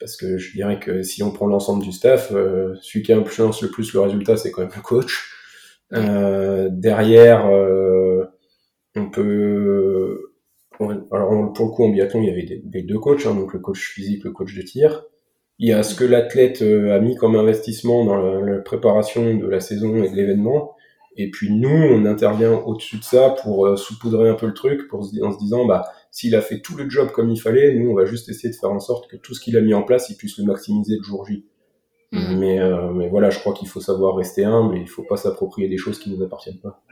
parce 0.00 0.16
que 0.16 0.38
je 0.38 0.52
dirais 0.52 0.78
que 0.78 1.02
si 1.02 1.22
on 1.22 1.30
prend 1.30 1.46
l'ensemble 1.46 1.82
du 1.82 1.92
staff, 1.92 2.32
euh, 2.32 2.74
celui 2.82 3.02
qui 3.02 3.12
influence 3.12 3.62
le 3.62 3.70
plus 3.70 3.92
le 3.94 4.00
résultat, 4.00 4.36
c'est 4.36 4.50
quand 4.50 4.62
même 4.62 4.70
le 4.74 4.82
coach. 4.82 5.30
Euh, 5.92 6.68
derrière, 6.70 7.46
euh, 7.46 8.24
on 8.96 9.10
peut 9.10 10.30
alors 11.12 11.52
pour 11.52 11.66
le 11.66 11.70
coup 11.70 11.84
en 11.84 11.90
biathlon 11.90 12.20
il 12.20 12.28
y 12.28 12.30
avait 12.30 12.60
des, 12.64 12.82
deux 12.82 12.98
coachs, 12.98 13.26
hein, 13.26 13.34
donc 13.34 13.52
le 13.52 13.60
coach 13.60 13.92
physique, 13.92 14.24
le 14.24 14.32
coach 14.32 14.54
de 14.54 14.62
tir. 14.62 15.04
Il 15.58 15.68
y 15.68 15.72
a 15.72 15.84
ce 15.84 15.94
que 15.94 16.04
l'athlète 16.04 16.62
a 16.62 16.98
mis 16.98 17.14
comme 17.14 17.36
investissement 17.36 18.04
dans 18.04 18.40
la 18.40 18.58
préparation 18.58 19.36
de 19.36 19.46
la 19.46 19.60
saison 19.60 20.02
et 20.02 20.10
de 20.10 20.16
l'événement, 20.16 20.74
et 21.16 21.30
puis 21.30 21.52
nous, 21.52 21.68
on 21.68 22.04
intervient 22.06 22.52
au-dessus 22.52 22.98
de 22.98 23.04
ça 23.04 23.30
pour 23.42 23.66
euh, 23.66 23.76
saupoudrer 23.76 24.28
un 24.28 24.34
peu 24.34 24.46
le 24.46 24.54
truc, 24.54 24.88
pour 24.88 25.00
en 25.00 25.32
se 25.32 25.38
disant, 25.38 25.64
bah, 25.64 25.84
s'il 26.10 26.34
a 26.34 26.40
fait 26.40 26.60
tout 26.60 26.76
le 26.76 26.88
job 26.90 27.10
comme 27.12 27.30
il 27.30 27.40
fallait, 27.40 27.74
nous, 27.74 27.90
on 27.90 27.94
va 27.94 28.04
juste 28.04 28.28
essayer 28.28 28.50
de 28.50 28.56
faire 28.56 28.72
en 28.72 28.80
sorte 28.80 29.08
que 29.08 29.16
tout 29.16 29.34
ce 29.34 29.40
qu'il 29.40 29.56
a 29.56 29.60
mis 29.60 29.74
en 29.74 29.82
place, 29.82 30.10
il 30.10 30.16
puisse 30.16 30.38
le 30.38 30.44
maximiser 30.44 30.96
le 30.96 31.02
jour 31.02 31.24
J. 31.26 31.44
Mhm. 32.12 32.38
Mais, 32.38 32.60
euh, 32.60 32.90
mais 32.92 33.08
voilà, 33.08 33.30
je 33.30 33.38
crois 33.38 33.52
qu'il 33.52 33.68
faut 33.68 33.80
savoir 33.80 34.16
rester 34.16 34.44
humble 34.44 34.76
et 34.76 34.80
il 34.80 34.88
faut 34.88 35.02
pas 35.02 35.16
s'approprier 35.16 35.68
des 35.68 35.76
choses 35.76 35.98
qui 35.98 36.10
nous 36.10 36.22
appartiennent 36.22 36.60
pas. 36.60 36.82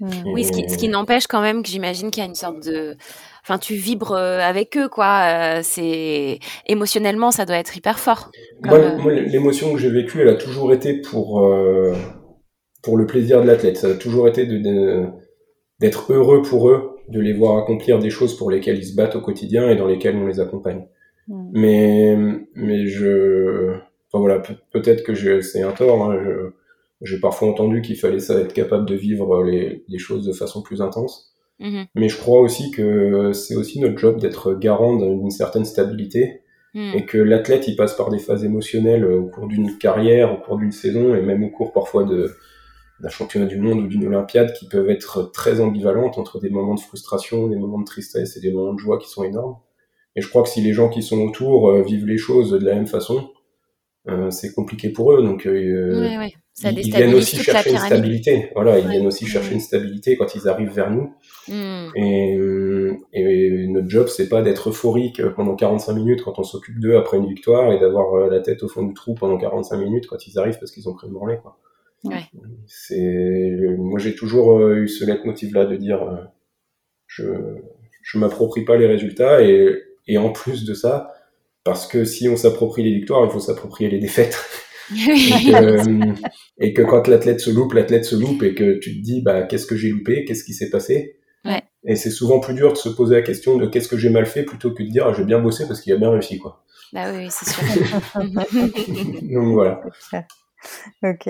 Mhm. 0.00 0.32
Oui, 0.32 0.44
ce 0.44 0.52
qui, 0.52 0.68
ce 0.68 0.78
qui 0.78 0.88
n'empêche 0.88 1.26
quand 1.26 1.42
même 1.42 1.62
que 1.62 1.68
j'imagine 1.68 2.10
qu'il 2.10 2.22
y 2.22 2.26
a 2.26 2.28
une 2.28 2.34
sorte 2.34 2.64
de, 2.64 2.96
enfin, 3.42 3.58
tu 3.58 3.74
vibres 3.74 4.12
euh, 4.12 4.40
avec 4.40 4.76
eux, 4.78 4.88
quoi. 4.88 5.20
Euh, 5.24 5.60
c'est 5.62 6.38
émotionnellement, 6.66 7.30
ça 7.30 7.44
doit 7.44 7.56
être 7.56 7.76
hyper 7.76 7.98
fort. 7.98 8.30
Moi, 8.64 8.96
moi 8.96 9.12
l'émotion 9.12 9.72
que 9.72 9.78
j'ai 9.78 9.90
vécue, 9.90 10.22
elle 10.22 10.28
a 10.28 10.36
toujours 10.36 10.72
été 10.72 10.94
pour 10.94 11.46
pour 12.82 12.96
le 12.96 13.06
plaisir 13.06 13.42
de 13.42 13.46
l'athlète. 13.46 13.76
Ça 13.76 13.88
a 13.88 13.94
toujours 13.94 14.28
été 14.28 14.46
d'être 15.80 16.12
heureux 16.12 16.42
pour 16.42 16.68
eux, 16.68 16.96
de 17.08 17.20
les 17.20 17.32
voir 17.32 17.58
accomplir 17.58 17.98
des 17.98 18.10
choses 18.10 18.36
pour 18.36 18.50
lesquelles 18.50 18.78
ils 18.78 18.86
se 18.86 18.96
battent 18.96 19.16
au 19.16 19.20
quotidien 19.20 19.68
et 19.70 19.76
dans 19.76 19.86
lesquelles 19.86 20.16
on 20.16 20.26
les 20.26 20.40
accompagne. 20.40 20.86
Mais, 21.52 22.16
mais 22.54 22.86
je, 22.86 23.70
enfin 24.08 24.18
voilà, 24.18 24.42
peut-être 24.72 25.04
que 25.04 25.40
c'est 25.40 25.62
un 25.62 25.72
tort. 25.72 26.10
Hein, 26.10 26.18
j'ai 27.02 27.20
parfois 27.20 27.48
entendu 27.48 27.82
qu'il 27.82 27.96
fallait 27.96 28.20
ça 28.20 28.38
être 28.40 28.52
capable 28.52 28.86
de 28.86 28.94
vivre 28.94 29.44
les, 29.44 29.84
les 29.88 29.98
choses 29.98 30.26
de 30.26 30.32
façon 30.32 30.62
plus 30.62 30.82
intense. 30.82 31.34
Mm-hmm. 31.60 31.86
Mais 31.94 32.08
je 32.08 32.18
crois 32.18 32.40
aussi 32.40 32.70
que 32.70 33.32
c'est 33.32 33.54
aussi 33.54 33.80
notre 33.80 33.98
job 33.98 34.18
d'être 34.18 34.54
garant 34.54 34.96
d'une 34.96 35.30
certaine 35.30 35.64
stabilité 35.64 36.42
mm. 36.74 36.92
et 36.94 37.04
que 37.04 37.18
l'athlète 37.18 37.68
il 37.68 37.76
passe 37.76 37.94
par 37.94 38.10
des 38.10 38.18
phases 38.18 38.44
émotionnelles 38.44 39.04
au 39.04 39.26
cours 39.26 39.46
d'une 39.46 39.78
carrière, 39.78 40.32
au 40.32 40.36
cours 40.38 40.56
d'une 40.56 40.72
saison 40.72 41.14
et 41.14 41.20
même 41.20 41.44
au 41.44 41.50
cours 41.50 41.72
parfois 41.72 42.04
de, 42.04 42.34
d'un 43.00 43.08
championnat 43.08 43.46
du 43.46 43.58
monde 43.58 43.80
ou 43.80 43.86
d'une 43.86 44.06
Olympiade 44.06 44.52
qui 44.52 44.68
peuvent 44.68 44.90
être 44.90 45.30
très 45.32 45.60
ambivalentes 45.60 46.18
entre 46.18 46.38
des 46.38 46.50
moments 46.50 46.74
de 46.74 46.80
frustration, 46.80 47.48
des 47.48 47.56
moments 47.56 47.78
de 47.80 47.84
tristesse 47.84 48.36
et 48.36 48.40
des 48.40 48.52
moments 48.52 48.74
de 48.74 48.78
joie 48.78 48.98
qui 48.98 49.08
sont 49.08 49.24
énormes. 49.24 49.56
Et 50.16 50.20
je 50.20 50.28
crois 50.28 50.42
que 50.42 50.48
si 50.48 50.60
les 50.60 50.72
gens 50.72 50.88
qui 50.88 51.02
sont 51.02 51.20
autour 51.20 51.70
euh, 51.70 51.82
vivent 51.82 52.06
les 52.06 52.18
choses 52.18 52.50
de 52.50 52.64
la 52.64 52.74
même 52.74 52.86
façon, 52.86 53.30
euh, 54.08 54.30
c'est 54.30 54.52
compliqué 54.52 54.90
pour 54.90 55.12
eux. 55.12 55.22
Donc, 55.22 55.46
euh, 55.46 56.00
ouais, 56.00 56.18
ouais. 56.18 56.32
Ça 56.52 56.70
ils, 56.72 56.92
viennent 56.92 57.14
aussi 57.14 57.36
chercher 57.36 57.70
une 57.70 57.78
stabilité. 57.78 58.50
Voilà, 58.54 58.78
ils 58.78 58.86
viennent 58.86 59.06
aussi 59.06 59.24
chercher 59.24 59.54
une 59.54 59.60
stabilité 59.60 60.16
quand 60.16 60.34
ils 60.34 60.46
arrivent 60.46 60.72
vers 60.72 60.90
nous. 60.90 61.14
Hmm. 61.48 61.88
Et, 61.94 62.36
et, 63.14 63.66
notre 63.68 63.88
job, 63.88 64.08
c'est 64.08 64.28
pas 64.28 64.42
d'être 64.42 64.68
euphorique 64.68 65.22
pendant 65.36 65.54
45 65.54 65.94
minutes 65.94 66.22
quand 66.22 66.38
on 66.38 66.42
s'occupe 66.42 66.78
d'eux 66.78 66.98
après 66.98 67.16
une 67.16 67.28
victoire 67.28 67.72
et 67.72 67.78
d'avoir 67.78 68.28
la 68.28 68.40
tête 68.40 68.62
au 68.62 68.68
fond 68.68 68.82
du 68.82 68.92
trou 68.92 69.14
pendant 69.14 69.38
45 69.38 69.78
minutes 69.78 70.06
quand 70.06 70.26
ils 70.26 70.38
arrivent 70.38 70.58
parce 70.58 70.72
qu'ils 70.72 70.86
ont 70.88 70.92
pris 70.92 71.06
une 71.06 71.14
branlée. 71.14 71.38
Quoi. 71.40 71.56
Ouais. 72.04 72.24
C'est 72.66 73.76
moi 73.76 73.98
j'ai 73.98 74.14
toujours 74.14 74.58
euh, 74.58 74.76
eu 74.76 74.88
ce 74.88 75.04
leitmotiv 75.04 75.54
là 75.54 75.66
de 75.66 75.76
dire 75.76 76.02
euh, 76.02 76.16
je 77.06 77.24
je 78.02 78.18
m'approprie 78.18 78.64
pas 78.64 78.76
les 78.76 78.86
résultats 78.86 79.42
et 79.42 79.82
et 80.06 80.16
en 80.16 80.32
plus 80.32 80.64
de 80.64 80.72
ça 80.72 81.12
parce 81.62 81.86
que 81.86 82.04
si 82.04 82.28
on 82.28 82.36
s'approprie 82.36 82.82
les 82.82 82.94
victoires 82.94 83.24
il 83.26 83.30
faut 83.30 83.40
s'approprier 83.40 83.90
les 83.90 83.98
défaites. 83.98 84.38
Et, 84.92 84.96
que, 84.96 86.14
et, 86.58 86.74
que, 86.74 86.82
quand 86.82 87.06
l'athlète 87.06 87.38
se 87.38 87.50
loupe 87.50 87.74
l'athlète 87.74 88.04
se 88.04 88.16
loupe 88.16 88.42
et 88.42 88.56
que 88.56 88.76
tu 88.80 88.98
te 88.98 89.04
dis 89.04 89.22
bah 89.22 89.42
qu'est-ce 89.44 89.66
que 89.66 89.76
j'ai 89.76 89.88
loupé? 89.88 90.24
Qu'est-ce 90.24 90.42
qui 90.42 90.52
s'est 90.52 90.68
passé? 90.68 91.20
Ouais. 91.44 91.62
et 91.84 91.94
c'est 91.94 92.10
souvent 92.10 92.40
plus 92.40 92.54
dur 92.54 92.72
de 92.72 92.76
se 92.76 92.88
poser 92.88 93.14
la 93.14 93.22
question 93.22 93.56
de 93.56 93.66
qu'est-ce 93.66 93.86
que 93.86 93.96
j'ai 93.96 94.10
mal 94.10 94.26
fait 94.26 94.42
plutôt 94.42 94.72
que 94.72 94.82
de 94.82 94.88
dire 94.88 95.06
ah, 95.06 95.14
j'ai 95.16 95.22
bien 95.22 95.38
bossé 95.38 95.68
parce 95.68 95.80
qu'il 95.80 95.92
a 95.92 95.96
bien 95.96 96.10
réussi 96.10 96.38
quoi. 96.38 96.64
Bah 96.92 97.12
oui 97.14 97.28
c'est 97.30 97.48
sûr. 97.48 97.62
Donc 99.32 99.52
voilà 99.54 99.80
Ok. 101.02 101.28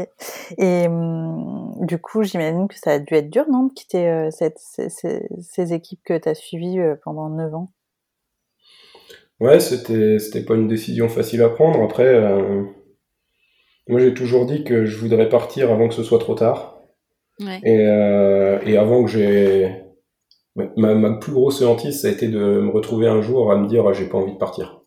Et 0.58 0.86
hum, 0.86 1.74
du 1.80 1.98
coup, 1.98 2.22
j'imagine 2.22 2.68
que 2.68 2.76
ça 2.76 2.92
a 2.92 2.98
dû 2.98 3.14
être 3.14 3.30
dur, 3.30 3.46
non, 3.50 3.64
de 3.64 3.72
quitter 3.72 4.08
euh, 4.08 4.30
cette, 4.30 4.58
ces, 4.58 4.88
ces, 4.90 5.72
équipes 5.72 6.00
que 6.04 6.18
tu 6.18 6.28
as 6.28 6.34
suivies 6.34 6.80
euh, 6.80 6.96
pendant 7.04 7.28
9 7.28 7.54
ans? 7.54 7.72
Ouais, 9.38 9.60
c'était, 9.60 10.18
c'était 10.18 10.44
pas 10.44 10.54
une 10.54 10.68
décision 10.68 11.08
facile 11.08 11.42
à 11.42 11.48
prendre. 11.48 11.82
Après, 11.82 12.06
euh, 12.06 12.62
moi 13.88 14.00
j'ai 14.00 14.12
toujours 14.12 14.44
dit 14.44 14.64
que 14.64 14.84
je 14.84 14.98
voudrais 14.98 15.28
partir 15.28 15.72
avant 15.72 15.88
que 15.88 15.94
ce 15.94 16.02
soit 16.02 16.18
trop 16.18 16.34
tard. 16.34 16.78
Ouais. 17.40 17.60
Et, 17.64 18.70
et 18.70 18.76
avant 18.76 19.02
que 19.04 19.10
j'ai. 19.10 19.74
Ma, 20.76 20.94
ma, 20.94 21.12
plus 21.12 21.32
grosse 21.32 21.62
hantise, 21.62 22.02
ça 22.02 22.08
a 22.08 22.10
été 22.10 22.28
de 22.28 22.38
me 22.38 22.68
retrouver 22.70 23.06
un 23.06 23.22
jour 23.22 23.50
à 23.50 23.56
me 23.56 23.66
dire 23.66 23.86
ah, 23.86 23.94
j'ai 23.94 24.04
pas 24.04 24.18
envie 24.18 24.34
de 24.34 24.38
partir. 24.38 24.79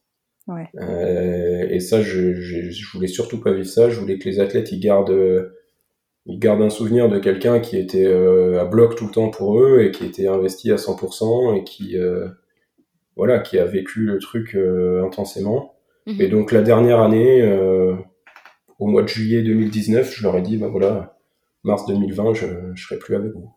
Ouais. 0.47 0.67
Euh, 0.75 1.67
et 1.69 1.79
ça, 1.79 2.01
je, 2.01 2.33
je, 2.33 2.69
je, 2.69 2.91
voulais 2.91 3.07
surtout 3.07 3.39
pas 3.39 3.53
vivre 3.53 3.67
ça. 3.67 3.89
Je 3.89 3.99
voulais 3.99 4.17
que 4.19 4.27
les 4.27 4.39
athlètes 4.39 4.71
ils 4.71 4.79
gardent, 4.79 5.51
ils 6.25 6.39
gardent 6.39 6.61
un 6.61 6.69
souvenir 6.69 7.09
de 7.09 7.19
quelqu'un 7.19 7.59
qui 7.59 7.77
était 7.77 8.05
euh, 8.05 8.61
à 8.61 8.65
bloc 8.65 8.95
tout 8.95 9.05
le 9.05 9.11
temps 9.11 9.29
pour 9.29 9.59
eux 9.59 9.81
et 9.81 9.91
qui 9.91 10.05
était 10.05 10.27
investi 10.27 10.71
à 10.71 10.75
100% 10.75 11.57
et 11.57 11.63
qui, 11.63 11.97
euh, 11.97 12.29
voilà, 13.15 13.39
qui 13.39 13.59
a 13.59 13.65
vécu 13.65 14.05
le 14.05 14.19
truc 14.19 14.55
euh, 14.55 15.03
intensément. 15.05 15.75
Mhm. 16.07 16.21
Et 16.21 16.27
donc 16.27 16.51
la 16.51 16.61
dernière 16.61 17.01
année, 17.01 17.43
au 18.79 18.87
mois 18.87 19.03
de 19.03 19.07
juillet 19.07 19.41
2019, 19.43 20.13
je 20.15 20.23
leur 20.23 20.37
ai 20.37 20.41
dit, 20.41 20.57
bah 20.57 20.67
voilà, 20.67 21.17
mars 21.63 21.85
2020, 21.85 22.33
je 22.33 22.45
ne 22.45 22.75
serai 22.75 22.97
plus 22.97 23.15
avec 23.15 23.31
vous. 23.33 23.49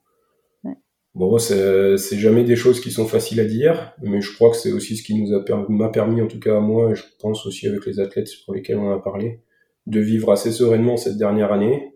Bon, 1.17 1.39
c'est 1.39 2.19
jamais 2.19 2.45
des 2.45 2.57
choses 2.57 2.79
qui 2.79 2.91
sont 2.91 3.07
faciles 3.07 3.41
à 3.41 3.47
dire, 3.47 3.95
mais 4.03 4.21
je 4.21 4.35
crois 4.35 4.51
que 4.51 4.57
c'est 4.57 4.71
aussi 4.71 4.99
ce 4.99 5.03
qui 5.03 5.15
nous 5.15 5.33
a 5.33 5.43
m'a 5.71 5.89
permis, 5.89 6.21
en 6.21 6.27
tout 6.27 6.39
cas 6.39 6.59
à 6.59 6.61
moi, 6.61 6.91
et 6.91 6.95
je 6.95 7.05
pense 7.19 7.47
aussi 7.47 7.67
avec 7.67 7.87
les 7.87 8.01
athlètes 8.01 8.29
pour 8.45 8.53
lesquels 8.53 8.77
on 8.77 8.93
a 8.93 8.99
parlé, 8.99 9.41
de 9.87 9.99
vivre 9.99 10.31
assez 10.31 10.53
sereinement 10.53 10.99
cette 10.99 11.17
dernière 11.17 11.53
année 11.53 11.95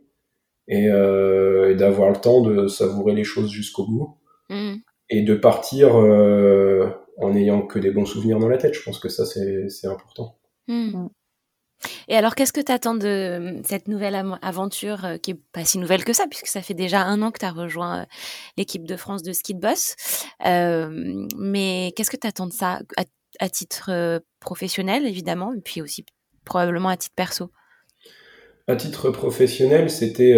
et, 0.69 0.89
euh, 0.89 1.75
d'avoir 1.75 2.09
le 2.09 2.17
temps 2.17 2.41
de 2.41 2.67
savourer 2.67 3.15
les 3.15 3.25
choses 3.25 3.51
jusqu'au 3.51 3.85
bout 3.85 4.17
mmh. 4.49 4.77
et 5.11 5.21
de 5.21 5.35
partir 5.35 5.97
euh, 5.97 6.89
en 7.19 7.35
n'ayant 7.35 7.61
que 7.67 7.79
des 7.79 7.91
bons 7.91 8.07
souvenirs 8.07 8.39
dans 8.39 8.49
la 8.49 8.57
tête. 8.57 8.73
Je 8.73 8.83
pense 8.83 8.99
que 8.99 9.11
ça, 9.11 9.27
c'est 9.27 9.87
important. 9.87 10.39
Mmh. 10.67 11.09
Et 12.09 12.17
alors, 12.17 12.35
qu'est-ce 12.35 12.53
que 12.53 12.61
tu 12.61 12.73
attends 12.73 12.95
de 12.95 13.07
euh, 13.07 13.61
cette 13.65 13.89
nouvelle 13.89 14.15
aventure 14.43 15.05
euh, 15.05 15.17
qui 15.17 15.33
est 15.33 15.41
pas 15.53 15.65
si 15.65 15.79
nouvelle 15.79 16.05
que 16.05 16.13
ça, 16.13 16.27
puisque 16.29 16.47
ça 16.47 16.63
fait 16.63 16.75
déjà 16.75 17.03
un 17.03 17.23
an 17.23 17.31
que 17.31 17.39
tu 17.39 17.47
as 17.47 17.53
rejoint 17.53 18.01
euh, 18.01 18.05
l'équipe 18.57 18.87
de 18.87 18.97
France 18.97 19.23
de 19.23 19.33
ski 19.33 19.55
de 19.55 19.61
boss. 19.61 19.97
mais 20.45 21.93
qu'est-ce 21.97 22.11
que 22.11 22.17
tu 22.17 22.27
attends 22.27 22.47
de 22.47 22.53
ça 22.53 22.81
à, 23.39 23.49
titre 23.49 24.21
professionnel, 24.41 25.07
évidemment, 25.07 25.55
et 25.55 25.61
puis 25.61 25.81
aussi 25.81 26.05
probablement 26.45 26.89
à 26.89 26.97
titre 26.97 27.15
perso? 27.15 27.51
À 28.67 28.77
titre 28.77 29.11
professionnel, 29.11 29.91
c'était. 29.91 30.35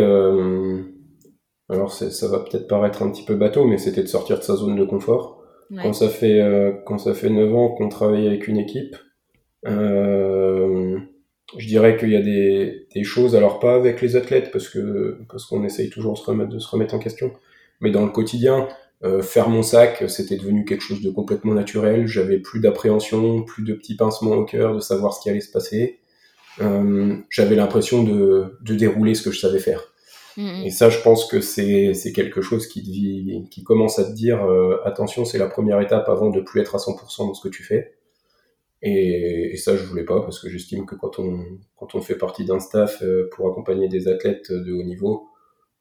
alors, 1.69 1.93
ça 1.93 2.29
va 2.29 2.41
peut-être 2.41 2.69
paraître 2.69 3.03
un 3.03 3.11
petit 3.11 3.25
peu 3.25 3.35
bateau, 3.35 3.67
mais 3.67 3.79
c'était 3.79 4.03
de 4.03 4.09
sortir 4.09 4.39
de 4.39 4.45
sa 4.45 4.57
zone 4.57 4.77
de 4.77 4.85
confort. 4.85 5.43
Quand, 5.81 5.95
ça 5.95 6.11
fait, 6.11 6.43
quand 6.85 6.99
ça 6.99 7.15
fait 7.15 7.31
9 7.31 7.55
ans 7.55 7.71
qu'on 7.71 7.89
travaille 7.89 8.27
avec 8.27 8.47
une 8.47 8.59
équipe, 8.59 8.95
euh, 9.67 10.99
je 11.57 11.67
dirais 11.67 11.97
qu'il 11.97 12.11
y 12.11 12.17
a 12.17 12.23
des, 12.23 12.87
des, 12.95 13.05
choses, 13.05 13.37
alors 13.37 13.59
pas 13.59 13.75
avec 13.75 14.01
les 14.01 14.17
athlètes, 14.17 14.51
parce 14.53 14.69
que 14.69 15.19
parce 15.29 15.47
qu'on 15.47 15.65
essaye 15.65 15.91
toujours 15.91 16.15
de 16.15 16.19
se, 16.19 16.25
remettre, 16.25 16.51
de 16.51 16.59
se 16.59 16.69
remettre 16.69 16.95
en 16.95 16.99
question, 16.99 17.33
mais 17.81 17.91
dans 17.91 18.05
le 18.05 18.11
quotidien, 18.11 18.69
euh, 19.05 19.21
faire 19.21 19.49
mon 19.49 19.63
sac, 19.63 20.05
c'était 20.09 20.37
devenu 20.37 20.65
quelque 20.65 20.83
chose 20.83 21.03
de 21.03 21.11
complètement 21.11 21.55
naturel. 21.55 22.07
J'avais 22.07 22.39
plus 22.39 22.61
d'appréhension, 22.61 23.43
plus 23.43 23.65
de 23.65 23.75
petits 23.75 23.97
pincements 23.97 24.33
au 24.33 24.45
cœur, 24.45 24.75
de 24.75 24.81
savoir 24.81 25.13
ce 25.13 25.21
qui 25.21 25.29
allait 25.29 25.41
se 25.41 25.51
passer. 25.51 25.99
Euh, 26.61 27.17
J'avais 27.29 27.57
l'impression 27.57 28.05
de, 28.05 28.59
de 28.63 28.75
dérouler 28.75 29.15
ce 29.15 29.23
que 29.23 29.33
je 29.33 29.41
savais 29.41 29.59
faire. 29.59 29.83
Mm-hmm. 30.37 30.67
Et 30.67 30.71
ça, 30.71 30.89
je 30.89 31.01
pense 31.01 31.27
que 31.27 31.41
c'est 31.41 32.13
quelque 32.15 32.41
chose 32.43 32.69
qui, 32.69 33.49
qui 33.51 33.65
commence 33.65 33.99
à 33.99 34.05
te 34.05 34.13
dire 34.13 34.45
euh, 34.45 34.77
attention, 34.85 35.25
c'est 35.25 35.39
la 35.39 35.49
première 35.49 35.81
étape 35.81 36.09
avant 36.09 36.31
de 36.31 36.41
plus 36.41 36.61
être 36.61 36.77
à 36.77 36.79
100% 36.79 37.27
dans 37.27 37.35
ce 37.35 37.43
que 37.43 37.53
tu 37.53 37.65
fais. 37.65 37.95
Et, 38.83 39.53
et, 39.53 39.57
ça, 39.57 39.77
je 39.77 39.85
voulais 39.85 40.05
pas 40.05 40.21
parce 40.23 40.41
que 40.41 40.49
j'estime 40.49 40.87
que 40.87 40.97
quand 40.97 41.19
on, 41.21 41.45
quand 41.77 41.95
on 41.95 42.01
fait 42.01 42.17
partie 42.17 42.45
d'un 42.45 42.59
staff 42.59 43.03
euh, 43.03 43.29
pour 43.33 43.49
accompagner 43.49 43.89
des 43.89 44.09
athlètes 44.09 44.51
de 44.51 44.73
haut 44.73 44.83
niveau, 44.83 45.29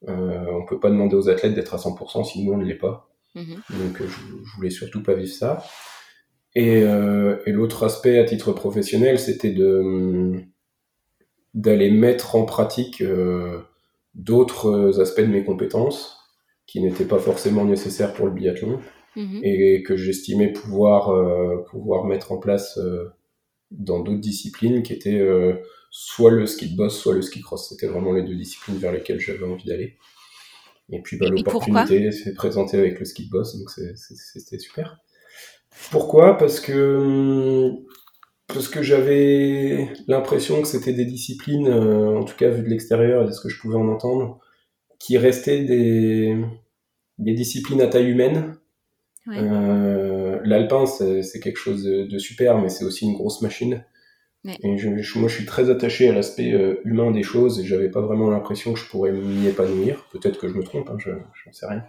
euh, 0.07 0.45
on 0.51 0.65
peut 0.65 0.79
pas 0.79 0.89
demander 0.89 1.15
aux 1.15 1.29
athlètes 1.29 1.55
d'être 1.55 1.73
à 1.73 1.77
100% 1.77 2.23
si 2.23 2.43
nous 2.43 2.53
on 2.53 2.57
ne 2.57 2.65
l'est 2.65 2.75
pas. 2.75 3.09
Mhm. 3.35 3.55
Donc, 3.69 4.01
euh, 4.01 4.07
je, 4.07 4.45
je, 4.45 4.55
voulais 4.55 4.69
surtout 4.69 5.01
pas 5.01 5.13
vivre 5.13 5.33
ça. 5.33 5.63
Et, 6.55 6.83
euh, 6.83 7.37
et 7.45 7.51
l'autre 7.51 7.83
aspect 7.83 8.19
à 8.19 8.25
titre 8.25 8.51
professionnel, 8.51 9.19
c'était 9.19 9.51
de 9.51 10.33
d'aller 11.53 11.91
mettre 11.91 12.35
en 12.37 12.45
pratique 12.45 13.01
euh, 13.01 13.59
d'autres 14.15 15.01
aspects 15.01 15.21
de 15.21 15.25
mes 15.25 15.43
compétences 15.43 16.17
qui 16.65 16.81
n'étaient 16.81 17.05
pas 17.05 17.19
forcément 17.19 17.65
nécessaires 17.65 18.13
pour 18.13 18.25
le 18.25 18.31
biathlon. 18.31 18.79
Mhm. 19.15 19.41
et 19.43 19.83
que 19.83 19.97
j'estimais 19.97 20.53
pouvoir, 20.53 21.09
euh, 21.09 21.57
pouvoir 21.69 22.05
mettre 22.05 22.31
en 22.31 22.37
place 22.37 22.77
euh, 22.77 23.09
dans 23.69 23.99
d'autres 23.99 24.21
disciplines 24.21 24.83
qui 24.83 24.93
étaient 24.93 25.19
euh, 25.19 25.55
soit 25.89 26.31
le 26.31 26.45
ski 26.45 26.69
de 26.71 26.77
boss, 26.77 26.97
soit 26.97 27.13
le 27.13 27.21
ski 27.21 27.41
cross. 27.41 27.69
C'était 27.69 27.87
vraiment 27.87 28.13
les 28.13 28.23
deux 28.23 28.35
disciplines 28.35 28.77
vers 28.77 28.93
lesquelles 28.93 29.19
j'avais 29.19 29.43
envie 29.43 29.65
d'aller. 29.65 29.97
Et 30.89 31.01
puis 31.01 31.17
bah, 31.17 31.27
l'opportunité 31.29 32.11
s'est 32.11 32.33
présentée 32.33 32.77
avec 32.77 32.99
le 32.99 33.05
ski 33.05 33.25
de 33.25 33.29
boss, 33.29 33.57
donc 33.57 33.69
c'était 33.69 34.59
super. 34.59 34.97
Pourquoi? 35.89 36.37
Parce 36.37 36.59
que 36.59 37.69
parce 38.47 38.67
que 38.67 38.81
j'avais 38.81 39.87
l'impression 40.07 40.61
que 40.61 40.67
c'était 40.67 40.91
des 40.91 41.05
disciplines, 41.05 41.69
en 41.69 42.25
tout 42.25 42.35
cas 42.35 42.49
vu 42.49 42.63
de 42.63 42.67
l'extérieur 42.67 43.23
et 43.23 43.27
de 43.27 43.31
ce 43.31 43.39
que 43.39 43.47
je 43.47 43.57
pouvais 43.57 43.77
en 43.77 43.87
entendre, 43.87 44.39
qui 44.99 45.17
restaient 45.17 45.63
des, 45.63 46.35
des 47.17 47.33
disciplines 47.33 47.79
à 47.79 47.87
taille 47.87 48.09
humaine, 48.09 48.57
euh, 49.27 50.39
L'alpin, 50.43 50.85
c'est 50.85 51.39
quelque 51.39 51.57
chose 51.57 51.83
de, 51.83 52.17
super, 52.19 52.57
mais 52.59 52.69
c'est 52.69 52.85
aussi 52.85 53.05
une 53.05 53.13
grosse 53.13 53.41
machine. 53.41 53.83
Et 54.63 54.77
je, 54.79 55.19
moi, 55.19 55.27
je 55.27 55.35
suis 55.35 55.45
très 55.45 55.69
attaché 55.69 56.09
à 56.09 56.13
l'aspect 56.13 56.51
euh, 56.51 56.81
humain 56.83 57.11
des 57.11 57.21
choses 57.21 57.59
et 57.59 57.63
j'avais 57.63 57.89
pas 57.89 58.01
vraiment 58.01 58.31
l'impression 58.31 58.73
que 58.73 58.79
je 58.79 58.89
pourrais 58.89 59.11
m'y 59.11 59.45
épanouir. 59.45 60.07
Peut-être 60.11 60.39
que 60.39 60.47
je 60.47 60.55
me 60.55 60.63
trompe, 60.63 60.89
hein, 60.89 60.97
je 60.99 61.11
n'en 61.11 61.53
sais 61.53 61.67
rien. 61.67 61.83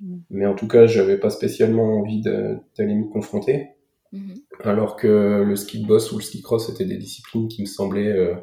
Mm. 0.00 0.16
Mais 0.28 0.46
en 0.46 0.54
tout 0.54 0.68
cas, 0.68 0.86
j'avais 0.86 1.16
pas 1.16 1.30
spécialement 1.30 2.00
envie 2.00 2.20
d'aller 2.20 2.94
m'y 2.94 3.08
confronter. 3.08 3.68
Mm-hmm. 4.12 4.42
Alors 4.64 4.96
que 4.96 5.44
le 5.46 5.56
ski 5.56 5.80
de 5.80 5.86
boss 5.86 6.12
ou 6.12 6.18
le 6.18 6.22
ski 6.22 6.42
cross 6.42 6.68
étaient 6.68 6.84
des 6.84 6.98
disciplines 6.98 7.48
qui 7.48 7.62
me 7.62 7.66
semblaient 7.66 8.12
euh, 8.12 8.34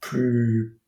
plus, 0.00 0.78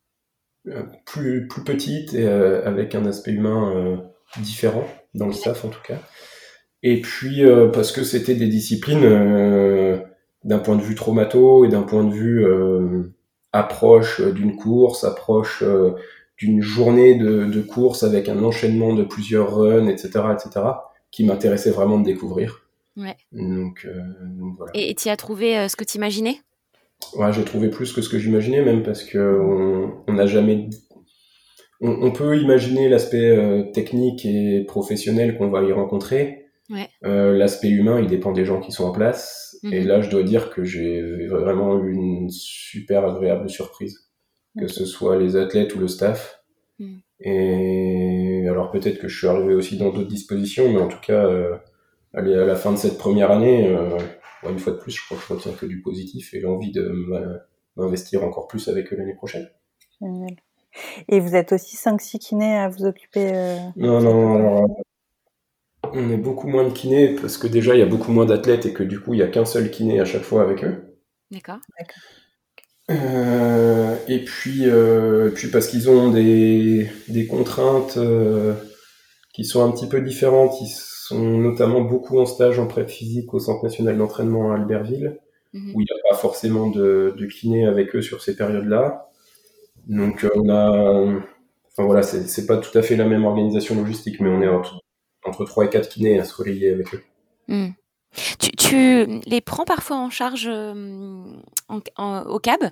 plus, 1.05 1.49
plus 1.49 1.65
petites 1.65 2.15
et 2.15 2.29
avec 2.29 2.95
un 2.95 3.07
aspect 3.07 3.33
humain 3.33 4.01
différent, 4.41 4.87
dans 5.15 5.27
le 5.27 5.33
staff 5.33 5.65
en 5.65 5.71
tout 5.71 5.83
cas. 5.83 6.01
Et 6.83 7.01
puis 7.01 7.45
euh, 7.45 7.69
parce 7.69 7.93
que 7.93 8.05
c'était 8.05 8.35
des 8.35 8.47
disciplines 8.47 9.05
euh, 9.05 9.99
d'un 10.45 10.59
point 10.59 10.77
de 10.77 10.83
vue 10.83 10.95
traumato 10.95 11.65
et 11.65 11.69
d'un 11.69 11.83
point 11.83 12.05
de 12.05 12.13
vue 12.13 12.45
euh, 12.45 13.13
approche 13.53 14.21
d'une 14.21 14.57
course, 14.57 15.05
approche 15.05 15.65
d'une 16.37 16.61
journée 16.61 17.17
de, 17.17 17.47
de, 17.47 17.61
course 17.61 18.05
avec 18.05 18.29
un 18.29 18.45
enchaînement 18.45 18.95
de 18.95 19.03
plusieurs 19.03 19.57
runs, 19.57 19.89
etc., 19.89 20.11
etc., 20.33 20.67
qui 21.11 21.25
m'intéressait 21.25 21.71
vraiment 21.71 21.99
de 21.99 22.05
découvrir. 22.05 22.63
Ouais. 22.97 23.17
Donc, 23.33 23.89
voilà. 24.57 24.71
Et 24.75 24.95
tu 24.95 25.09
as 25.09 25.17
trouvé 25.17 25.69
ce 25.69 25.75
que 25.75 25.85
tu 25.85 25.97
imaginais 25.97 26.37
Ouais, 27.15 27.33
j'ai 27.33 27.43
trouvé 27.43 27.71
plus 27.71 27.93
que 27.93 28.03
ce 28.03 28.09
que 28.09 28.19
j'imaginais, 28.19 28.63
même 28.63 28.83
parce 28.83 29.03
que 29.03 29.41
on 30.07 30.13
n'a 30.13 30.27
jamais 30.27 30.69
on, 31.81 31.91
on, 32.03 32.13
peut 32.13 32.39
imaginer 32.39 32.89
l'aspect 32.89 33.71
technique 33.73 34.27
et 34.27 34.65
professionnel 34.69 35.39
qu'on 35.39 35.49
va 35.49 35.63
y 35.63 35.73
rencontrer, 35.73 36.48
euh, 37.05 37.37
l'aspect 37.37 37.69
humain, 37.69 38.01
il 38.01 38.09
dépend 38.09 38.33
des 38.33 38.45
gens 38.45 38.61
qui 38.61 38.73
sont 38.73 38.85
en 38.85 38.93
place. 38.93 39.57
Et 39.65 39.81
mhm. 39.81 39.87
là, 39.87 40.01
je 40.01 40.11
dois 40.11 40.23
dire 40.23 40.51
que 40.51 40.65
j'ai 40.65 41.27
vraiment 41.27 41.79
eu 41.83 41.93
une 41.93 42.31
super 42.31 43.07
agréable 43.07 43.49
surprise, 43.49 44.11
que 44.59 44.69
ce 44.69 44.85
soit 44.85 45.19
les 45.19 45.37
athlètes 45.37 45.75
ou 45.75 45.79
le 45.79 45.89
staff. 45.89 46.43
Mhm. 46.79 47.01
Et 47.21 48.47
alors 48.49 48.71
peut-être 48.71 48.99
que 48.99 49.09
je 49.09 49.19
suis 49.19 49.27
arrivé 49.27 49.55
aussi 49.55 49.77
dans 49.77 49.91
d'autres 49.91 50.09
dispositions, 50.09 50.73
mais 50.73 50.81
en 50.81 50.89
tout 50.89 51.01
cas, 51.01 51.27
euh, 51.27 51.57
à 52.15 52.21
la 52.23 52.55
fin 52.55 52.73
de 52.73 52.77
cette 52.77 52.99
première 52.99 53.31
année, 53.31 53.67
euh, 53.69 53.99
une 54.49 54.59
fois 54.59 54.73
de 54.73 54.79
plus, 54.79 54.93
je 54.93 55.05
crois 55.05 55.17
que 55.17 55.25
je 55.25 55.35
retiens 55.35 55.53
que 55.53 55.67
du 55.67 55.83
positif 55.83 56.33
et 56.35 56.41
l'envie 56.41 56.71
de 56.71 56.93
m'investir 57.77 58.23
encore 58.23 58.47
plus 58.47 58.69
avec 58.69 58.93
eux 58.93 58.97
l'année 58.97 59.17
prochaine. 59.17 59.49
Génial. 60.01 60.37
Et 61.09 61.19
vous 61.19 61.35
êtes 61.35 61.53
aussi 61.53 61.77
5-6 61.77 62.19
kinés 62.19 62.57
à 62.57 62.69
vous 62.69 62.85
occuper 62.85 63.57
Non, 63.77 64.01
non, 64.01 64.37
alors 64.37 64.67
on 65.95 66.11
est 66.11 66.17
beaucoup 66.17 66.49
moins 66.49 66.65
de 66.65 66.73
kinés 66.73 67.15
parce 67.21 67.39
que 67.39 67.47
déjà 67.47 67.75
il 67.75 67.79
y 67.79 67.83
a 67.83 67.87
beaucoup 67.87 68.13
moins 68.13 68.27
d'athlètes 68.27 68.67
et 68.67 68.73
que 68.73 68.83
du 68.83 69.01
coup 69.01 69.15
il 69.15 69.19
n'y 69.19 69.23
a 69.23 69.29
qu'un 69.29 69.45
seul 69.45 69.71
kiné 69.71 70.01
à 70.01 70.05
chaque 70.05 70.23
fois 70.23 70.43
avec 70.43 70.65
eux. 70.65 70.97
D'accord. 71.31 71.59
Euh, 72.91 73.97
et 74.09 74.25
puis, 74.25 74.63
euh, 74.65 75.31
puis 75.31 75.49
parce 75.49 75.67
qu'ils 75.69 75.91
ont 75.91 76.11
des, 76.11 76.91
des 77.09 77.27
contraintes 77.27 77.99
euh, 77.99 78.55
qui 79.35 79.45
sont 79.45 79.63
un 79.63 79.71
petit 79.71 79.89
peu 79.89 80.01
différentes. 80.01 80.61
Ils 80.63 80.73
sont 80.75 81.39
notamment 81.39 81.83
beaucoup 81.83 82.19
en 82.19 82.27
stage 82.27 82.59
en 82.59 82.67
prep 82.67 82.89
physique 82.89 83.35
au 83.35 83.39
Centre 83.39 83.63
national 83.63 83.99
d'entraînement 83.99 84.53
à 84.53 84.55
Albertville, 84.57 85.19
mhm. 85.53 85.73
où 85.75 85.81
il 85.81 85.85
n'y 85.85 86.01
a 86.01 86.11
pas 86.11 86.17
forcément 86.17 86.71
de, 86.71 87.15
de 87.17 87.27
kiné 87.27 87.67
avec 87.67 87.95
eux 87.95 88.03
sur 88.03 88.23
ces 88.23 88.37
périodes-là. 88.37 89.11
Donc 89.87 90.27
on 90.35 90.49
a, 90.51 91.21
enfin 91.73 91.85
voilà, 91.85 92.03
c'est 92.03 92.47
pas 92.47 92.59
tout 92.59 92.77
à 92.77 92.83
fait 92.83 92.97
la 92.97 93.07
même 93.07 93.25
organisation 93.25 93.75
logistique, 93.75 94.21
mais 94.21 94.29
on 94.29 94.43
est 94.43 94.49
entre 95.29 95.45
3 95.45 95.67
et 95.67 95.69
4 95.69 95.89
kinés 95.89 96.19
à 96.19 96.25
se 96.25 96.35
relayer 96.35 96.71
avec 96.71 96.95
eux. 96.95 97.03
Hmm. 97.49 97.71
Tu, 98.59 99.07
les 99.27 99.41
prends 99.41 99.65
parfois 99.65 99.97
en 99.97 100.11
charge 100.11 100.49
euh, 100.51 101.25
au 101.69 102.39
CAB, 102.39 102.71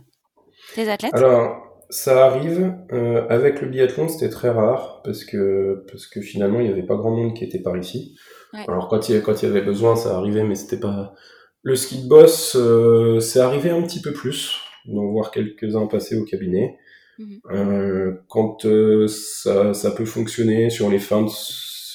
tes 0.75 0.89
athlètes? 0.89 1.15
Alors, 1.15 1.67
ça 1.91 2.27
arrive. 2.27 2.75
Euh, 2.93 3.27
avec 3.29 3.61
le 3.61 3.69
biathlon, 3.69 4.09
c'était 4.09 4.31
très 4.31 4.51
rare 4.51 5.03
parce 5.05 5.25
que, 5.25 5.85
parce 5.91 6.07
que 6.07 6.21
finalement, 6.21 6.61
il 6.61 6.67
n'y 6.67 6.73
avait 6.73 6.83
pas 6.83 6.97
grand 6.97 7.11
monde 7.11 7.35
qui 7.35 7.45
était 7.45 7.61
par 7.61 7.77
ici. 7.77 8.17
Alors, 8.53 8.89
quand 8.89 9.09
il, 9.09 9.21
quand 9.23 9.43
il 9.43 9.47
y 9.47 9.49
avait 9.49 9.61
besoin, 9.61 9.97
ça 9.97 10.17
arrivait, 10.17 10.45
mais 10.45 10.55
c'était 10.55 10.81
pas. 10.81 11.15
Le 11.63 11.77
ski 11.77 12.05
de 12.05 12.09
boss, 12.09 12.57
euh, 12.57 13.21
c'est 13.21 13.41
arrivé 13.41 13.71
un 13.71 13.83
petit 13.83 14.01
peu 14.01 14.13
plus, 14.13 14.57
d'en 14.87 15.05
voir 15.07 15.31
quelques-uns 15.31 15.87
passer 15.87 16.17
au 16.17 16.25
cabinet. 16.25 16.79
Mhm. 17.19 18.19
quand 18.29 18.67
ça, 19.09 19.73
ça 19.73 19.91
peut 19.91 20.05
fonctionner 20.05 20.69
sur 20.69 20.91
les 20.91 20.99
fins 20.99 21.23
de 21.23 21.31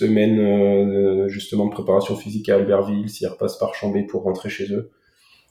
semaine 0.01 0.39
euh, 0.39 1.27
justement 1.27 1.65
de 1.65 1.71
préparation 1.71 2.15
physique 2.15 2.49
à 2.49 2.55
Albertville, 2.55 3.09
s'ils 3.09 3.27
repassent 3.27 3.57
par 3.57 3.75
Chambé 3.75 4.03
pour 4.03 4.23
rentrer 4.23 4.49
chez 4.49 4.71
eux. 4.73 4.91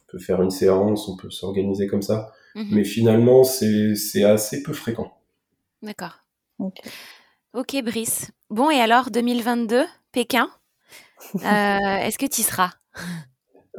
On 0.09 0.13
peut 0.13 0.19
faire 0.19 0.43
une 0.43 0.51
séance, 0.51 1.09
on 1.09 1.17
peut 1.17 1.31
s'organiser 1.31 1.87
comme 1.87 2.03
ça. 2.03 2.33
Mhm. 2.55 2.69
Mais 2.73 2.85
finalement, 2.85 3.45
c'est 3.45 4.25
assez 4.25 4.63
peu 4.63 4.73
fréquent. 4.73 5.13
D'accord. 5.83 6.19
Ok, 7.55 7.77
Brice. 7.85 8.31
Bon, 8.51 8.71
et 8.71 8.81
alors, 8.81 9.11
2022, 9.11 9.85
Pékin, 10.13 10.51
euh, 11.37 11.39
est-ce 11.39 12.19
que 12.19 12.27
tu 12.27 12.41
y 12.41 12.45
seras? 12.45 12.71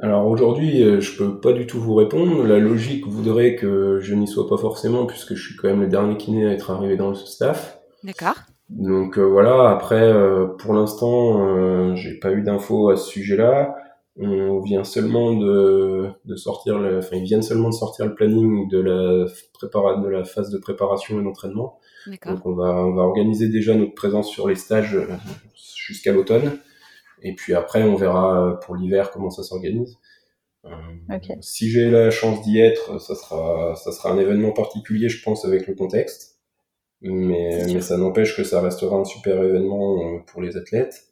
Alors 0.01 0.25
aujourd'hui, 0.27 0.81
euh, 0.81 1.01
je 1.01 1.17
peux 1.17 1.39
pas 1.39 1.53
du 1.53 1.67
tout 1.67 1.79
vous 1.79 1.93
répondre. 1.95 2.43
La 2.43 2.59
logique 2.59 3.05
voudrait 3.05 3.55
que 3.55 3.99
je 4.01 4.15
n'y 4.15 4.27
sois 4.27 4.47
pas 4.47 4.57
forcément, 4.57 5.05
puisque 5.05 5.35
je 5.35 5.45
suis 5.45 5.55
quand 5.55 5.67
même 5.67 5.81
le 5.81 5.87
dernier 5.87 6.17
kiné 6.17 6.47
à 6.47 6.51
être 6.51 6.71
arrivé 6.71 6.95
dans 6.95 7.09
le 7.09 7.15
staff. 7.15 7.77
D'accord. 8.03 8.37
Donc 8.71 9.17
euh, 9.17 9.23
voilà, 9.23 9.69
après, 9.69 10.01
euh, 10.01 10.47
pour 10.47 10.73
l'instant, 10.73 11.45
euh, 11.45 11.95
j'ai 11.95 12.17
pas 12.17 12.31
eu 12.31 12.41
d'infos 12.41 12.89
à 12.89 12.95
ce 12.95 13.09
sujet-là. 13.09 13.75
On 14.17 14.59
vient 14.59 14.83
seulement 14.83 15.33
de, 15.35 16.09
de 16.25 16.35
sortir, 16.35 16.77
le, 16.77 16.99
enfin 16.99 17.15
ils 17.15 17.23
viennent 17.23 17.41
seulement 17.41 17.69
de 17.69 17.73
sortir 17.73 18.05
le 18.05 18.13
planning 18.13 18.67
de 18.69 18.79
la, 18.79 19.25
prépara 19.53 19.97
de 20.01 20.07
la 20.07 20.23
phase 20.23 20.51
de 20.51 20.57
préparation 20.57 21.19
et 21.19 21.23
d'entraînement. 21.23 21.79
D'accord. 22.07 22.33
Donc 22.33 22.45
on 22.45 22.53
va, 22.53 22.75
on 22.75 22.93
va 22.93 23.03
organiser 23.03 23.47
déjà 23.47 23.73
notre 23.73 23.95
présence 23.95 24.29
sur 24.29 24.47
les 24.47 24.55
stages 24.55 24.97
jusqu'à 25.75 26.11
l'automne. 26.11 26.57
Et 27.21 27.35
puis 27.35 27.53
après, 27.53 27.83
on 27.83 27.95
verra 27.95 28.59
pour 28.63 28.75
l'hiver 28.75 29.11
comment 29.11 29.29
ça 29.29 29.43
s'organise. 29.43 29.97
Euh. 30.65 30.69
Si 31.41 31.69
j'ai 31.69 31.89
la 31.89 32.11
chance 32.11 32.41
d'y 32.43 32.59
être, 32.59 32.99
ça 33.01 33.15
sera, 33.15 33.75
ça 33.75 33.91
sera 33.91 34.11
un 34.11 34.19
événement 34.19 34.51
particulier, 34.51 35.09
je 35.09 35.23
pense, 35.23 35.45
avec 35.45 35.67
le 35.67 35.75
contexte. 35.75 36.30
Mais, 37.01 37.81
ça 37.81 37.97
n'empêche 37.97 38.37
que 38.37 38.43
ça 38.43 38.61
restera 38.61 38.95
un 38.97 39.05
super 39.05 39.41
événement 39.41 40.15
euh, 40.15 40.19
pour 40.27 40.41
les 40.41 40.55
athlètes. 40.57 41.07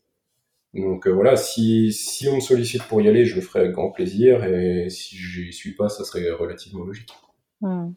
Donc 0.75 1.07
euh, 1.07 1.11
voilà, 1.11 1.35
si, 1.35 1.91
si 1.91 2.27
on 2.27 2.35
me 2.35 2.39
sollicite 2.41 2.83
pour 2.83 3.01
y 3.01 3.09
aller, 3.09 3.25
je 3.25 3.35
le 3.35 3.41
ferai 3.41 3.61
avec 3.61 3.71
grand 3.71 3.89
plaisir. 3.89 4.43
Et 4.43 4.89
si 4.89 5.15
j'y 5.17 5.51
suis 5.51 5.73
pas, 5.73 5.89
ça 5.89 6.03
serait 6.03 6.29
relativement 6.29 6.83
logique. 6.85 7.11
Hmm. 7.61 7.93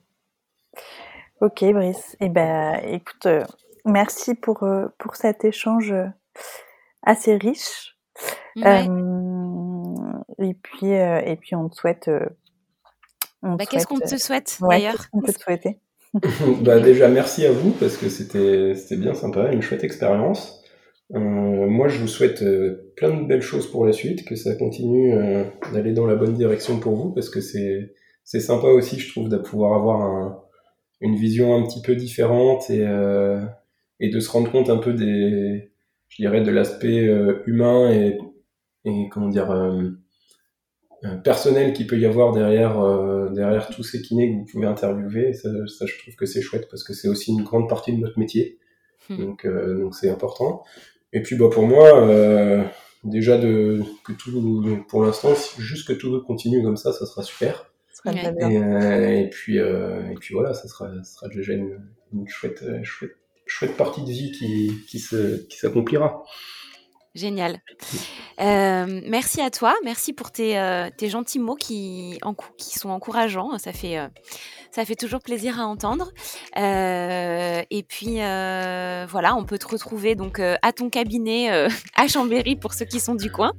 Ok, 1.42 1.64
Brice. 1.72 2.16
Eh 2.20 2.28
ben, 2.30 2.80
écoute, 2.86 3.26
euh, 3.26 3.44
merci 3.84 4.34
pour, 4.34 4.62
euh, 4.62 4.86
pour 4.98 5.16
cet 5.16 5.44
échange 5.44 5.94
assez 7.02 7.36
riche. 7.36 7.98
Ouais. 8.56 8.86
Euh, 8.88 9.92
et 10.38 10.54
puis, 10.54 10.94
euh, 10.94 11.20
et 11.20 11.36
puis, 11.36 11.54
on 11.54 11.68
te 11.68 11.74
souhaite. 11.74 12.08
euh, 12.08 12.26
Bah, 13.42 13.66
Qu'est-ce 13.66 13.86
qu'on 13.86 13.98
te 13.98 14.16
souhaite 14.16 14.58
euh, 14.62 14.66
ouais, 14.66 14.76
d'ailleurs 14.76 14.96
qu'est-ce 14.96 15.08
qu'on 15.08 15.20
peut 15.20 15.32
te 15.32 15.40
souhaiter? 15.40 15.78
bah 16.62 16.78
déjà 16.80 17.08
merci 17.08 17.46
à 17.46 17.52
vous 17.52 17.70
parce 17.72 17.96
que 17.96 18.08
c'était 18.08 18.74
c'était 18.74 18.96
bien 19.00 19.14
sympa, 19.14 19.50
une 19.52 19.62
chouette 19.62 19.82
expérience. 19.84 20.62
Euh, 21.14 21.18
moi 21.18 21.88
je 21.88 21.98
vous 21.98 22.08
souhaite 22.08 22.42
euh, 22.42 22.92
plein 22.96 23.10
de 23.16 23.26
belles 23.26 23.42
choses 23.42 23.70
pour 23.70 23.86
la 23.86 23.92
suite, 23.92 24.24
que 24.26 24.36
ça 24.36 24.54
continue 24.54 25.14
euh, 25.14 25.44
d'aller 25.72 25.92
dans 25.92 26.06
la 26.06 26.16
bonne 26.16 26.34
direction 26.34 26.78
pour 26.80 26.96
vous 26.96 27.12
parce 27.12 27.30
que 27.30 27.40
c'est 27.40 27.94
c'est 28.24 28.40
sympa 28.40 28.66
aussi 28.68 28.98
je 28.98 29.10
trouve 29.10 29.28
de 29.30 29.38
pouvoir 29.38 29.74
avoir 29.74 30.02
un, 30.02 30.42
une 31.00 31.16
vision 31.16 31.56
un 31.56 31.66
petit 31.66 31.80
peu 31.82 31.96
différente 31.96 32.68
et 32.70 32.86
euh, 32.86 33.40
et 34.00 34.10
de 34.10 34.20
se 34.20 34.30
rendre 34.30 34.50
compte 34.52 34.68
un 34.70 34.78
peu 34.78 34.92
des 34.92 35.72
je 36.08 36.16
dirais 36.22 36.42
de 36.42 36.50
l'aspect 36.50 37.06
humain 37.46 37.90
et 37.90 38.18
et 38.84 39.08
comment 39.10 39.28
dire 39.28 39.50
personnel 41.24 41.72
qu'il 41.72 41.86
peut 41.86 41.98
y 41.98 42.06
avoir 42.06 42.32
derrière 42.32 42.80
euh, 42.80 43.28
derrière 43.30 43.68
tous 43.68 43.82
ces 43.82 44.00
kinés 44.02 44.32
que 44.32 44.36
vous 44.38 44.44
pouvez 44.44 44.66
interviewer. 44.66 45.32
Ça, 45.34 45.48
ça, 45.66 45.86
je 45.86 45.98
trouve 45.98 46.14
que 46.14 46.26
c'est 46.26 46.42
chouette 46.42 46.68
parce 46.70 46.84
que 46.84 46.94
c'est 46.94 47.08
aussi 47.08 47.32
une 47.32 47.42
grande 47.42 47.68
partie 47.68 47.92
de 47.92 48.00
notre 48.00 48.18
métier. 48.18 48.58
Hmm. 49.08 49.16
Donc 49.16 49.44
euh, 49.44 49.80
donc 49.80 49.94
c'est 49.94 50.10
important. 50.10 50.62
Et 51.12 51.22
puis 51.22 51.36
bah 51.36 51.48
pour 51.50 51.66
moi 51.66 52.08
euh, 52.08 52.62
déjà 53.04 53.36
de 53.36 53.82
que 54.04 54.12
tout 54.12 54.64
pour 54.88 55.04
l'instant 55.04 55.34
si- 55.34 55.60
juste 55.60 55.88
que 55.88 55.92
tout 55.92 56.22
continue 56.22 56.62
comme 56.62 56.76
ça, 56.76 56.92
ça 56.92 57.04
sera 57.04 57.22
super. 57.22 57.72
Et, 58.50 58.58
euh, 58.58 59.20
et 59.22 59.28
puis 59.28 59.58
euh, 59.58 60.08
et 60.10 60.14
puis 60.14 60.34
voilà, 60.34 60.54
ça 60.54 60.68
sera 60.68 60.88
ça 61.02 61.04
sera 61.04 61.28
déjà 61.28 61.52
une, 61.52 61.80
une 62.12 62.28
chouette 62.28 62.62
euh, 62.62 62.80
chouette 62.84 63.16
chouette 63.44 63.76
partie 63.76 64.02
de 64.02 64.10
vie 64.10 64.30
qui 64.30 64.72
qui 64.88 65.00
se 65.00 65.44
qui 65.48 65.58
s'accomplira. 65.58 66.22
Génial. 67.14 67.60
Euh, 68.40 69.02
merci 69.06 69.42
à 69.42 69.50
toi, 69.50 69.74
merci 69.84 70.14
pour 70.14 70.30
tes, 70.30 70.58
euh, 70.58 70.88
tes 70.96 71.10
gentils 71.10 71.38
mots 71.38 71.56
qui, 71.56 72.18
sont 72.58 72.88
encourageants. 72.88 73.58
Ça 73.58 73.74
fait, 73.74 73.98
euh, 73.98 74.08
ça 74.70 74.86
fait 74.86 74.94
toujours 74.94 75.20
plaisir 75.20 75.60
à 75.60 75.66
entendre. 75.66 76.10
Et 76.56 77.84
puis 77.86 78.16
voilà, 78.16 79.34
on 79.36 79.44
peut 79.44 79.58
te 79.58 79.68
retrouver 79.68 80.14
donc 80.14 80.40
à 80.40 80.72
ton 80.72 80.88
cabinet 80.88 81.50
à 81.96 82.08
Chambéry 82.08 82.56
pour 82.56 82.72
ceux 82.72 82.86
qui 82.86 82.98
sont 82.98 83.14
du 83.14 83.30
coin, 83.30 83.52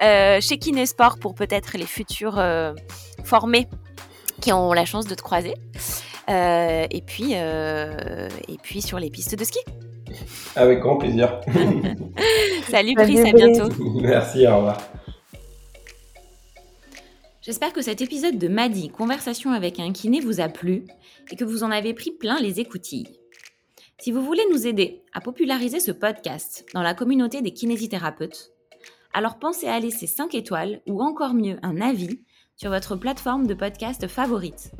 chez 0.00 0.58
Kinesport 0.58 1.18
pour 1.18 1.34
peut-être 1.34 1.78
les 1.78 1.86
futurs 1.86 2.42
formés 3.24 3.68
qui 4.42 4.52
ont 4.52 4.74
la 4.74 4.84
chance 4.84 5.06
de 5.06 5.14
te 5.14 5.22
croiser. 5.22 5.54
Et 6.28 7.02
puis 7.06 7.32
et 7.32 8.58
puis 8.62 8.82
sur 8.82 8.98
les 8.98 9.08
pistes 9.08 9.34
de 9.34 9.44
ski. 9.44 9.60
Avec 10.54 10.80
grand 10.80 10.96
plaisir. 10.96 11.40
Salut 12.68 12.94
Salut, 12.94 12.94
Brice, 12.94 13.24
à 13.24 13.32
bientôt. 13.32 13.68
Merci, 14.00 14.46
au 14.46 14.56
revoir. 14.56 14.78
J'espère 17.42 17.72
que 17.72 17.82
cet 17.82 18.00
épisode 18.00 18.38
de 18.38 18.48
Madi, 18.48 18.88
Conversation 18.88 19.52
avec 19.52 19.78
un 19.78 19.92
kiné, 19.92 20.20
vous 20.20 20.40
a 20.40 20.48
plu 20.48 20.84
et 21.30 21.36
que 21.36 21.44
vous 21.44 21.62
en 21.62 21.70
avez 21.70 21.94
pris 21.94 22.10
plein 22.10 22.40
les 22.40 22.58
écoutilles. 22.58 23.06
Si 23.98 24.10
vous 24.10 24.22
voulez 24.22 24.42
nous 24.50 24.66
aider 24.66 25.02
à 25.12 25.20
populariser 25.20 25.78
ce 25.80 25.92
podcast 25.92 26.66
dans 26.74 26.82
la 26.82 26.92
communauté 26.92 27.42
des 27.42 27.52
kinésithérapeutes, 27.52 28.52
alors 29.14 29.38
pensez 29.38 29.68
à 29.68 29.78
laisser 29.78 30.06
5 30.06 30.34
étoiles 30.34 30.82
ou 30.86 31.02
encore 31.02 31.34
mieux 31.34 31.58
un 31.62 31.80
avis 31.80 32.20
sur 32.56 32.70
votre 32.70 32.96
plateforme 32.96 33.46
de 33.46 33.54
podcast 33.54 34.08
favorite. 34.08 34.72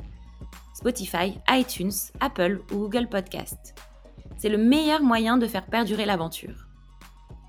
Spotify, 0.74 1.38
iTunes, 1.48 1.92
Apple 2.20 2.60
ou 2.72 2.80
Google 2.80 3.08
Podcast. 3.08 3.74
C'est 4.38 4.48
le 4.48 4.58
meilleur 4.58 5.02
moyen 5.02 5.38
de 5.38 5.46
faire 5.46 5.66
perdurer 5.66 6.04
l'aventure. 6.04 6.66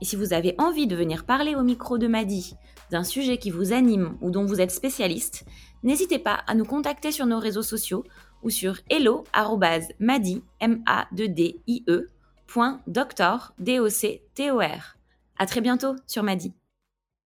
Et 0.01 0.05
si 0.05 0.15
vous 0.15 0.33
avez 0.33 0.55
envie 0.57 0.87
de 0.87 0.95
venir 0.95 1.25
parler 1.25 1.55
au 1.55 1.63
micro 1.63 1.97
de 1.97 2.07
Madi 2.07 2.53
d'un 2.91 3.03
sujet 3.03 3.37
qui 3.37 3.49
vous 3.49 3.73
anime 3.73 4.17
ou 4.21 4.31
dont 4.31 4.45
vous 4.45 4.61
êtes 4.61 4.71
spécialiste, 4.71 5.45
n'hésitez 5.83 6.19
pas 6.19 6.39
à 6.47 6.55
nous 6.55 6.65
contacter 6.65 7.11
sur 7.11 7.25
nos 7.25 7.39
réseaux 7.39 7.63
sociaux 7.63 8.03
ou 8.43 8.49
sur 8.49 8.77
hello@madi 8.89 10.43
m 10.59 10.83
a 10.85 11.07
2 11.11 11.27
d 11.27 11.61
i 11.67 11.83
e 11.89 12.09
très 15.45 15.61
bientôt 15.61 15.95
sur 16.05 16.23
Madi. 16.23 16.53